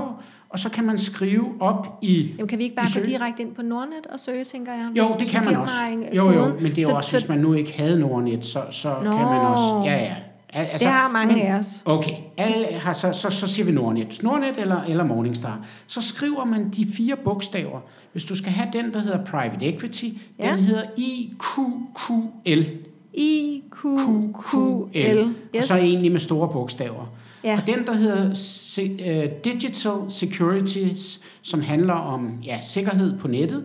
og 0.50 0.60
så 0.60 0.70
kan 0.70 0.84
man 0.84 0.98
skrive 0.98 1.46
op 1.60 2.00
i 2.02 2.32
Jamen, 2.38 2.48
kan 2.48 2.60
vi 2.60 2.64
ikke 2.64 2.76
bare 2.76 2.88
gå 3.00 3.06
direkte 3.06 3.42
ind 3.42 3.56
på 3.56 3.62
Nordnet 3.62 4.08
og 4.14 4.20
søge, 4.20 4.44
tænker 4.44 4.74
jeg? 4.74 4.90
Jo, 4.96 5.04
det 5.20 5.28
kan 5.28 5.46
man 5.46 5.56
også. 5.56 5.74
En, 5.92 6.04
jo, 6.14 6.32
jo, 6.32 6.46
men 6.46 6.76
det 6.76 6.78
er 6.78 6.90
jo 6.90 6.96
også, 6.96 7.10
så, 7.10 7.18
hvis 7.18 7.30
man 7.30 7.38
nu 7.38 7.54
ikke 7.54 7.74
havde 7.74 8.00
Nordnet, 8.00 8.46
så, 8.46 8.62
så 8.72 8.96
kan 9.02 9.12
man 9.12 9.42
også... 9.42 9.82
Ja, 9.86 9.98
ja. 9.98 10.16
Altså, 10.56 10.86
det 10.86 10.94
har 10.94 11.12
mange 11.12 11.36
men, 11.36 11.46
af 11.46 11.54
os. 11.60 11.82
Okay, 11.86 12.14
alle 12.38 12.68
har, 12.72 12.94
så, 12.94 13.14
så, 13.14 13.30
så 13.30 13.48
siger 13.48 13.66
vi 13.66 13.72
Nordnet. 13.72 14.24
Nordnet 14.24 14.58
eller, 14.58 14.84
eller 14.84 15.04
Morningstar. 15.04 15.66
Så 15.88 16.02
skriver 16.02 16.46
man 16.46 16.70
de 16.70 16.88
fire 16.94 17.16
bogstaver. 17.16 17.80
Hvis 18.12 18.24
du 18.26 18.36
skal 18.36 18.52
have 18.52 18.70
den, 18.74 18.94
der 18.94 19.00
hedder 19.00 19.26
Private 19.26 19.66
Equity, 19.66 20.06
ja. 20.40 20.52
den 20.52 20.60
hedder 20.60 20.84
IQQL. 20.98 22.66
IQQL. 23.14 24.96
Yes. 25.56 25.58
Og 25.58 25.64
så 25.64 25.76
egentlig 25.76 26.12
med 26.12 26.20
store 26.20 26.50
bogstaver. 26.50 27.14
Ja. 27.44 27.58
Og 27.62 27.68
den, 27.68 27.86
der 27.86 27.94
hedder 27.94 28.30
uh, 28.80 29.32
Digital 29.54 29.94
Securities, 30.10 31.20
som 31.42 31.62
handler 31.62 31.94
om 31.94 32.40
ja, 32.44 32.62
sikkerhed 32.62 33.20
på 33.20 33.28
nettet. 33.28 33.64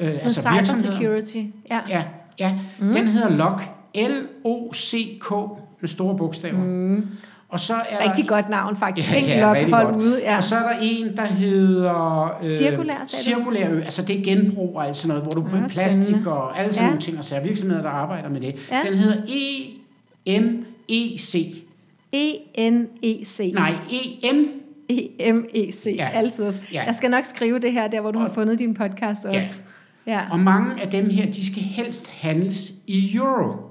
Uh, 0.00 0.06
altså 0.06 0.42
cyber 0.42 0.76
security. 0.76 1.36
Ja, 1.70 1.80
ja, 1.88 2.04
ja 2.38 2.58
mm. 2.78 2.92
den 2.92 3.08
hedder 3.08 3.36
LOC. 3.36 3.60
L-O-C-K 3.94 5.32
med 5.80 5.88
store 5.88 6.16
bogstaver. 6.16 6.64
Mm. 6.64 7.06
Og 7.48 7.60
så 7.60 7.74
er 7.74 8.08
rigtig 8.08 8.24
der, 8.24 8.28
godt 8.28 8.48
navn 8.48 8.76
faktisk. 8.76 9.12
Ja, 9.12 9.20
ja, 9.20 9.40
Lok, 9.40 9.56
hold 9.56 9.96
ude. 9.96 10.20
Ja. 10.20 10.36
Og 10.36 10.44
så 10.44 10.56
er 10.56 10.62
der 10.62 10.78
en, 10.82 11.16
der 11.16 11.26
hedder... 11.26 12.24
Øh, 12.24 12.44
cirkulær, 12.44 13.04
cirkulær 13.08 13.70
ø, 13.70 13.78
altså 13.78 14.02
det 14.02 14.18
er 14.18 14.24
genbrug 14.24 14.76
og 14.76 14.86
alt 14.86 14.96
sådan 14.96 15.08
noget, 15.08 15.22
hvor 15.22 15.32
du 15.32 15.42
bruger 15.42 15.68
plastik 15.68 16.04
spændende. 16.04 16.32
og 16.32 16.58
alle 16.58 16.72
sådan 16.72 16.84
ja. 16.84 16.88
nogle 16.88 17.02
ting, 17.02 17.18
og 17.18 17.24
så 17.24 17.36
er 17.36 17.40
virksomheder, 17.40 17.82
der 17.82 17.90
arbejder 17.90 18.28
med 18.28 18.40
det. 18.40 18.54
Ja. 18.70 18.82
Den 18.86 18.98
hedder 18.98 19.16
E-M-E-C. 20.26 21.62
E-N-E-C. 22.12 23.52
Nej, 23.54 23.74
E-M 23.90 24.60
E-M-E-C, 24.90 25.94
ja. 25.96 26.08
altid 26.08 26.44
også. 26.44 26.60
Ja. 26.72 26.84
Jeg 26.86 26.94
skal 26.94 27.10
nok 27.10 27.24
skrive 27.24 27.58
det 27.58 27.72
her, 27.72 27.88
der 27.88 28.00
hvor 28.00 28.10
du 28.10 28.18
og, 28.18 28.24
har 28.24 28.32
fundet 28.32 28.58
din 28.58 28.74
podcast 28.74 29.24
også. 29.24 29.62
Ja. 30.06 30.12
ja. 30.12 30.20
Og 30.30 30.40
mange 30.40 30.82
af 30.82 30.90
dem 30.90 31.10
her, 31.10 31.26
de 31.30 31.46
skal 31.46 31.62
helst 31.62 32.10
handles 32.10 32.72
i 32.86 33.14
euro. 33.16 33.69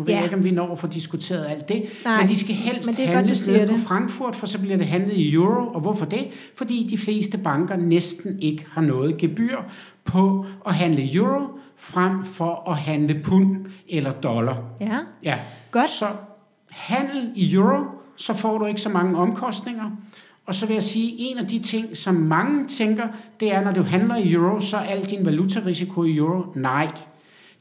Nu 0.00 0.04
ved 0.04 0.12
ja. 0.12 0.18
jeg 0.18 0.24
ikke, 0.24 0.36
om 0.36 0.44
vi 0.44 0.50
når 0.50 0.72
at 0.72 0.78
få 0.78 0.86
diskuteret 0.86 1.46
alt 1.48 1.68
det, 1.68 1.82
Nej, 2.04 2.20
men 2.20 2.28
de 2.28 2.36
skal 2.36 2.54
helst 2.54 2.90
handles 2.98 3.48
ned 3.48 3.68
på 3.68 3.76
Frankfurt, 3.76 4.36
for 4.36 4.46
så 4.46 4.58
bliver 4.58 4.76
det 4.76 4.86
handlet 4.86 5.16
i 5.16 5.32
euro. 5.32 5.72
Og 5.72 5.80
hvorfor 5.80 6.04
det? 6.04 6.28
Fordi 6.56 6.86
de 6.90 6.98
fleste 6.98 7.38
banker 7.38 7.76
næsten 7.76 8.38
ikke 8.38 8.66
har 8.70 8.82
noget 8.82 9.16
gebyr 9.16 9.56
på 10.04 10.46
at 10.66 10.74
handle 10.74 11.14
euro, 11.14 11.46
frem 11.76 12.24
for 12.24 12.70
at 12.70 12.76
handle 12.76 13.20
pund 13.24 13.56
eller 13.88 14.12
dollar. 14.12 14.56
Ja, 14.80 14.98
ja. 15.22 15.38
godt. 15.70 15.90
Så 15.90 16.06
handel 16.70 17.30
i 17.34 17.54
euro, 17.54 17.84
så 18.16 18.34
får 18.34 18.58
du 18.58 18.66
ikke 18.66 18.80
så 18.80 18.88
mange 18.88 19.18
omkostninger. 19.18 19.90
Og 20.46 20.54
så 20.54 20.66
vil 20.66 20.74
jeg 20.74 20.82
sige, 20.82 21.14
en 21.18 21.38
af 21.38 21.46
de 21.46 21.58
ting, 21.58 21.96
som 21.96 22.14
mange 22.14 22.68
tænker, 22.68 23.08
det 23.40 23.54
er, 23.54 23.64
når 23.64 23.72
du 23.72 23.82
handler 23.82 24.16
i 24.16 24.32
euro, 24.32 24.60
så 24.60 24.76
er 24.76 24.80
al 24.80 25.04
din 25.04 25.26
valutarisiko 25.26 26.04
i 26.04 26.16
euro. 26.16 26.42
Nej, 26.54 26.88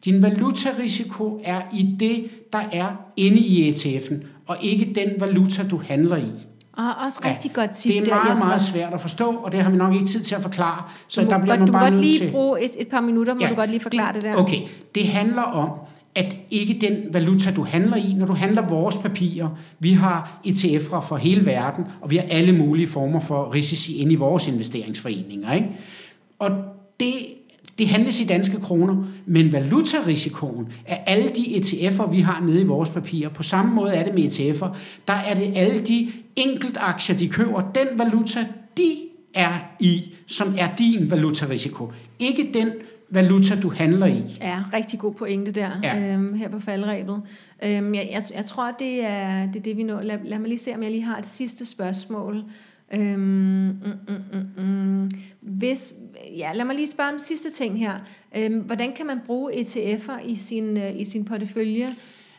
din 0.06 0.22
valutarisiko 0.22 1.42
er 1.44 1.62
i 1.74 1.96
det, 2.00 2.26
der 2.54 2.62
er 2.72 2.92
inde 3.18 3.38
i 3.38 3.72
ETF'en, 3.72 4.16
og 4.48 4.58
ikke 4.62 4.92
den 4.96 5.10
valuta, 5.20 5.68
du 5.68 5.82
handler 5.88 6.18
i. 6.18 6.32
Og 6.74 7.06
også 7.06 7.22
rigtig 7.26 7.52
ja, 7.56 7.62
godt 7.62 7.72
tip 7.72 7.92
Det 7.92 8.12
er 8.12 8.16
meget, 8.16 8.38
der, 8.38 8.46
meget 8.46 8.62
svært 8.62 8.94
at 8.94 9.02
forstå, 9.02 9.26
og 9.26 9.52
det 9.52 9.64
har 9.64 9.72
vi 9.72 9.78
nok 9.78 9.94
ikke 9.94 10.06
tid 10.06 10.20
til 10.20 10.36
at 10.36 10.42
forklare. 10.42 10.84
Så 11.08 11.24
du 11.24 11.30
der 11.30 11.38
bliver 11.38 11.58
godt, 11.58 11.68
du 11.68 11.72
bare 11.72 11.92
godt 11.92 12.02
lige 12.02 12.20
til... 12.20 12.32
bruge 12.32 12.66
et, 12.66 12.72
et 12.78 12.88
par 12.88 13.02
minutter, 13.02 13.34
må 13.34 13.42
ja, 13.42 13.50
du 13.50 13.56
godt 13.56 13.70
lige 13.70 13.80
forklare 13.80 14.14
det, 14.14 14.24
det 14.24 14.34
der. 14.34 14.40
Okay, 14.40 14.62
det 14.96 15.08
handler 15.08 15.42
om, 15.42 15.70
at 16.16 16.36
ikke 16.52 16.78
den 16.82 17.14
valuta, 17.14 17.52
du 17.52 17.64
handler 17.64 17.96
i, 17.98 18.14
når 18.14 18.26
du 18.26 18.34
handler 18.34 18.68
vores 18.68 18.98
papirer, 18.98 19.50
vi 19.80 19.94
har 19.94 20.42
ETF'er 20.48 21.00
for 21.00 21.16
hele 21.16 21.46
verden, 21.46 21.86
og 22.02 22.12
vi 22.12 22.18
har 22.18 22.26
alle 22.30 22.52
mulige 22.52 22.88
former 22.88 23.20
for 23.20 23.54
risici 23.54 23.98
inde 23.98 24.12
i 24.12 24.16
vores 24.16 24.48
investeringsforeninger. 24.48 25.54
Ikke? 25.54 25.68
Og 26.40 26.52
det, 27.00 27.14
det 27.80 27.88
handles 27.88 28.20
i 28.22 28.26
danske 28.26 28.60
kroner, 28.60 29.04
men 29.26 29.54
valutarisikoen 29.54 30.68
af 30.88 31.04
alle 31.08 31.30
de 31.30 31.42
ETF'er, 31.42 32.10
vi 32.10 32.20
har 32.20 32.42
nede 32.42 32.62
i 32.62 32.64
vores 32.64 32.90
papirer, 32.90 33.30
på 33.30 33.44
samme 33.44 33.76
måde 33.76 33.94
er 33.94 34.04
det 34.04 34.14
med 34.14 34.24
ETF'er, 34.24 34.78
der 35.08 35.14
er 35.14 35.34
det 35.34 35.54
alle 35.56 35.80
de 35.80 36.12
enkeltaktier, 36.36 37.18
de 37.18 37.28
køber, 37.28 37.72
den 37.76 38.00
valuta, 38.00 38.48
de 38.78 38.96
er 39.34 39.54
i, 39.80 40.14
som 40.28 40.56
er 40.58 40.76
din 40.76 41.12
valutarisiko. 41.12 41.92
Ikke 42.20 42.50
den 42.54 42.70
valuta, 43.10 43.60
du 43.62 43.70
handler 43.70 44.06
i. 44.06 44.24
Ja, 44.42 44.64
rigtig 44.74 45.00
god 45.00 45.14
pointe 45.14 45.52
der, 45.52 45.70
ja. 45.84 46.14
øhm, 46.14 46.34
her 46.34 46.50
på 46.50 46.60
faldrebet. 46.60 47.22
Øhm, 47.64 47.96
jeg, 47.96 48.10
jeg, 48.12 48.24
jeg 48.36 48.46
tror, 48.46 48.72
det 48.80 49.06
er, 49.06 49.46
det 49.46 49.56
er 49.56 49.64
det, 49.64 49.78
vi 49.78 49.84
når. 49.84 50.02
Lad, 50.02 50.18
lad 50.26 50.40
mig 50.40 50.48
lige 50.48 50.60
se, 50.60 50.76
om 50.76 50.84
jeg 50.84 50.92
lige 50.92 51.04
har 51.04 51.18
et 51.18 51.26
sidste 51.26 51.66
spørgsmål. 51.66 52.44
Øhm, 52.94 53.20
mm, 53.20 53.76
mm, 54.08 54.40
mm, 54.58 54.64
mm. 54.64 55.12
Hvis, 55.42 55.94
ja, 56.38 56.54
lad 56.54 56.66
mig 56.66 56.76
lige 56.76 56.88
spørge 56.88 57.10
om 57.14 57.20
sidste 57.20 57.52
ting 57.52 57.80
her. 57.80 57.94
Øhm, 58.38 58.60
hvordan 58.60 58.94
kan 58.94 59.06
man 59.06 59.20
bruge 59.26 59.54
ETF'er 59.54 60.26
i 60.26 60.36
sin, 60.36 60.78
øh, 60.78 61.00
i 61.00 61.06
sin 61.06 61.26
portefølje? 61.26 61.96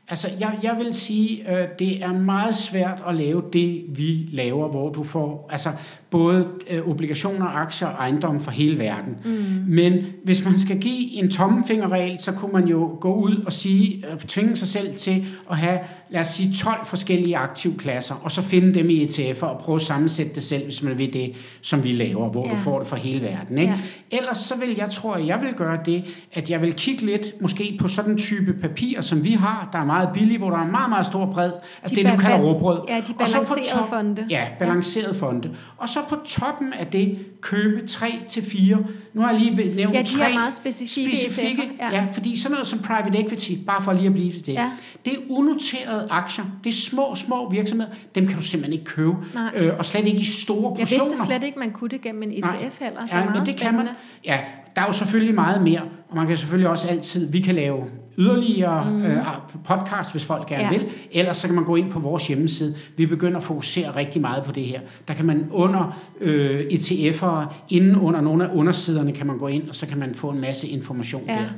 Altså, 0.09 0.29
jeg, 0.41 0.59
jeg 0.63 0.77
vil 0.77 0.95
sige, 0.95 1.53
øh, 1.53 1.69
det 1.79 2.03
er 2.03 2.13
meget 2.13 2.55
svært 2.55 3.03
at 3.09 3.15
lave 3.15 3.43
det, 3.53 3.85
vi 3.89 4.29
laver, 4.33 4.69
hvor 4.69 4.91
du 4.91 5.03
får, 5.03 5.49
altså, 5.51 5.71
både 6.11 6.49
øh, 6.71 6.89
obligationer, 6.89 7.47
aktier 7.47 7.89
og 7.89 7.95
ejendom 7.95 8.41
for 8.41 8.51
hele 8.51 8.79
verden. 8.79 9.17
Mm. 9.25 9.65
Men 9.67 10.05
hvis 10.25 10.45
man 10.45 10.59
skal 10.59 10.79
give 10.79 11.13
en 11.13 11.31
tommelfingerregel, 11.31 12.19
så 12.19 12.33
kunne 12.33 12.53
man 12.53 12.69
jo 12.69 12.97
gå 13.01 13.15
ud 13.15 13.43
og 13.47 13.53
sige, 13.53 14.05
øh, 14.13 14.21
tvinge 14.21 14.57
sig 14.57 14.69
selv 14.69 14.95
til 14.97 15.27
at 15.51 15.57
have, 15.57 15.79
lad 16.11 16.21
os 16.21 16.27
sige, 16.27 16.53
12 16.53 16.87
forskellige 16.87 17.37
aktivklasser, 17.37 18.15
og 18.23 18.33
så 18.33 18.43
finde 18.43 18.75
dem 18.75 18.91
i 18.91 19.05
ETF'er 19.05 19.45
og 19.45 19.59
prøve 19.59 19.77
at 19.77 19.83
sammensætte 19.83 20.35
det 20.35 20.43
selv, 20.43 20.65
hvis 20.65 20.83
man 20.83 20.99
vil 20.99 21.13
det, 21.13 21.33
som 21.63 21.85
vi 21.85 21.93
laver, 21.93 22.29
hvor 22.29 22.47
ja. 22.47 22.53
du 22.53 22.57
får 22.57 22.79
det 22.79 22.89
for 22.89 22.97
hele 22.97 23.21
verden. 23.21 23.59
Ikke? 23.59 23.75
Ja. 24.13 24.17
Ellers 24.19 24.39
så 24.39 24.57
vil 24.57 24.75
jeg, 24.77 24.91
tror 24.91 25.17
jeg, 25.17 25.27
jeg 25.27 25.41
vil 25.41 25.55
gøre 25.55 25.79
det, 25.87 26.05
at 26.33 26.51
jeg 26.51 26.63
vil 26.63 26.75
kigge 26.75 27.07
lidt 27.07 27.41
måske 27.41 27.77
på 27.81 27.89
sådan 27.89 28.11
en 28.11 28.19
type 28.19 28.53
papir, 28.53 29.01
som 29.01 29.25
vi 29.25 29.33
har, 29.33 29.69
der 29.73 29.79
er 29.79 29.85
meget 29.85 30.09
billige, 30.15 30.39
hvor 30.39 30.51
der 30.51 30.59
er 30.59 30.71
meget, 30.71 30.91
meget 30.91 31.07
stor 31.07 31.27
bred, 31.27 31.53
altså 31.83 31.97
de 31.97 32.05
det, 32.05 32.13
du 32.13 32.17
kalder 32.17 32.39
råbrød. 32.39 32.81
Ja, 32.89 33.01
de 33.09 33.13
balancerede 33.13 33.87
fonde. 33.89 34.27
Ja, 34.31 34.47
balancerede 34.59 35.15
ja. 35.15 35.27
fonde. 35.27 35.51
Og 35.77 35.89
så 35.89 36.00
på 36.09 36.17
toppen 36.25 36.73
af 36.73 36.87
det 36.87 37.19
købe 37.41 37.87
3 37.87 38.13
til 38.29 38.43
fire. 38.43 38.79
Nu 39.15 39.21
har 39.21 39.31
jeg 39.31 39.41
lige 39.41 39.75
nævnt 39.75 39.95
ja, 39.95 40.03
de 40.03 40.07
tre 40.07 40.31
er 40.31 40.35
meget 40.35 40.55
specifikke, 40.55 41.17
specifikke 41.17 41.71
ja. 41.81 41.97
ja. 41.97 42.07
fordi 42.13 42.37
sådan 42.37 42.53
noget 42.53 42.67
som 42.67 42.79
private 42.79 43.19
equity, 43.19 43.53
bare 43.67 43.83
for 43.83 43.93
lige 43.93 44.07
at 44.07 44.13
blive 44.13 44.33
det, 44.33 44.49
ja. 44.49 44.71
det 45.05 45.13
er 45.13 45.19
unoterede 45.29 46.09
aktier. 46.11 46.45
Det 46.65 46.71
er 46.71 46.75
små, 46.75 47.15
små 47.15 47.51
virksomheder. 47.51 47.93
Dem 48.15 48.27
kan 48.27 48.37
du 48.37 48.43
simpelthen 48.43 48.73
ikke 48.73 48.85
købe. 48.85 49.17
Øh, 49.55 49.79
og 49.79 49.87
slet 49.87 50.07
ikke 50.07 50.19
i 50.19 50.25
store 50.25 50.57
portioner. 50.57 50.79
Jeg 50.79 50.89
vidste 50.91 51.23
slet 51.27 51.45
ikke, 51.45 51.59
man 51.59 51.71
kunne 51.71 51.91
det 51.91 52.01
gennem 52.01 52.23
en 52.23 52.31
ETF 52.31 52.43
Nej. 52.43 52.71
heller. 52.81 53.07
Så 53.07 53.17
ja, 53.17 53.25
meget 53.25 53.37
men 53.37 53.47
det 53.47 53.61
spændende. 53.61 53.79
kan 53.79 53.87
man. 53.87 53.95
Ja, 54.25 54.41
der 54.77 54.83
er 54.83 54.87
jo 54.87 54.93
selvfølgelig 54.93 55.35
meget 55.35 55.63
mere, 55.63 55.83
og 56.09 56.17
man 56.17 56.27
kan 56.27 56.37
selvfølgelig 56.37 56.69
også 56.69 56.89
altid, 56.89 57.31
vi 57.31 57.41
kan 57.41 57.55
lave 57.55 57.85
yderligere 58.21 58.91
mm. 58.91 59.05
øh, 59.05 59.25
podcast, 59.65 60.13
hvis 60.13 60.25
folk 60.25 60.49
gerne 60.49 60.63
ja. 60.63 60.71
vil. 60.71 60.89
Ellers 61.13 61.37
så 61.37 61.47
kan 61.47 61.55
man 61.55 61.65
gå 61.65 61.77
ind 61.77 61.93
på 61.93 61.99
vores 62.01 62.27
hjemmeside. 62.27 62.77
Vi 62.97 63.07
begynder 63.07 63.39
at 63.39 63.45
fokusere 63.45 63.97
rigtig 63.97 64.21
meget 64.21 64.45
på 64.45 64.53
det 64.53 64.65
her. 64.65 64.81
Der 65.09 65.15
kan 65.15 65.25
man 65.25 65.49
under 65.51 66.01
øh, 66.21 66.61
ETF'er, 66.61 67.55
inden 67.69 67.97
under 67.97 68.21
nogle 68.21 68.45
af 68.45 68.55
undersiderne, 68.55 69.13
kan 69.13 69.27
man 69.27 69.39
gå 69.39 69.49
ind, 69.49 69.69
og 69.69 69.75
så 69.75 69.87
kan 69.87 69.99
man 69.99 70.15
få 70.15 70.31
en 70.31 70.41
masse 70.41 70.69
information 70.69 71.23
ja. 71.29 71.33
der. 71.33 71.49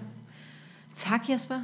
Tak 0.95 1.29
Jesper. 1.29 1.57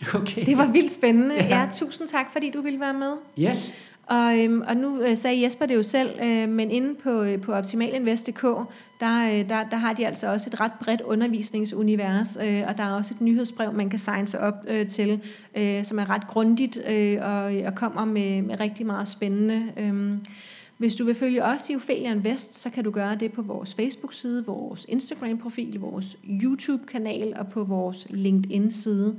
Okay. 0.14 0.46
Det 0.46 0.58
var 0.58 0.66
vildt 0.66 0.92
spændende. 0.92 1.34
Ja. 1.40 1.60
ja, 1.60 1.68
tusind 1.72 2.08
tak, 2.08 2.26
fordi 2.32 2.50
du 2.50 2.62
ville 2.62 2.80
være 2.80 2.94
med. 2.94 3.12
Yes. 3.38 3.72
Og, 4.10 4.38
øhm, 4.38 4.62
og 4.68 4.76
nu 4.76 5.02
øh, 5.02 5.16
sagde 5.16 5.44
Jesper 5.44 5.66
det 5.66 5.74
jo 5.74 5.82
selv, 5.82 6.10
øh, 6.24 6.48
men 6.48 6.70
inde 6.70 6.94
på, 6.94 7.22
øh, 7.22 7.40
på 7.40 7.52
optimalinvest.dk, 7.52 8.42
der, 9.00 9.28
øh, 9.28 9.48
der, 9.48 9.64
der 9.70 9.76
har 9.76 9.92
de 9.92 10.06
altså 10.06 10.32
også 10.32 10.50
et 10.52 10.60
ret 10.60 10.72
bredt 10.80 11.00
undervisningsunivers, 11.00 12.38
øh, 12.44 12.62
og 12.68 12.78
der 12.78 12.84
er 12.84 12.92
også 12.92 13.14
et 13.14 13.20
nyhedsbrev, 13.20 13.72
man 13.72 13.90
kan 13.90 13.98
signe 13.98 14.28
sig 14.28 14.40
op 14.40 14.64
øh, 14.68 14.86
til, 14.86 15.20
øh, 15.56 15.84
som 15.84 15.98
er 15.98 16.10
ret 16.10 16.26
grundigt 16.26 16.78
øh, 16.88 17.18
og, 17.22 17.56
øh, 17.56 17.66
og 17.66 17.74
kommer 17.74 18.04
med, 18.04 18.42
med 18.42 18.60
rigtig 18.60 18.86
meget 18.86 19.08
spændende. 19.08 19.72
Øh. 19.76 20.18
Hvis 20.78 20.96
du 20.96 21.04
vil 21.04 21.14
følge 21.14 21.44
os 21.44 21.70
i 21.70 21.74
Ophelia 21.74 22.12
Invest, 22.12 22.54
så 22.54 22.70
kan 22.70 22.84
du 22.84 22.90
gøre 22.90 23.16
det 23.16 23.32
på 23.32 23.42
vores 23.42 23.74
Facebook-side, 23.74 24.46
vores 24.46 24.86
Instagram-profil, 24.88 25.78
vores 25.80 26.16
YouTube-kanal 26.28 27.34
og 27.36 27.48
på 27.48 27.64
vores 27.64 28.06
LinkedIn-side. 28.10 29.16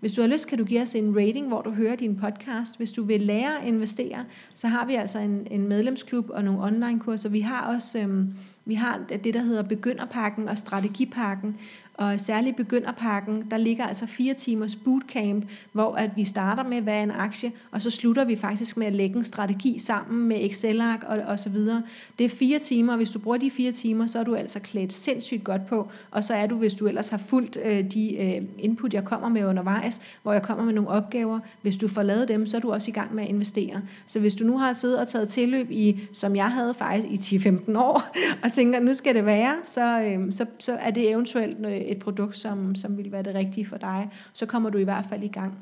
Hvis 0.00 0.12
du 0.12 0.20
har 0.20 0.28
lyst, 0.28 0.48
kan 0.48 0.58
du 0.58 0.64
give 0.64 0.82
os 0.82 0.94
en 0.94 1.16
rating, 1.16 1.48
hvor 1.48 1.62
du 1.62 1.70
hører 1.70 1.96
din 1.96 2.16
podcast. 2.16 2.76
Hvis 2.76 2.92
du 2.92 3.02
vil 3.02 3.22
lære 3.22 3.60
at 3.60 3.68
investere, 3.68 4.24
så 4.54 4.68
har 4.68 4.86
vi 4.86 4.94
altså 4.94 5.18
en, 5.18 5.46
en 5.50 5.68
medlemsklub 5.68 6.30
og 6.30 6.44
nogle 6.44 6.62
online-kurser. 6.62 7.28
Vi 7.28 7.40
har 7.40 7.74
også 7.74 7.98
øhm, 7.98 8.32
vi 8.68 8.74
har 8.74 9.00
det, 9.08 9.34
der 9.34 9.42
hedder 9.42 9.62
begynderpakken 9.62 10.48
og 10.48 10.58
strategipakken, 10.58 11.56
og 11.98 12.20
særligt 12.20 12.56
begynderpakken, 12.56 13.44
der 13.50 13.56
ligger 13.56 13.86
altså 13.86 14.06
fire 14.06 14.34
timers 14.34 14.76
bootcamp, 14.76 15.44
hvor 15.72 15.94
at 15.94 16.10
vi 16.16 16.24
starter 16.24 16.62
med, 16.62 16.80
hvad 16.80 16.94
er 16.94 17.02
en 17.02 17.10
aktie, 17.10 17.52
og 17.70 17.82
så 17.82 17.90
slutter 17.90 18.24
vi 18.24 18.36
faktisk 18.36 18.76
med 18.76 18.86
at 18.86 18.92
lægge 18.92 19.16
en 19.16 19.24
strategi 19.24 19.78
sammen 19.78 20.28
med 20.28 20.36
Excel-ark 20.40 21.04
og, 21.06 21.18
og 21.18 21.40
så 21.40 21.50
videre. 21.50 21.82
Det 22.18 22.24
er 22.24 22.28
fire 22.28 22.58
timer, 22.58 22.92
og 22.92 22.96
hvis 22.96 23.10
du 23.10 23.18
bruger 23.18 23.38
de 23.38 23.50
fire 23.50 23.72
timer, 23.72 24.06
så 24.06 24.18
er 24.18 24.24
du 24.24 24.34
altså 24.34 24.60
klædt 24.60 24.92
sindssygt 24.92 25.44
godt 25.44 25.66
på, 25.66 25.88
og 26.10 26.24
så 26.24 26.34
er 26.34 26.46
du, 26.46 26.56
hvis 26.56 26.74
du 26.74 26.86
ellers 26.86 27.08
har 27.08 27.18
fulgt 27.18 27.58
øh, 27.64 27.92
de 27.92 28.16
øh, 28.16 28.42
input, 28.58 28.94
jeg 28.94 29.04
kommer 29.04 29.28
med 29.28 29.44
undervejs, 29.44 30.00
hvor 30.22 30.32
jeg 30.32 30.42
kommer 30.42 30.64
med 30.64 30.74
nogle 30.74 30.90
opgaver, 30.90 31.40
hvis 31.62 31.76
du 31.76 31.88
får 31.88 32.02
lavet 32.02 32.28
dem, 32.28 32.46
så 32.46 32.56
er 32.56 32.60
du 32.60 32.72
også 32.72 32.90
i 32.90 32.94
gang 32.94 33.14
med 33.14 33.22
at 33.22 33.28
investere. 33.28 33.82
Så 34.06 34.20
hvis 34.20 34.34
du 34.34 34.44
nu 34.44 34.58
har 34.58 34.72
siddet 34.72 34.98
og 34.98 35.08
taget 35.08 35.28
tilløb 35.28 35.70
i, 35.70 36.00
som 36.12 36.36
jeg 36.36 36.50
havde 36.50 36.74
faktisk 36.74 37.32
i 37.32 37.36
10-15 37.36 37.78
år, 37.78 38.02
og 38.44 38.52
tænker, 38.52 38.80
nu 38.80 38.94
skal 38.94 39.14
det 39.14 39.26
være, 39.26 39.54
så, 39.64 40.00
øh, 40.00 40.32
så, 40.32 40.46
så 40.58 40.72
er 40.72 40.90
det 40.90 41.10
eventuelt 41.10 41.66
øh, 41.66 41.87
et 41.88 41.98
produkt, 41.98 42.36
som, 42.36 42.74
som 42.74 42.96
vil 42.96 43.12
være 43.12 43.22
det 43.22 43.34
rigtige 43.34 43.66
for 43.66 43.76
dig. 43.76 44.08
Så 44.32 44.46
kommer 44.46 44.70
du 44.70 44.78
i 44.78 44.84
hvert 44.84 45.06
fald 45.06 45.22
i 45.22 45.28
gang. 45.28 45.52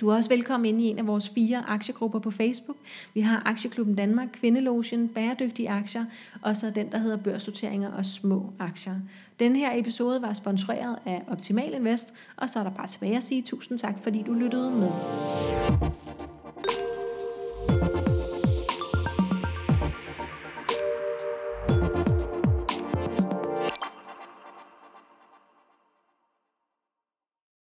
Du 0.00 0.08
er 0.08 0.16
også 0.16 0.30
velkommen 0.30 0.66
ind 0.66 0.80
i 0.80 0.84
en 0.84 0.98
af 0.98 1.06
vores 1.06 1.28
fire 1.28 1.64
aktiegrupper 1.68 2.18
på 2.18 2.30
Facebook. 2.30 2.76
Vi 3.14 3.20
har 3.20 3.42
Aktieklubben 3.46 3.94
Danmark, 3.94 4.28
Kvindelogen, 4.32 5.08
Bæredygtige 5.08 5.70
Aktier, 5.70 6.04
og 6.42 6.56
så 6.56 6.70
den, 6.70 6.92
der 6.92 6.98
hedder 6.98 7.16
Børsnoteringer 7.16 7.92
og 7.92 8.06
Små 8.06 8.52
Aktier. 8.58 8.94
Den 9.40 9.56
her 9.56 9.70
episode 9.74 10.22
var 10.22 10.32
sponsoreret 10.32 10.96
af 11.06 11.22
Optimal 11.28 11.74
Invest, 11.74 12.14
og 12.36 12.50
så 12.50 12.58
er 12.58 12.62
der 12.62 12.70
bare 12.70 12.86
tilbage 12.86 13.16
at 13.16 13.22
sige 13.22 13.42
tusind 13.42 13.78
tak, 13.78 13.94
fordi 14.02 14.22
du 14.22 14.32
lyttede 14.32 14.70
med. 14.70 14.90